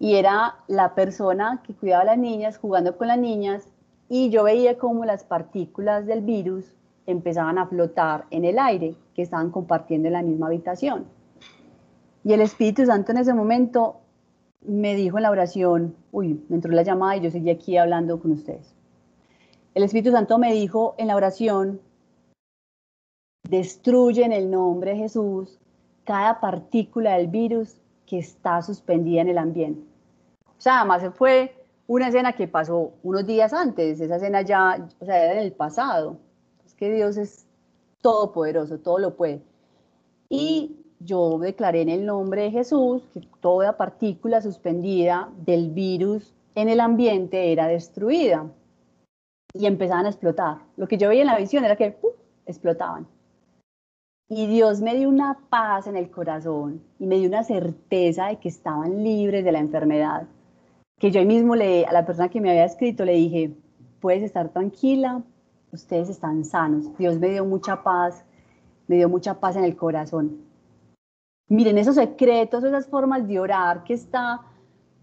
y 0.00 0.16
era 0.16 0.56
la 0.66 0.94
persona 0.96 1.62
que 1.64 1.72
cuidaba 1.72 2.02
a 2.02 2.06
las 2.06 2.18
niñas 2.18 2.58
jugando 2.58 2.98
con 2.98 3.06
las 3.06 3.18
niñas, 3.18 3.68
y 4.08 4.30
yo 4.30 4.42
veía 4.42 4.76
como 4.76 5.04
las 5.04 5.22
partículas 5.22 6.04
del 6.04 6.22
virus 6.22 6.74
empezaban 7.10 7.58
a 7.58 7.66
flotar 7.66 8.26
en 8.30 8.44
el 8.44 8.58
aire, 8.58 8.94
que 9.14 9.22
estaban 9.22 9.50
compartiendo 9.50 10.08
en 10.08 10.14
la 10.14 10.22
misma 10.22 10.46
habitación. 10.46 11.06
Y 12.24 12.32
el 12.32 12.40
Espíritu 12.40 12.84
Santo 12.84 13.12
en 13.12 13.18
ese 13.18 13.34
momento 13.34 13.96
me 14.62 14.94
dijo 14.94 15.18
en 15.18 15.22
la 15.22 15.30
oración, 15.30 15.94
uy, 16.12 16.44
me 16.48 16.56
entró 16.56 16.72
la 16.72 16.82
llamada 16.82 17.16
y 17.16 17.20
yo 17.20 17.30
seguí 17.30 17.50
aquí 17.50 17.76
hablando 17.76 18.20
con 18.20 18.32
ustedes. 18.32 18.74
El 19.74 19.84
Espíritu 19.84 20.10
Santo 20.10 20.38
me 20.38 20.52
dijo 20.52 20.94
en 20.98 21.06
la 21.06 21.16
oración, 21.16 21.80
destruye 23.48 24.24
en 24.24 24.32
el 24.32 24.50
nombre 24.50 24.92
de 24.92 24.98
Jesús 24.98 25.58
cada 26.04 26.40
partícula 26.40 27.16
del 27.16 27.28
virus 27.28 27.80
que 28.06 28.18
está 28.18 28.62
suspendida 28.62 29.22
en 29.22 29.28
el 29.28 29.38
ambiente. 29.38 29.82
O 30.46 30.60
sea, 30.60 30.80
además 30.80 31.02
fue 31.14 31.54
una 31.86 32.08
escena 32.08 32.32
que 32.34 32.48
pasó 32.48 32.92
unos 33.02 33.26
días 33.26 33.52
antes, 33.52 34.00
esa 34.00 34.16
escena 34.16 34.42
ya, 34.42 34.88
o 35.00 35.04
sea, 35.04 35.24
era 35.24 35.32
en 35.34 35.46
el 35.46 35.52
pasado. 35.52 36.18
Que 36.80 36.92
Dios 36.92 37.16
es 37.18 37.46
todopoderoso, 38.02 38.78
todo 38.78 38.98
lo 38.98 39.14
puede. 39.14 39.42
Y 40.28 40.76
yo 40.98 41.38
declaré 41.38 41.82
en 41.82 41.88
el 41.88 42.06
nombre 42.06 42.42
de 42.42 42.50
Jesús 42.50 43.02
que 43.12 43.20
toda 43.40 43.76
partícula 43.76 44.42
suspendida 44.42 45.30
del 45.44 45.70
virus 45.70 46.34
en 46.54 46.68
el 46.68 46.80
ambiente 46.80 47.52
era 47.52 47.68
destruida 47.68 48.50
y 49.52 49.66
empezaban 49.66 50.06
a 50.06 50.10
explotar. 50.10 50.58
Lo 50.76 50.88
que 50.88 50.98
yo 50.98 51.08
veía 51.08 51.22
en 51.22 51.28
la 51.28 51.38
visión 51.38 51.64
era 51.64 51.76
que 51.76 51.96
explotaban. 52.46 53.06
Y 54.28 54.46
Dios 54.46 54.80
me 54.80 54.94
dio 54.94 55.08
una 55.08 55.38
paz 55.48 55.86
en 55.86 55.96
el 55.96 56.10
corazón 56.10 56.82
y 56.98 57.06
me 57.06 57.18
dio 57.18 57.28
una 57.28 57.44
certeza 57.44 58.28
de 58.28 58.36
que 58.36 58.48
estaban 58.48 59.02
libres 59.02 59.44
de 59.44 59.52
la 59.52 59.58
enfermedad. 59.58 60.28
Que 60.98 61.10
yo 61.10 61.20
ahí 61.20 61.26
mismo 61.26 61.56
le, 61.56 61.84
a 61.84 61.92
la 61.92 62.06
persona 62.06 62.28
que 62.28 62.40
me 62.40 62.50
había 62.50 62.64
escrito 62.64 63.04
le 63.04 63.12
dije, 63.12 63.52
puedes 64.00 64.22
estar 64.22 64.50
tranquila, 64.50 65.22
ustedes 65.72 66.08
están 66.08 66.44
sanos. 66.44 66.96
Dios 66.98 67.18
me 67.18 67.28
dio 67.28 67.44
mucha 67.44 67.82
paz, 67.82 68.24
me 68.86 68.96
dio 68.96 69.08
mucha 69.08 69.38
paz 69.38 69.56
en 69.56 69.64
el 69.64 69.76
corazón. 69.76 70.42
Miren 71.48 71.78
esos 71.78 71.96
secretos, 71.96 72.62
esas 72.64 72.86
formas 72.86 73.26
de 73.26 73.40
orar 73.40 73.84
que 73.84 73.94
está, 73.94 74.40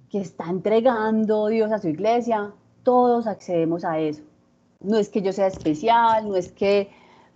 que 0.10 0.22
está 0.22 0.50
entregando 0.50 1.48
Dios 1.48 1.72
a 1.72 1.80
su 1.80 1.90
iglesia, 1.90 2.54
todos 2.84 3.28
accedemos 3.28 3.84
a 3.84 4.00
eso. 4.00 4.24
No 4.80 4.98
es 4.98 5.10
que 5.10 5.22
yo 5.22 5.34
sea 5.34 5.48
especial, 5.48 6.30
no 6.30 6.36
es 6.36 6.52
que 6.52 6.90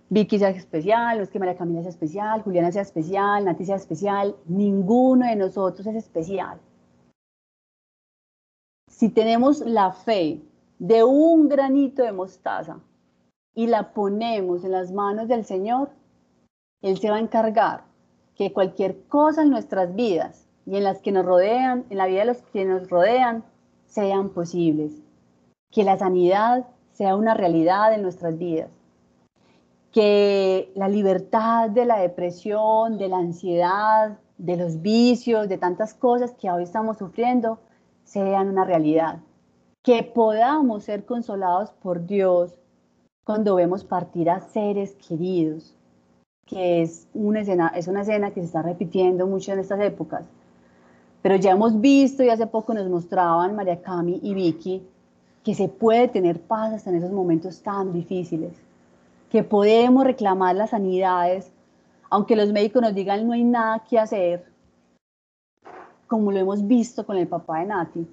Vicky 0.08 0.38
sea 0.38 0.50
especial, 0.50 1.18
no 1.18 1.24
es 1.24 1.30
que 1.30 1.38
María 1.38 1.56
Camila 1.56 1.82
sea 1.82 1.90
especial, 1.90 2.42
Juliana 2.42 2.72
sea 2.72 2.82
especial, 2.82 3.44
Nati 3.44 3.64
sea 3.64 3.76
especial, 3.76 4.36
ninguno 4.46 5.26
de 5.26 5.36
nosotros 5.36 5.86
es 5.86 5.96
especial. 5.96 6.58
Si 8.90 9.08
tenemos 9.08 9.60
la 9.60 9.92
fe 9.92 10.42
de 10.78 11.02
un 11.02 11.48
granito 11.48 12.02
de 12.02 12.12
mostaza 12.12 12.78
y 13.54 13.66
la 13.66 13.92
ponemos 13.92 14.64
en 14.64 14.72
las 14.72 14.92
manos 14.92 15.28
del 15.28 15.44
Señor, 15.44 15.90
Él 16.80 16.98
se 16.98 17.10
va 17.10 17.16
a 17.16 17.20
encargar 17.20 17.84
que 18.34 18.52
cualquier 18.52 19.02
cosa 19.04 19.42
en 19.42 19.50
nuestras 19.50 19.94
vidas 19.94 20.46
y 20.66 20.76
en 20.76 20.84
las 20.84 21.00
que 21.00 21.12
nos 21.12 21.24
rodean, 21.24 21.84
en 21.90 21.98
la 21.98 22.06
vida 22.06 22.20
de 22.20 22.26
los 22.26 22.42
que 22.52 22.64
nos 22.64 22.88
rodean, 22.88 23.44
sean 23.86 24.30
posibles. 24.30 24.92
Que 25.70 25.84
la 25.84 25.98
sanidad 25.98 26.66
sea 26.92 27.16
una 27.16 27.34
realidad 27.34 27.92
en 27.94 28.02
nuestras 28.02 28.38
vidas. 28.38 28.70
Que 29.90 30.72
la 30.74 30.88
libertad 30.88 31.68
de 31.68 31.84
la 31.84 31.98
depresión, 31.98 32.96
de 32.96 33.08
la 33.08 33.18
ansiedad, 33.18 34.18
de 34.38 34.56
los 34.56 34.80
vicios, 34.80 35.48
de 35.48 35.58
tantas 35.58 35.94
cosas 35.94 36.32
que 36.32 36.50
hoy 36.50 36.62
estamos 36.62 36.98
sufriendo, 36.98 37.58
sean 38.04 38.48
una 38.48 38.64
realidad. 38.64 39.18
Que 39.82 40.02
podamos 40.02 40.84
ser 40.84 41.04
consolados 41.04 41.72
por 41.72 42.06
Dios 42.06 42.54
cuando 43.24 43.54
vemos 43.54 43.84
partir 43.84 44.30
a 44.30 44.40
seres 44.40 44.96
queridos, 44.96 45.74
que 46.46 46.82
es 46.82 47.08
una, 47.14 47.40
escena, 47.40 47.68
es 47.68 47.86
una 47.86 48.02
escena 48.02 48.30
que 48.30 48.40
se 48.40 48.46
está 48.46 48.62
repitiendo 48.62 49.26
mucho 49.26 49.52
en 49.52 49.60
estas 49.60 49.80
épocas. 49.80 50.24
Pero 51.22 51.36
ya 51.36 51.52
hemos 51.52 51.80
visto 51.80 52.22
y 52.22 52.30
hace 52.30 52.46
poco 52.46 52.74
nos 52.74 52.88
mostraban 52.88 53.54
María 53.54 53.80
Cami 53.80 54.18
y 54.22 54.34
Vicky 54.34 54.82
que 55.44 55.54
se 55.54 55.68
puede 55.68 56.08
tener 56.08 56.40
paz 56.40 56.72
hasta 56.72 56.90
en 56.90 56.96
esos 56.96 57.10
momentos 57.10 57.62
tan 57.62 57.92
difíciles, 57.92 58.52
que 59.30 59.42
podemos 59.42 60.04
reclamar 60.04 60.54
las 60.54 60.70
sanidades, 60.70 61.50
aunque 62.10 62.36
los 62.36 62.52
médicos 62.52 62.82
nos 62.82 62.94
digan 62.94 63.26
no 63.26 63.32
hay 63.32 63.42
nada 63.42 63.80
que 63.88 63.98
hacer, 63.98 64.44
como 66.06 66.30
lo 66.30 66.38
hemos 66.38 66.66
visto 66.66 67.04
con 67.04 67.16
el 67.16 67.26
papá 67.26 67.60
de 67.60 67.66
Nati, 67.66 68.06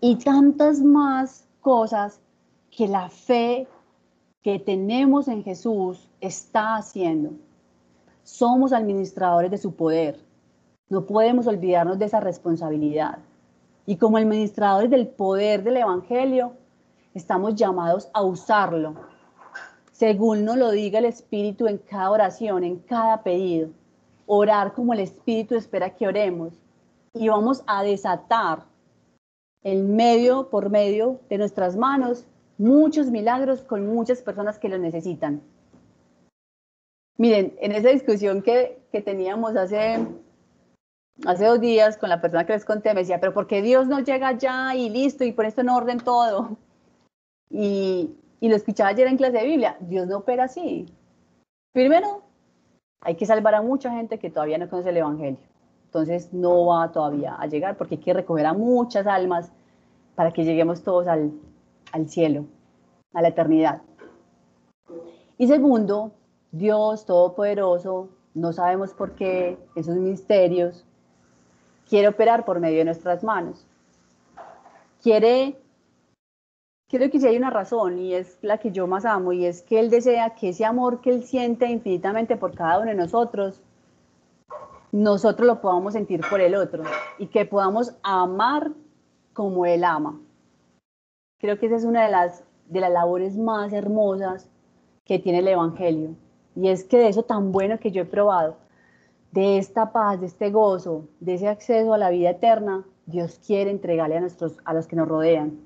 y 0.00 0.16
tantas 0.16 0.80
más 0.80 1.46
cosas 1.60 2.20
que 2.70 2.88
la 2.88 3.08
fe 3.08 3.66
que 4.48 4.58
tenemos 4.58 5.28
en 5.28 5.44
Jesús 5.44 6.08
está 6.22 6.76
haciendo. 6.76 7.32
Somos 8.22 8.72
administradores 8.72 9.50
de 9.50 9.58
su 9.58 9.74
poder. 9.74 10.18
No 10.88 11.04
podemos 11.04 11.46
olvidarnos 11.46 11.98
de 11.98 12.06
esa 12.06 12.18
responsabilidad. 12.18 13.18
Y 13.84 13.96
como 13.96 14.16
administradores 14.16 14.88
del 14.88 15.06
poder 15.06 15.62
del 15.62 15.76
Evangelio, 15.76 16.54
estamos 17.12 17.56
llamados 17.56 18.08
a 18.14 18.22
usarlo, 18.22 18.94
según 19.92 20.46
nos 20.46 20.56
lo 20.56 20.70
diga 20.70 20.98
el 20.98 21.04
Espíritu 21.04 21.66
en 21.66 21.76
cada 21.76 22.10
oración, 22.10 22.64
en 22.64 22.78
cada 22.78 23.22
pedido. 23.22 23.68
Orar 24.24 24.72
como 24.72 24.94
el 24.94 25.00
Espíritu 25.00 25.56
espera 25.56 25.94
que 25.94 26.08
oremos. 26.08 26.54
Y 27.12 27.28
vamos 27.28 27.62
a 27.66 27.82
desatar 27.82 28.64
el 29.62 29.84
medio 29.84 30.48
por 30.48 30.70
medio 30.70 31.20
de 31.28 31.36
nuestras 31.36 31.76
manos 31.76 32.24
muchos 32.58 33.10
milagros 33.10 33.62
con 33.62 33.86
muchas 33.86 34.20
personas 34.20 34.58
que 34.58 34.68
lo 34.68 34.78
necesitan. 34.78 35.40
Miren, 37.16 37.56
en 37.60 37.72
esa 37.72 37.88
discusión 37.88 38.42
que, 38.42 38.78
que 38.92 39.00
teníamos 39.00 39.56
hace 39.56 40.06
hace 41.26 41.44
dos 41.46 41.60
días 41.60 41.96
con 41.96 42.08
la 42.08 42.20
persona 42.20 42.46
que 42.46 42.52
les 42.52 42.64
conté, 42.64 42.94
me 42.94 43.00
decía, 43.00 43.18
pero 43.20 43.34
¿por 43.34 43.46
qué 43.46 43.62
Dios 43.62 43.88
no 43.88 44.00
llega 44.00 44.32
ya 44.32 44.74
y 44.74 44.88
listo 44.88 45.24
y 45.24 45.32
por 45.32 45.46
esto 45.46 45.62
en 45.62 45.68
orden 45.68 45.98
todo? 45.98 46.56
Y, 47.50 48.14
y 48.40 48.48
lo 48.48 48.56
escuchaba 48.56 48.90
ayer 48.90 49.08
en 49.08 49.16
clase 49.16 49.38
de 49.38 49.46
Biblia, 49.46 49.76
Dios 49.80 50.06
no 50.06 50.18
opera 50.18 50.44
así. 50.44 50.86
Primero, 51.72 52.22
hay 53.00 53.16
que 53.16 53.26
salvar 53.26 53.54
a 53.54 53.62
mucha 53.62 53.90
gente 53.90 54.18
que 54.18 54.30
todavía 54.30 54.58
no 54.58 54.68
conoce 54.68 54.90
el 54.90 54.98
Evangelio. 54.98 55.40
Entonces 55.86 56.32
no 56.32 56.66
va 56.66 56.92
todavía 56.92 57.34
a 57.34 57.46
llegar 57.46 57.76
porque 57.76 57.94
hay 57.94 58.00
que 58.00 58.12
recoger 58.12 58.46
a 58.46 58.52
muchas 58.52 59.06
almas 59.06 59.50
para 60.14 60.32
que 60.32 60.44
lleguemos 60.44 60.82
todos 60.82 61.06
al, 61.06 61.32
al 61.92 62.08
cielo, 62.08 62.44
a 63.14 63.22
la 63.22 63.28
eternidad. 63.28 63.82
Y 65.38 65.46
segundo, 65.46 66.12
Dios 66.50 67.06
Todopoderoso, 67.06 68.08
no 68.34 68.52
sabemos 68.52 68.92
por 68.92 69.12
qué 69.12 69.58
esos 69.74 69.96
misterios, 69.96 70.84
quiere 71.88 72.08
operar 72.08 72.44
por 72.44 72.60
medio 72.60 72.78
de 72.78 72.84
nuestras 72.86 73.22
manos. 73.24 73.64
Quiere, 75.02 75.56
creo 76.88 77.10
que 77.10 77.20
sí 77.20 77.26
hay 77.26 77.36
una 77.36 77.50
razón 77.50 77.98
y 77.98 78.14
es 78.14 78.38
la 78.42 78.58
que 78.58 78.72
yo 78.72 78.86
más 78.86 79.04
amo 79.04 79.32
y 79.32 79.46
es 79.46 79.62
que 79.62 79.80
Él 79.80 79.90
desea 79.90 80.34
que 80.34 80.50
ese 80.50 80.64
amor 80.64 81.00
que 81.00 81.10
Él 81.10 81.22
siente 81.24 81.66
infinitamente 81.66 82.36
por 82.36 82.54
cada 82.54 82.78
uno 82.78 82.88
de 82.88 82.96
nosotros, 82.96 83.62
nosotros 84.90 85.46
lo 85.46 85.60
podamos 85.60 85.92
sentir 85.92 86.20
por 86.28 86.40
el 86.40 86.54
otro 86.54 86.82
y 87.18 87.26
que 87.26 87.44
podamos 87.44 87.94
amar 88.02 88.72
como 89.32 89.66
Él 89.66 89.84
ama. 89.84 90.18
Creo 91.38 91.58
que 91.58 91.66
esa 91.66 91.76
es 91.76 91.84
una 91.84 92.04
de 92.04 92.10
las, 92.10 92.42
de 92.68 92.80
las 92.80 92.90
labores 92.90 93.36
más 93.36 93.72
hermosas 93.72 94.48
que 95.04 95.18
tiene 95.18 95.38
el 95.38 95.48
Evangelio. 95.48 96.16
Y 96.56 96.68
es 96.68 96.82
que 96.84 96.98
de 96.98 97.08
eso 97.08 97.22
tan 97.22 97.52
bueno 97.52 97.78
que 97.78 97.92
yo 97.92 98.02
he 98.02 98.06
probado, 98.06 98.56
de 99.30 99.58
esta 99.58 99.92
paz, 99.92 100.20
de 100.20 100.26
este 100.26 100.50
gozo, 100.50 101.04
de 101.20 101.34
ese 101.34 101.48
acceso 101.48 101.94
a 101.94 101.98
la 101.98 102.10
vida 102.10 102.30
eterna, 102.30 102.84
Dios 103.06 103.38
quiere 103.46 103.70
entregarle 103.70 104.16
a, 104.16 104.20
nuestros, 104.20 104.56
a 104.64 104.74
los 104.74 104.86
que 104.86 104.96
nos 104.96 105.06
rodean. 105.06 105.60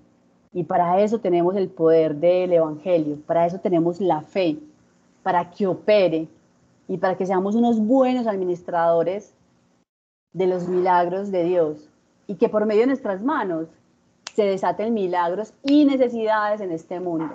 Y 0.53 0.65
para 0.65 1.01
eso 1.01 1.21
tenemos 1.21 1.57
el 1.57 1.69
poder 1.69 2.17
del 2.17 2.53
Evangelio, 2.53 3.17
para 3.27 3.47
eso 3.47 3.59
tenemos 3.59 4.01
la 4.01 4.21
fe, 4.21 4.59
para 5.23 5.51
que 5.51 5.67
opere 5.67 6.29
y 6.87 6.99
para 6.99 7.17
que 7.17 7.25
seamos 7.25 7.55
unos 7.55 7.81
buenos 7.81 8.27
administradores 8.27 9.33
de 10.35 10.47
los 10.47 10.69
milagros 10.69 11.31
de 11.31 11.45
Dios 11.45 11.89
y 12.27 12.35
que 12.35 12.49
por 12.49 12.67
medio 12.67 12.83
de 12.83 12.89
nuestras 12.89 13.23
manos 13.23 13.69
se 14.35 14.45
desaten 14.45 14.95
milagros 14.95 15.53
y 15.63 15.85
necesidades 15.85 16.61
en 16.61 16.73
este 16.73 17.01
mundo. 17.01 17.35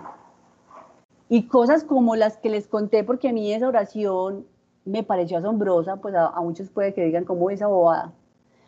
Y 1.30 1.48
cosas 1.48 1.84
como 1.84 2.16
las 2.16 2.38
que 2.38 2.50
les 2.50 2.68
conté, 2.68 3.04
porque 3.04 3.30
a 3.30 3.34
mí 3.34 3.52
esa 3.52 3.68
oración 3.68 4.46
me 4.86 5.04
pareció 5.04 5.38
asombrosa, 5.38 5.98
pues 5.98 6.16
a, 6.16 6.32
muchos 6.42 6.70
puede 6.70 6.94
que 6.94 7.04
digan 7.04 7.26
cómo 7.26 7.50
esa 7.50 7.68
bobada. 7.68 8.14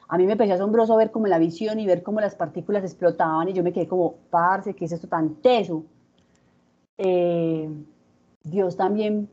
A 0.07 0.17
mí 0.17 0.25
me 0.25 0.35
pareció 0.35 0.55
asombroso 0.55 0.95
ver 0.97 1.11
como 1.11 1.27
la 1.27 1.39
visión 1.39 1.79
y 1.79 1.85
ver 1.85 2.03
cómo 2.03 2.19
las 2.19 2.35
partículas 2.35 2.83
explotaban 2.83 3.47
y 3.47 3.53
yo 3.53 3.63
me 3.63 3.71
quedé 3.71 3.87
como, 3.87 4.15
parce, 4.29 4.73
¿qué 4.73 4.85
es 4.85 4.91
esto 4.91 5.07
tan 5.07 5.35
teso? 5.35 5.83
Eh, 6.97 7.69
Dios 8.43 8.75
también 8.75 9.29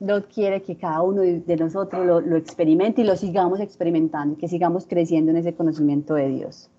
no 0.00 0.24
quiere 0.24 0.62
que 0.62 0.76
cada 0.76 1.02
uno 1.02 1.22
de, 1.22 1.56
nosotros 1.56 2.04
lo, 2.04 2.20
lo, 2.20 2.36
experimente 2.36 3.02
y 3.02 3.04
lo 3.04 3.16
sigamos 3.16 3.60
experimentando, 3.60 4.36
que 4.36 4.48
sigamos 4.48 4.86
creciendo 4.86 5.30
en 5.30 5.36
ese 5.36 5.54
conocimiento 5.54 6.14
de 6.14 6.28
Dios. 6.28 6.70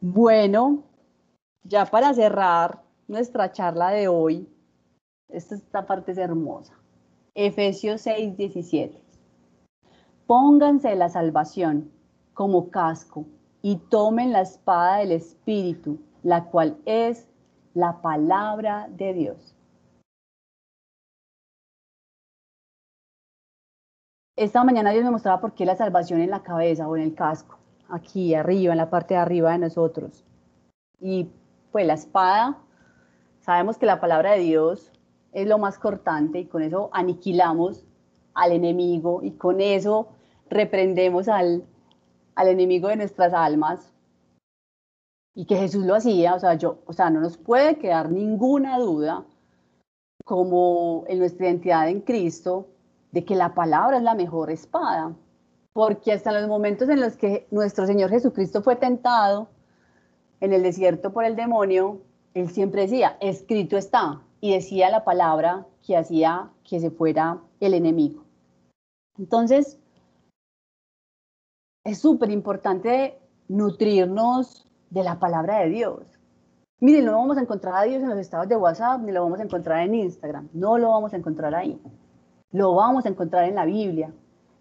Bueno, 0.00 0.84
ya 1.64 1.84
para 1.84 2.14
cerrar 2.14 2.82
nuestra 3.08 3.50
charla 3.50 3.90
de 3.90 4.06
hoy, 4.06 4.48
esta, 5.28 5.86
parte 5.86 6.12
es 6.12 6.18
hermosa. 6.18 6.74
Efesios 7.34 8.02
6, 8.02 8.36
17. 8.36 9.02
Pónganse 10.26 10.94
la 10.94 11.08
salvación 11.08 11.90
como 12.32 12.70
casco 12.70 13.26
y 13.60 13.76
tomen 13.76 14.32
la 14.32 14.42
espada 14.42 14.98
del 14.98 15.12
Espíritu, 15.12 15.98
la 16.22 16.44
cual 16.44 16.78
es 16.86 17.28
la 17.74 18.00
palabra 18.00 18.88
de 18.90 19.14
Dios. 19.14 19.56
Esta 24.36 24.62
mañana 24.62 24.92
Dios 24.92 25.04
me 25.04 25.10
mostraba 25.10 25.40
por 25.40 25.54
qué 25.54 25.66
la 25.66 25.74
salvación 25.74 26.20
en 26.20 26.30
la 26.30 26.44
cabeza 26.44 26.86
o 26.88 26.96
en 26.96 27.02
el 27.02 27.14
casco, 27.16 27.58
aquí 27.88 28.34
arriba, 28.34 28.72
en 28.72 28.78
la 28.78 28.90
parte 28.90 29.14
de 29.14 29.20
arriba 29.20 29.52
de 29.52 29.58
nosotros. 29.58 30.24
Y 31.00 31.30
pues 31.72 31.86
la 31.86 31.94
espada, 31.94 32.58
sabemos 33.40 33.78
que 33.78 33.86
la 33.86 34.00
palabra 34.00 34.32
de 34.32 34.40
Dios 34.40 34.92
es 35.32 35.46
lo 35.46 35.58
más 35.58 35.78
cortante 35.78 36.40
y 36.40 36.46
con 36.46 36.62
eso 36.62 36.90
aniquilamos 36.92 37.84
al 38.34 38.52
enemigo 38.52 39.20
y 39.22 39.32
con 39.32 39.60
eso 39.60 40.08
reprendemos 40.48 41.28
al, 41.28 41.64
al 42.34 42.48
enemigo 42.48 42.88
de 42.88 42.96
nuestras 42.96 43.32
almas. 43.34 43.92
Y 45.34 45.46
que 45.46 45.56
Jesús 45.56 45.84
lo 45.84 45.94
hacía, 45.94 46.34
o 46.34 46.40
sea, 46.40 46.54
yo, 46.54 46.78
o 46.86 46.92
sea, 46.92 47.10
no 47.10 47.20
nos 47.20 47.36
puede 47.36 47.78
quedar 47.78 48.10
ninguna 48.10 48.78
duda 48.78 49.24
como 50.24 51.04
en 51.06 51.20
nuestra 51.20 51.46
identidad 51.46 51.88
en 51.88 52.00
Cristo 52.00 52.66
de 53.12 53.24
que 53.24 53.34
la 53.34 53.54
palabra 53.54 53.98
es 53.98 54.02
la 54.02 54.14
mejor 54.14 54.50
espada, 54.50 55.14
porque 55.78 56.10
hasta 56.10 56.32
los 56.32 56.48
momentos 56.48 56.88
en 56.88 57.00
los 57.00 57.16
que 57.16 57.46
nuestro 57.52 57.86
Señor 57.86 58.10
Jesucristo 58.10 58.62
fue 58.62 58.74
tentado 58.74 59.46
en 60.40 60.52
el 60.52 60.64
desierto 60.64 61.12
por 61.12 61.24
el 61.24 61.36
demonio, 61.36 62.00
él 62.34 62.50
siempre 62.50 62.82
decía, 62.82 63.16
escrito 63.20 63.76
está, 63.76 64.20
y 64.40 64.54
decía 64.54 64.90
la 64.90 65.04
palabra 65.04 65.68
que 65.86 65.96
hacía 65.96 66.50
que 66.68 66.80
se 66.80 66.90
fuera 66.90 67.38
el 67.60 67.74
enemigo. 67.74 68.24
Entonces, 69.18 69.78
es 71.84 72.00
súper 72.00 72.32
importante 72.32 73.16
nutrirnos 73.46 74.68
de 74.90 75.04
la 75.04 75.20
palabra 75.20 75.60
de 75.60 75.68
Dios. 75.68 76.02
Miren, 76.80 77.04
no 77.04 77.12
vamos 77.12 77.38
a 77.38 77.42
encontrar 77.42 77.76
a 77.76 77.82
Dios 77.84 78.02
en 78.02 78.08
los 78.08 78.18
estados 78.18 78.48
de 78.48 78.56
WhatsApp, 78.56 79.00
ni 79.02 79.12
lo 79.12 79.22
vamos 79.22 79.38
a 79.38 79.44
encontrar 79.44 79.86
en 79.86 79.94
Instagram. 79.94 80.48
No 80.52 80.76
lo 80.76 80.88
vamos 80.88 81.12
a 81.12 81.18
encontrar 81.18 81.54
ahí. 81.54 81.80
Lo 82.50 82.74
vamos 82.74 83.06
a 83.06 83.10
encontrar 83.10 83.44
en 83.44 83.54
la 83.54 83.64
Biblia. 83.64 84.12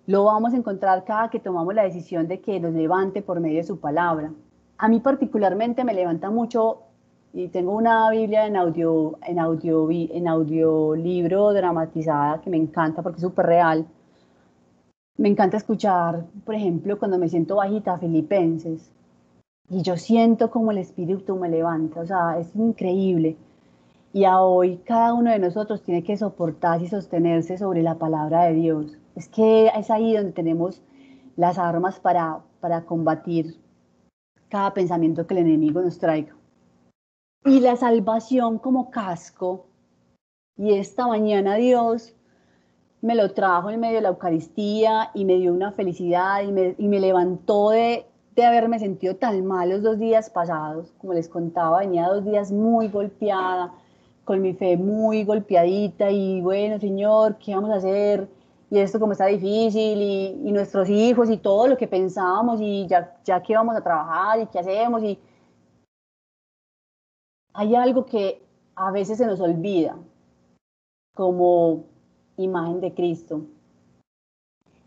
Lo 0.07 0.23
vamos 0.23 0.53
a 0.53 0.57
encontrar 0.57 1.03
cada 1.03 1.29
que 1.29 1.41
tomamos 1.41 1.73
la 1.75 1.83
decisión 1.83 2.29
de 2.29 2.39
que 2.39 2.61
nos 2.61 2.73
levante 2.73 3.21
por 3.21 3.41
medio 3.41 3.57
de 3.57 3.65
su 3.65 3.81
palabra. 3.81 4.31
A 4.77 4.87
mí 4.87 5.01
particularmente 5.01 5.83
me 5.83 5.93
levanta 5.93 6.29
mucho 6.29 6.83
y 7.33 7.49
tengo 7.49 7.73
una 7.73 8.09
Biblia 8.09 8.47
en 8.47 8.55
audio, 8.55 9.19
en 9.27 9.37
audio, 9.37 9.89
en 9.91 10.29
audiolibro 10.29 11.51
dramatizada 11.51 12.39
que 12.39 12.49
me 12.49 12.55
encanta 12.55 13.01
porque 13.03 13.17
es 13.17 13.21
súper 13.21 13.47
real. 13.47 13.85
Me 15.17 15.27
encanta 15.27 15.57
escuchar, 15.57 16.25
por 16.45 16.55
ejemplo, 16.55 16.97
cuando 16.97 17.17
me 17.17 17.27
siento 17.27 17.57
bajita, 17.57 17.97
Filipenses, 17.97 18.89
y 19.67 19.81
yo 19.81 19.97
siento 19.97 20.49
como 20.49 20.71
el 20.71 20.77
Espíritu 20.77 21.35
me 21.35 21.49
levanta, 21.49 21.99
o 21.99 22.05
sea, 22.05 22.39
es 22.39 22.55
increíble. 22.55 23.35
Y 24.13 24.23
a 24.25 24.41
hoy 24.41 24.77
cada 24.85 25.13
uno 25.13 25.31
de 25.31 25.39
nosotros 25.39 25.83
tiene 25.83 26.03
que 26.03 26.17
soportar 26.17 26.81
y 26.81 26.87
sostenerse 26.87 27.57
sobre 27.57 27.83
la 27.83 27.95
palabra 27.95 28.45
de 28.45 28.53
Dios. 28.53 28.97
Es 29.15 29.27
que 29.27 29.67
es 29.67 29.91
ahí 29.91 30.15
donde 30.15 30.31
tenemos 30.31 30.81
las 31.35 31.57
armas 31.57 31.99
para, 31.99 32.39
para 32.59 32.85
combatir 32.85 33.59
cada 34.49 34.73
pensamiento 34.73 35.27
que 35.27 35.33
el 35.35 35.41
enemigo 35.41 35.81
nos 35.81 35.99
traiga 35.99 36.37
y 37.47 37.59
la 37.61 37.75
salvación 37.75 38.59
como 38.59 38.91
casco. 38.91 39.67
Y 40.57 40.73
esta 40.73 41.07
mañana 41.07 41.55
Dios 41.55 42.13
me 43.01 43.15
lo 43.15 43.31
trajo 43.33 43.69
en 43.69 43.79
medio 43.79 43.95
de 43.95 44.01
la 44.01 44.09
Eucaristía 44.09 45.11
y 45.13 45.23
me 45.23 45.37
dio 45.37 45.53
una 45.53 45.71
felicidad 45.71 46.41
y 46.41 46.51
me, 46.51 46.75
y 46.77 46.87
me 46.87 46.99
levantó 46.99 47.69
de, 47.69 48.05
de, 48.35 48.45
haberme 48.45 48.79
sentido 48.79 49.15
tan 49.15 49.45
mal 49.45 49.69
los 49.69 49.83
dos 49.83 49.99
días 49.99 50.29
pasados. 50.29 50.93
Como 50.97 51.13
les 51.13 51.29
contaba, 51.29 51.79
venía 51.79 52.07
dos 52.07 52.25
días 52.25 52.51
muy 52.51 52.89
golpeada, 52.89 53.73
con 54.27 54.41
mi 54.41 54.53
fe 54.53 54.75
muy 54.75 55.23
golpeadita 55.23 56.11
y 56.11 56.41
bueno, 56.41 56.77
Señor, 56.79 57.37
¿qué 57.37 57.55
vamos 57.55 57.71
a 57.71 57.75
hacer? 57.75 58.27
Y 58.69 58.77
esto 58.77 58.99
como 58.99 59.13
está 59.13 59.27
difícil 59.27 60.01
y, 60.01 60.51
nuestros 60.51 60.89
hijos 60.89 61.29
y 61.29 61.37
todo 61.37 61.65
lo 61.67 61.77
que 61.77 61.87
pensábamos 61.87 62.59
y 62.59 62.85
ya, 62.87 63.15
ya 63.23 63.41
que 63.41 63.55
vamos 63.55 63.77
a 63.77 63.81
trabajar 63.81 64.41
y 64.41 64.47
qué 64.47 64.59
hacemos 64.59 65.01
y 65.01 65.17
hay 67.53 67.73
algo 67.75 68.05
que 68.05 68.43
a 68.75 68.91
veces 68.91 69.17
se 69.17 69.25
nos 69.25 69.39
olvida 69.39 69.97
como 71.15 71.85
imagen 72.35 72.81
de 72.81 72.93
Cristo. 72.93 73.43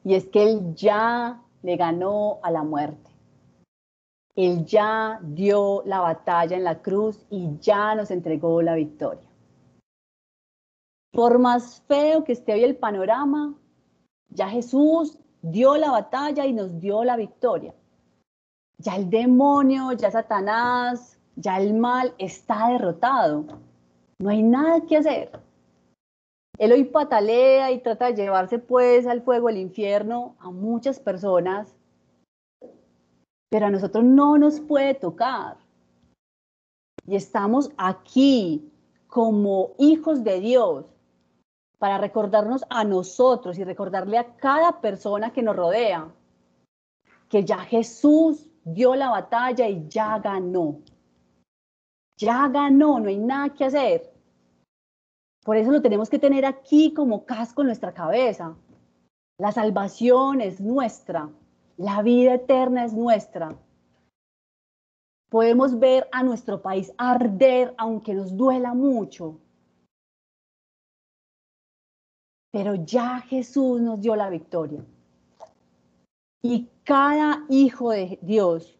Y 0.05 0.17
es 0.17 0.27
que 0.29 0.43
Él 0.43 0.75
ya 0.75 1.41
le 1.63 1.77
ganó 1.77 2.41
a 2.43 2.51
la 2.51 2.63
muerte. 2.63 3.11
Él 4.37 4.67
ya 4.67 5.19
dio 5.23 5.83
la 5.87 6.01
batalla 6.01 6.59
en 6.59 6.65
la 6.65 6.83
cruz 6.83 7.25
y 7.31 7.59
ya 7.59 7.95
nos 7.95 8.11
entregó 8.11 8.61
la 8.61 8.75
victoria. 8.75 9.30
Por 11.13 11.39
más 11.39 11.83
feo 11.89 12.25
que 12.25 12.33
esté 12.33 12.53
hoy 12.53 12.65
el 12.65 12.77
panorama, 12.77 13.55
ya 14.29 14.49
Jesús 14.49 15.19
dio 15.43 15.77
la 15.77 15.91
batalla 15.91 16.47
y 16.47 16.53
nos 16.53 16.79
dio 16.81 17.03
la 17.05 17.17
victoria. 17.17 17.75
Ya 18.79 18.97
el 18.97 19.11
demonio, 19.11 19.93
ya 19.93 20.11
Satanás, 20.11 21.19
ya 21.37 21.59
el 21.59 21.75
mal 21.75 22.15
está 22.19 22.69
derrotado. 22.69 23.45
No 24.19 24.31
hay 24.31 24.43
nada 24.43 24.83
que 24.87 24.97
hacer. 24.97 25.41
Él 26.59 26.73
hoy 26.73 26.85
patalea 26.85 27.71
y 27.71 27.81
trata 27.81 28.07
de 28.07 28.15
llevarse 28.15 28.59
pues 28.59 29.07
al 29.07 29.23
fuego 29.23 29.49
del 29.49 29.57
infierno 29.57 30.37
a 30.41 30.51
muchas 30.51 31.01
personas, 31.01 31.75
pero 33.51 33.67
a 33.67 33.71
nosotros 33.71 34.05
no 34.05 34.39
nos 34.39 34.61
puede 34.61 34.95
tocar. 34.95 35.57
Y 37.07 37.17
estamos 37.17 37.71
aquí 37.79 38.71
como 39.09 39.71
hijos 39.79 40.23
de 40.23 40.39
Dios 40.41 40.85
para 41.81 41.97
recordarnos 41.97 42.63
a 42.69 42.85
nosotros 42.85 43.59
y 43.59 43.65
recordarle 43.65 44.19
a 44.19 44.37
cada 44.37 44.83
persona 44.83 45.33
que 45.33 45.43
nos 45.43 45.57
rodea 45.57 46.13
que 47.31 47.43
ya 47.43 47.57
Jesús 47.61 48.47
dio 48.65 48.95
la 48.95 49.09
batalla 49.09 49.67
y 49.67 49.89
ya 49.89 50.19
ganó. 50.19 50.83
Ya 52.19 52.49
ganó, 52.49 53.01
no 53.01 53.09
hay 53.09 53.17
nada 53.17 53.49
que 53.55 53.65
hacer. 53.65 54.13
Por 55.43 55.57
eso 55.57 55.71
lo 55.71 55.81
tenemos 55.81 56.11
que 56.11 56.19
tener 56.19 56.45
aquí 56.45 56.93
como 56.93 57.25
casco 57.25 57.63
en 57.63 57.69
nuestra 57.69 57.95
cabeza. 57.95 58.55
La 59.39 59.51
salvación 59.51 60.43
es 60.43 60.61
nuestra, 60.61 61.31
la 61.79 62.03
vida 62.03 62.35
eterna 62.35 62.85
es 62.85 62.93
nuestra. 62.93 63.57
Podemos 65.31 65.79
ver 65.79 66.09
a 66.13 66.23
nuestro 66.23 66.61
país 66.61 66.93
arder 66.99 67.73
aunque 67.79 68.13
nos 68.13 68.37
duela 68.37 68.75
mucho. 68.75 69.41
Pero 72.53 72.75
ya 72.75 73.21
Jesús 73.21 73.81
nos 73.81 74.01
dio 74.01 74.17
la 74.17 74.29
victoria. 74.29 74.85
Y 76.43 76.69
cada 76.85 77.45
hijo 77.49 77.91
de 77.91 78.19
Dios, 78.23 78.79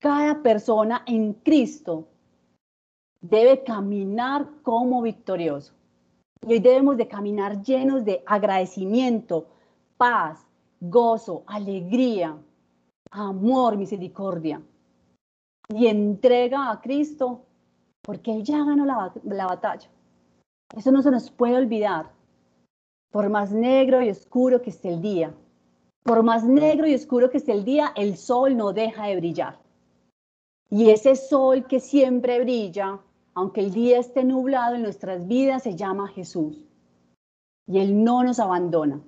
cada 0.00 0.42
persona 0.42 1.02
en 1.06 1.34
Cristo 1.34 2.08
debe 3.20 3.62
caminar 3.64 4.48
como 4.62 5.02
victorioso. 5.02 5.72
Y 6.46 6.54
hoy 6.54 6.58
debemos 6.60 6.96
de 6.96 7.08
caminar 7.08 7.62
llenos 7.62 8.04
de 8.04 8.22
agradecimiento, 8.26 9.46
paz, 9.96 10.46
gozo, 10.80 11.42
alegría, 11.46 12.36
amor, 13.10 13.76
misericordia. 13.76 14.60
Y 15.68 15.86
entrega 15.86 16.70
a 16.70 16.80
Cristo 16.80 17.42
porque 18.02 18.32
Él 18.32 18.42
ya 18.42 18.58
ganó 18.58 18.84
la, 18.84 19.12
la 19.24 19.46
batalla. 19.46 19.88
Eso 20.76 20.90
no 20.90 21.02
se 21.02 21.10
nos 21.10 21.30
puede 21.30 21.56
olvidar. 21.56 22.10
Por 23.10 23.30
más 23.30 23.52
negro 23.52 24.02
y 24.02 24.10
oscuro 24.10 24.62
que 24.62 24.70
esté 24.70 24.88
el 24.88 25.00
día, 25.00 25.32
por 26.02 26.22
más 26.22 26.44
negro 26.44 26.86
y 26.86 26.94
oscuro 26.94 27.30
que 27.30 27.38
esté 27.38 27.52
el 27.52 27.64
día, 27.64 27.92
el 27.96 28.16
sol 28.16 28.56
no 28.56 28.72
deja 28.72 29.06
de 29.06 29.16
brillar. 29.16 29.58
Y 30.70 30.90
ese 30.90 31.14
sol 31.16 31.66
que 31.66 31.80
siempre 31.80 32.40
brilla 32.40 33.00
aunque 33.34 33.60
el 33.60 33.72
día 33.72 33.98
esté 33.98 34.24
nublado 34.24 34.76
en 34.76 34.82
nuestras 34.82 35.26
vidas, 35.26 35.64
se 35.64 35.74
llama 35.74 36.08
Jesús. 36.08 36.64
Y 37.66 37.78
Él 37.80 38.04
no 38.04 38.22
nos 38.22 38.38
abandona. 38.38 39.00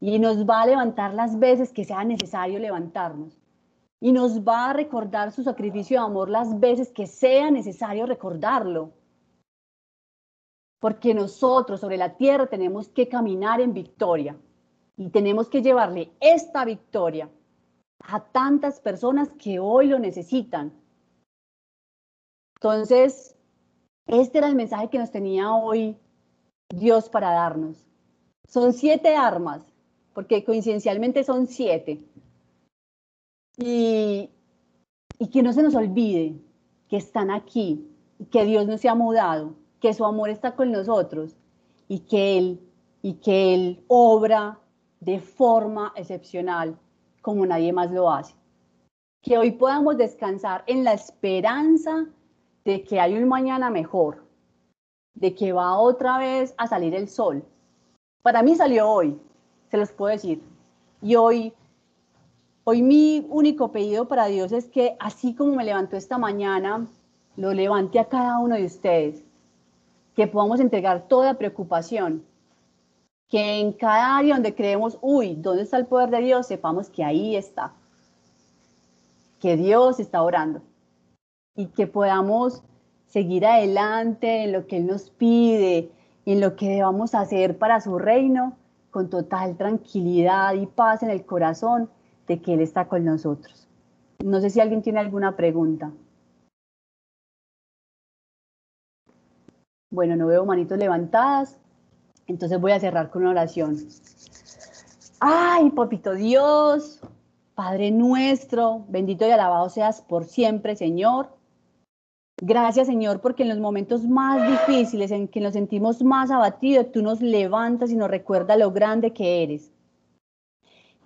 Y 0.00 0.18
nos 0.18 0.46
va 0.48 0.62
a 0.62 0.66
levantar 0.66 1.12
las 1.14 1.38
veces 1.38 1.72
que 1.72 1.84
sea 1.84 2.04
necesario 2.04 2.58
levantarnos. 2.58 3.36
Y 4.00 4.12
nos 4.12 4.46
va 4.46 4.70
a 4.70 4.72
recordar 4.72 5.32
su 5.32 5.42
sacrificio 5.42 5.98
de 5.98 6.06
amor 6.06 6.30
las 6.30 6.58
veces 6.58 6.90
que 6.90 7.06
sea 7.06 7.50
necesario 7.50 8.06
recordarlo. 8.06 8.92
Porque 10.78 11.14
nosotros 11.14 11.80
sobre 11.80 11.96
la 11.96 12.16
tierra 12.16 12.46
tenemos 12.46 12.88
que 12.88 13.08
caminar 13.08 13.60
en 13.60 13.72
victoria. 13.72 14.36
Y 14.96 15.10
tenemos 15.10 15.48
que 15.48 15.62
llevarle 15.62 16.12
esta 16.20 16.64
victoria 16.64 17.28
a 18.00 18.20
tantas 18.20 18.80
personas 18.80 19.28
que 19.38 19.58
hoy 19.58 19.88
lo 19.88 19.98
necesitan. 19.98 20.72
Entonces, 22.56 23.36
este 24.06 24.38
era 24.38 24.48
el 24.48 24.54
mensaje 24.54 24.88
que 24.88 24.98
nos 24.98 25.10
tenía 25.10 25.52
hoy 25.52 25.96
Dios 26.68 27.08
para 27.08 27.30
darnos. 27.30 27.86
Son 28.48 28.72
siete 28.72 29.16
armas, 29.16 29.62
porque 30.14 30.44
coincidencialmente 30.44 31.24
son 31.24 31.46
siete. 31.46 32.02
Y, 33.58 34.30
y 35.18 35.28
que 35.28 35.42
no 35.42 35.52
se 35.52 35.62
nos 35.62 35.74
olvide 35.74 36.36
que 36.88 36.96
están 36.96 37.30
aquí, 37.30 37.90
que 38.30 38.44
Dios 38.44 38.66
no 38.66 38.78
se 38.78 38.88
ha 38.88 38.94
mudado, 38.94 39.54
que 39.80 39.94
su 39.94 40.04
amor 40.04 40.30
está 40.30 40.54
con 40.54 40.72
nosotros 40.72 41.36
y 41.88 42.00
que 42.00 42.38
Él, 42.38 42.60
y 43.02 43.14
que 43.14 43.54
Él 43.54 43.84
obra 43.88 44.58
de 45.00 45.20
forma 45.20 45.92
excepcional 45.96 46.76
como 47.22 47.44
nadie 47.46 47.72
más 47.72 47.90
lo 47.90 48.10
hace. 48.10 48.34
Que 49.22 49.38
hoy 49.38 49.52
podamos 49.52 49.96
descansar 49.96 50.62
en 50.66 50.84
la 50.84 50.92
esperanza 50.92 52.06
de 52.64 52.82
que 52.84 53.00
hay 53.00 53.14
un 53.14 53.28
mañana 53.28 53.70
mejor, 53.70 54.24
de 55.14 55.34
que 55.34 55.52
va 55.52 55.78
otra 55.78 56.18
vez 56.18 56.54
a 56.56 56.66
salir 56.66 56.94
el 56.94 57.08
sol. 57.08 57.44
Para 58.22 58.42
mí 58.42 58.54
salió 58.54 58.88
hoy, 58.88 59.18
se 59.70 59.76
los 59.76 59.92
puedo 59.92 60.12
decir. 60.12 60.42
Y 61.02 61.16
hoy, 61.16 61.52
hoy 62.64 62.82
mi 62.82 63.26
único 63.28 63.70
pedido 63.70 64.08
para 64.08 64.26
Dios 64.26 64.52
es 64.52 64.66
que 64.66 64.96
así 64.98 65.34
como 65.34 65.54
me 65.54 65.64
levantó 65.64 65.96
esta 65.96 66.18
mañana, 66.18 66.86
lo 67.36 67.52
levante 67.52 67.98
a 67.98 68.08
cada 68.08 68.38
uno 68.38 68.56
de 68.56 68.64
ustedes, 68.64 69.22
que 70.16 70.26
podamos 70.26 70.58
entregar 70.58 71.06
toda 71.06 71.34
preocupación, 71.34 72.24
que 73.28 73.60
en 73.60 73.72
cada 73.72 74.16
área 74.16 74.34
donde 74.34 74.54
creemos, 74.54 74.98
uy, 75.00 75.36
¿dónde 75.36 75.62
está 75.62 75.76
el 75.76 75.86
poder 75.86 76.10
de 76.10 76.20
Dios? 76.22 76.46
Sepamos 76.46 76.90
que 76.90 77.04
ahí 77.04 77.36
está, 77.36 77.72
que 79.40 79.56
Dios 79.56 80.00
está 80.00 80.22
orando 80.22 80.62
y 81.54 81.66
que 81.66 81.86
podamos 81.86 82.62
seguir 83.06 83.46
adelante 83.46 84.44
en 84.44 84.52
lo 84.52 84.66
que 84.66 84.78
Él 84.78 84.86
nos 84.86 85.10
pide 85.10 85.90
en 86.26 86.40
lo 86.40 86.56
que 86.56 86.68
debamos 86.68 87.14
hacer 87.14 87.56
para 87.56 87.80
su 87.80 87.98
reino 87.98 88.56
con 88.90 89.08
total 89.08 89.56
tranquilidad 89.56 90.54
y 90.54 90.66
paz 90.66 91.02
en 91.02 91.10
el 91.10 91.24
corazón 91.24 91.88
de 92.26 92.42
que 92.42 92.54
Él 92.54 92.60
está 92.60 92.88
con 92.88 93.04
nosotros. 93.04 93.68
No 94.24 94.40
sé 94.40 94.50
si 94.50 94.60
alguien 94.60 94.82
tiene 94.82 94.98
alguna 94.98 95.36
pregunta. 95.36 95.92
Bueno, 99.96 100.14
no 100.14 100.26
veo 100.26 100.44
manitos 100.44 100.76
levantadas, 100.76 101.58
entonces 102.26 102.60
voy 102.60 102.72
a 102.72 102.78
cerrar 102.78 103.08
con 103.08 103.22
una 103.22 103.30
oración. 103.30 103.78
Ay, 105.20 105.70
papito 105.70 106.12
Dios, 106.12 107.00
Padre 107.54 107.90
nuestro, 107.92 108.84
bendito 108.90 109.26
y 109.26 109.30
alabado 109.30 109.70
seas 109.70 110.02
por 110.02 110.26
siempre, 110.26 110.76
Señor. 110.76 111.30
Gracias, 112.36 112.88
Señor, 112.88 113.22
porque 113.22 113.44
en 113.44 113.48
los 113.48 113.58
momentos 113.58 114.04
más 114.04 114.46
difíciles, 114.46 115.10
en 115.12 115.28
que 115.28 115.40
nos 115.40 115.54
sentimos 115.54 116.02
más 116.02 116.30
abatidos, 116.30 116.92
tú 116.92 117.00
nos 117.00 117.22
levantas 117.22 117.90
y 117.90 117.96
nos 117.96 118.10
recuerdas 118.10 118.58
lo 118.58 118.72
grande 118.72 119.14
que 119.14 119.42
eres. 119.44 119.72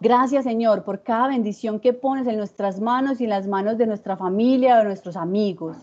Gracias, 0.01 0.43
Señor, 0.43 0.83
por 0.83 1.05
cada 1.05 1.29
bendición 1.29 1.79
que 1.79 1.93
pones 1.93 2.27
en 2.27 2.39
nuestras 2.39 2.81
manos 2.81 3.21
y 3.21 3.25
en 3.25 3.31
las 3.31 3.47
manos 3.47 3.79
de 3.79 3.87
nuestra 3.87 4.17
familia 4.17 4.75
o 4.75 4.79
de 4.79 4.85
nuestros 4.87 5.17
amigos. 5.17 5.77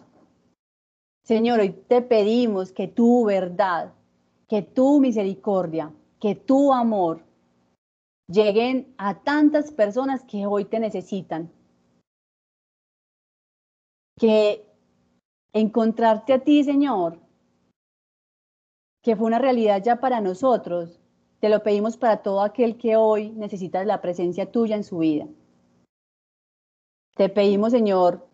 Señor, 1.27 1.59
hoy 1.59 1.71
te 1.71 2.01
pedimos 2.01 2.71
que 2.71 2.87
tu 2.87 3.25
verdad, 3.25 3.93
que 4.47 4.61
tu 4.61 5.01
misericordia, 5.01 5.91
que 6.21 6.35
tu 6.35 6.71
amor 6.71 7.21
lleguen 8.29 8.95
a 8.97 9.13
tantas 9.23 9.73
personas 9.73 10.23
que 10.23 10.45
hoy 10.45 10.63
te 10.63 10.79
necesitan. 10.79 11.51
Que 14.17 14.65
encontrarte 15.51 16.31
a 16.31 16.39
ti, 16.39 16.63
Señor, 16.63 17.19
que 19.03 19.17
fue 19.17 19.27
una 19.27 19.39
realidad 19.39 19.83
ya 19.83 19.97
para 19.97 20.21
nosotros, 20.21 20.97
te 21.41 21.49
lo 21.49 21.61
pedimos 21.61 21.97
para 21.97 22.23
todo 22.23 22.41
aquel 22.41 22.77
que 22.77 22.95
hoy 22.95 23.31
necesita 23.31 23.83
la 23.83 23.99
presencia 23.99 24.49
tuya 24.49 24.77
en 24.77 24.85
su 24.85 24.99
vida. 24.99 25.27
Te 27.17 27.27
pedimos, 27.27 27.73
Señor, 27.73 28.25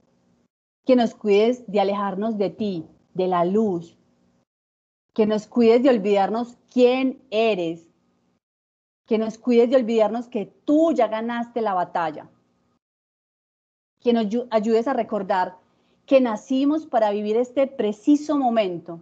que 0.86 0.96
nos 0.96 1.16
cuides 1.16 1.66
de 1.72 1.80
alejarnos 1.80 2.38
de 2.38 2.50
ti, 2.50 2.86
de 3.14 3.28
la 3.28 3.46
luz, 3.46 3.98
que 5.14 5.26
nos 5.26 5.48
cuides 5.48 5.84
de 5.84 5.90
olvidarnos 5.90 6.58
quién 6.72 7.22
eres, 7.30 7.88
que 9.06 9.18
nos 9.18 9.38
cuides 9.38 9.70
de 9.70 9.76
olvidarnos 9.76 10.28
que 10.28 10.46
tú 10.66 10.92
ya 10.94 11.08
ganaste 11.08 11.62
la 11.62 11.74
batalla, 11.74 12.30
que 14.02 14.14
nos 14.14 14.28
ayudes 14.50 14.88
a 14.88 14.94
recordar 14.94 15.58
que 16.06 16.20
nacimos 16.20 16.86
para 16.86 17.12
vivir 17.12 17.38
este 17.38 17.68
preciso 17.68 18.38
momento 18.38 19.02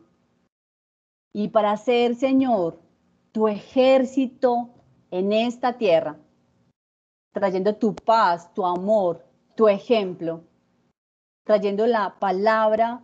y 1.34 1.48
para 1.48 1.76
ser, 1.78 2.16
Señor, 2.16 2.80
tu 3.32 3.48
ejército 3.48 4.70
en 5.10 5.34
esta 5.34 5.78
tierra, 5.78 6.20
trayendo 7.34 7.76
tu 7.76 7.96
paz, 7.96 8.54
tu 8.54 8.66
amor, 8.66 9.26
tu 9.56 9.68
ejemplo, 9.68 10.44
trayendo 11.52 11.86
la 11.86 12.16
palabra 12.18 13.02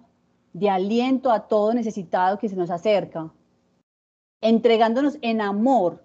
de 0.53 0.69
aliento 0.69 1.31
a 1.31 1.49
todo 1.49 1.73
necesitado 1.73 2.39
que 2.39 2.47
se 2.47 2.55
nos 2.55 2.69
acerca, 2.69 3.29
entregándonos 4.39 5.17
en 5.21 5.41
amor, 5.41 6.01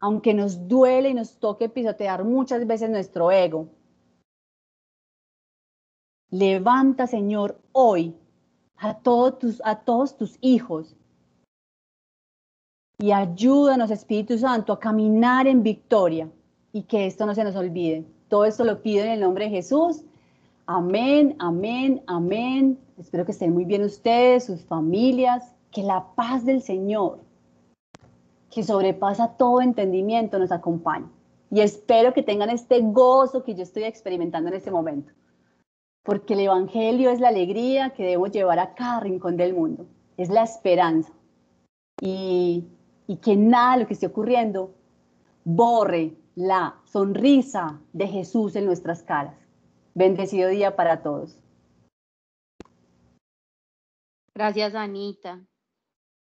aunque 0.00 0.34
nos 0.34 0.66
duele 0.66 1.10
y 1.10 1.14
nos 1.14 1.38
toque 1.38 1.68
pisotear 1.68 2.24
muchas 2.24 2.66
veces 2.66 2.90
nuestro 2.90 3.30
ego. 3.30 3.68
Levanta, 6.30 7.06
Señor, 7.06 7.60
hoy 7.70 8.16
a 8.76 8.94
todos 8.94 9.38
tus, 9.38 9.62
a 9.64 9.76
todos 9.76 10.16
tus 10.16 10.38
hijos 10.40 10.96
y 12.98 13.12
ayúdanos, 13.12 13.92
Espíritu 13.92 14.36
Santo, 14.36 14.72
a 14.72 14.80
caminar 14.80 15.46
en 15.46 15.62
victoria 15.62 16.28
y 16.72 16.82
que 16.82 17.06
esto 17.06 17.24
no 17.24 17.36
se 17.36 17.44
nos 17.44 17.54
olvide. 17.54 18.04
Todo 18.28 18.46
esto 18.46 18.64
lo 18.64 18.82
pido 18.82 19.04
en 19.04 19.12
el 19.12 19.20
nombre 19.20 19.44
de 19.44 19.52
Jesús. 19.52 20.02
Amén, 20.68 21.36
amén, 21.38 22.02
amén. 22.08 22.76
Espero 22.98 23.24
que 23.24 23.30
estén 23.30 23.54
muy 23.54 23.64
bien 23.64 23.84
ustedes, 23.84 24.46
sus 24.46 24.64
familias, 24.64 25.54
que 25.70 25.84
la 25.84 26.08
paz 26.16 26.44
del 26.44 26.60
Señor, 26.60 27.20
que 28.50 28.64
sobrepasa 28.64 29.36
todo 29.36 29.60
entendimiento, 29.60 30.40
nos 30.40 30.50
acompañe. 30.50 31.06
Y 31.52 31.60
espero 31.60 32.12
que 32.12 32.24
tengan 32.24 32.50
este 32.50 32.80
gozo 32.80 33.44
que 33.44 33.54
yo 33.54 33.62
estoy 33.62 33.84
experimentando 33.84 34.48
en 34.48 34.56
este 34.56 34.72
momento, 34.72 35.12
porque 36.02 36.34
el 36.34 36.40
Evangelio 36.40 37.10
es 37.10 37.20
la 37.20 37.28
alegría 37.28 37.90
que 37.90 38.02
debemos 38.02 38.32
llevar 38.32 38.58
a 38.58 38.74
cada 38.74 38.98
rincón 38.98 39.36
del 39.36 39.54
mundo, 39.54 39.86
es 40.16 40.30
la 40.30 40.42
esperanza. 40.42 41.12
Y, 42.00 42.66
y 43.06 43.18
que 43.18 43.36
nada 43.36 43.74
de 43.74 43.82
lo 43.82 43.86
que 43.86 43.94
esté 43.94 44.06
ocurriendo 44.06 44.72
borre 45.44 46.16
la 46.34 46.74
sonrisa 46.86 47.80
de 47.92 48.08
Jesús 48.08 48.56
en 48.56 48.66
nuestras 48.66 49.04
caras. 49.04 49.45
Bendecido 49.96 50.50
día 50.50 50.76
para 50.76 51.02
todos. 51.02 51.38
Gracias, 54.34 54.74
Anita. 54.74 55.40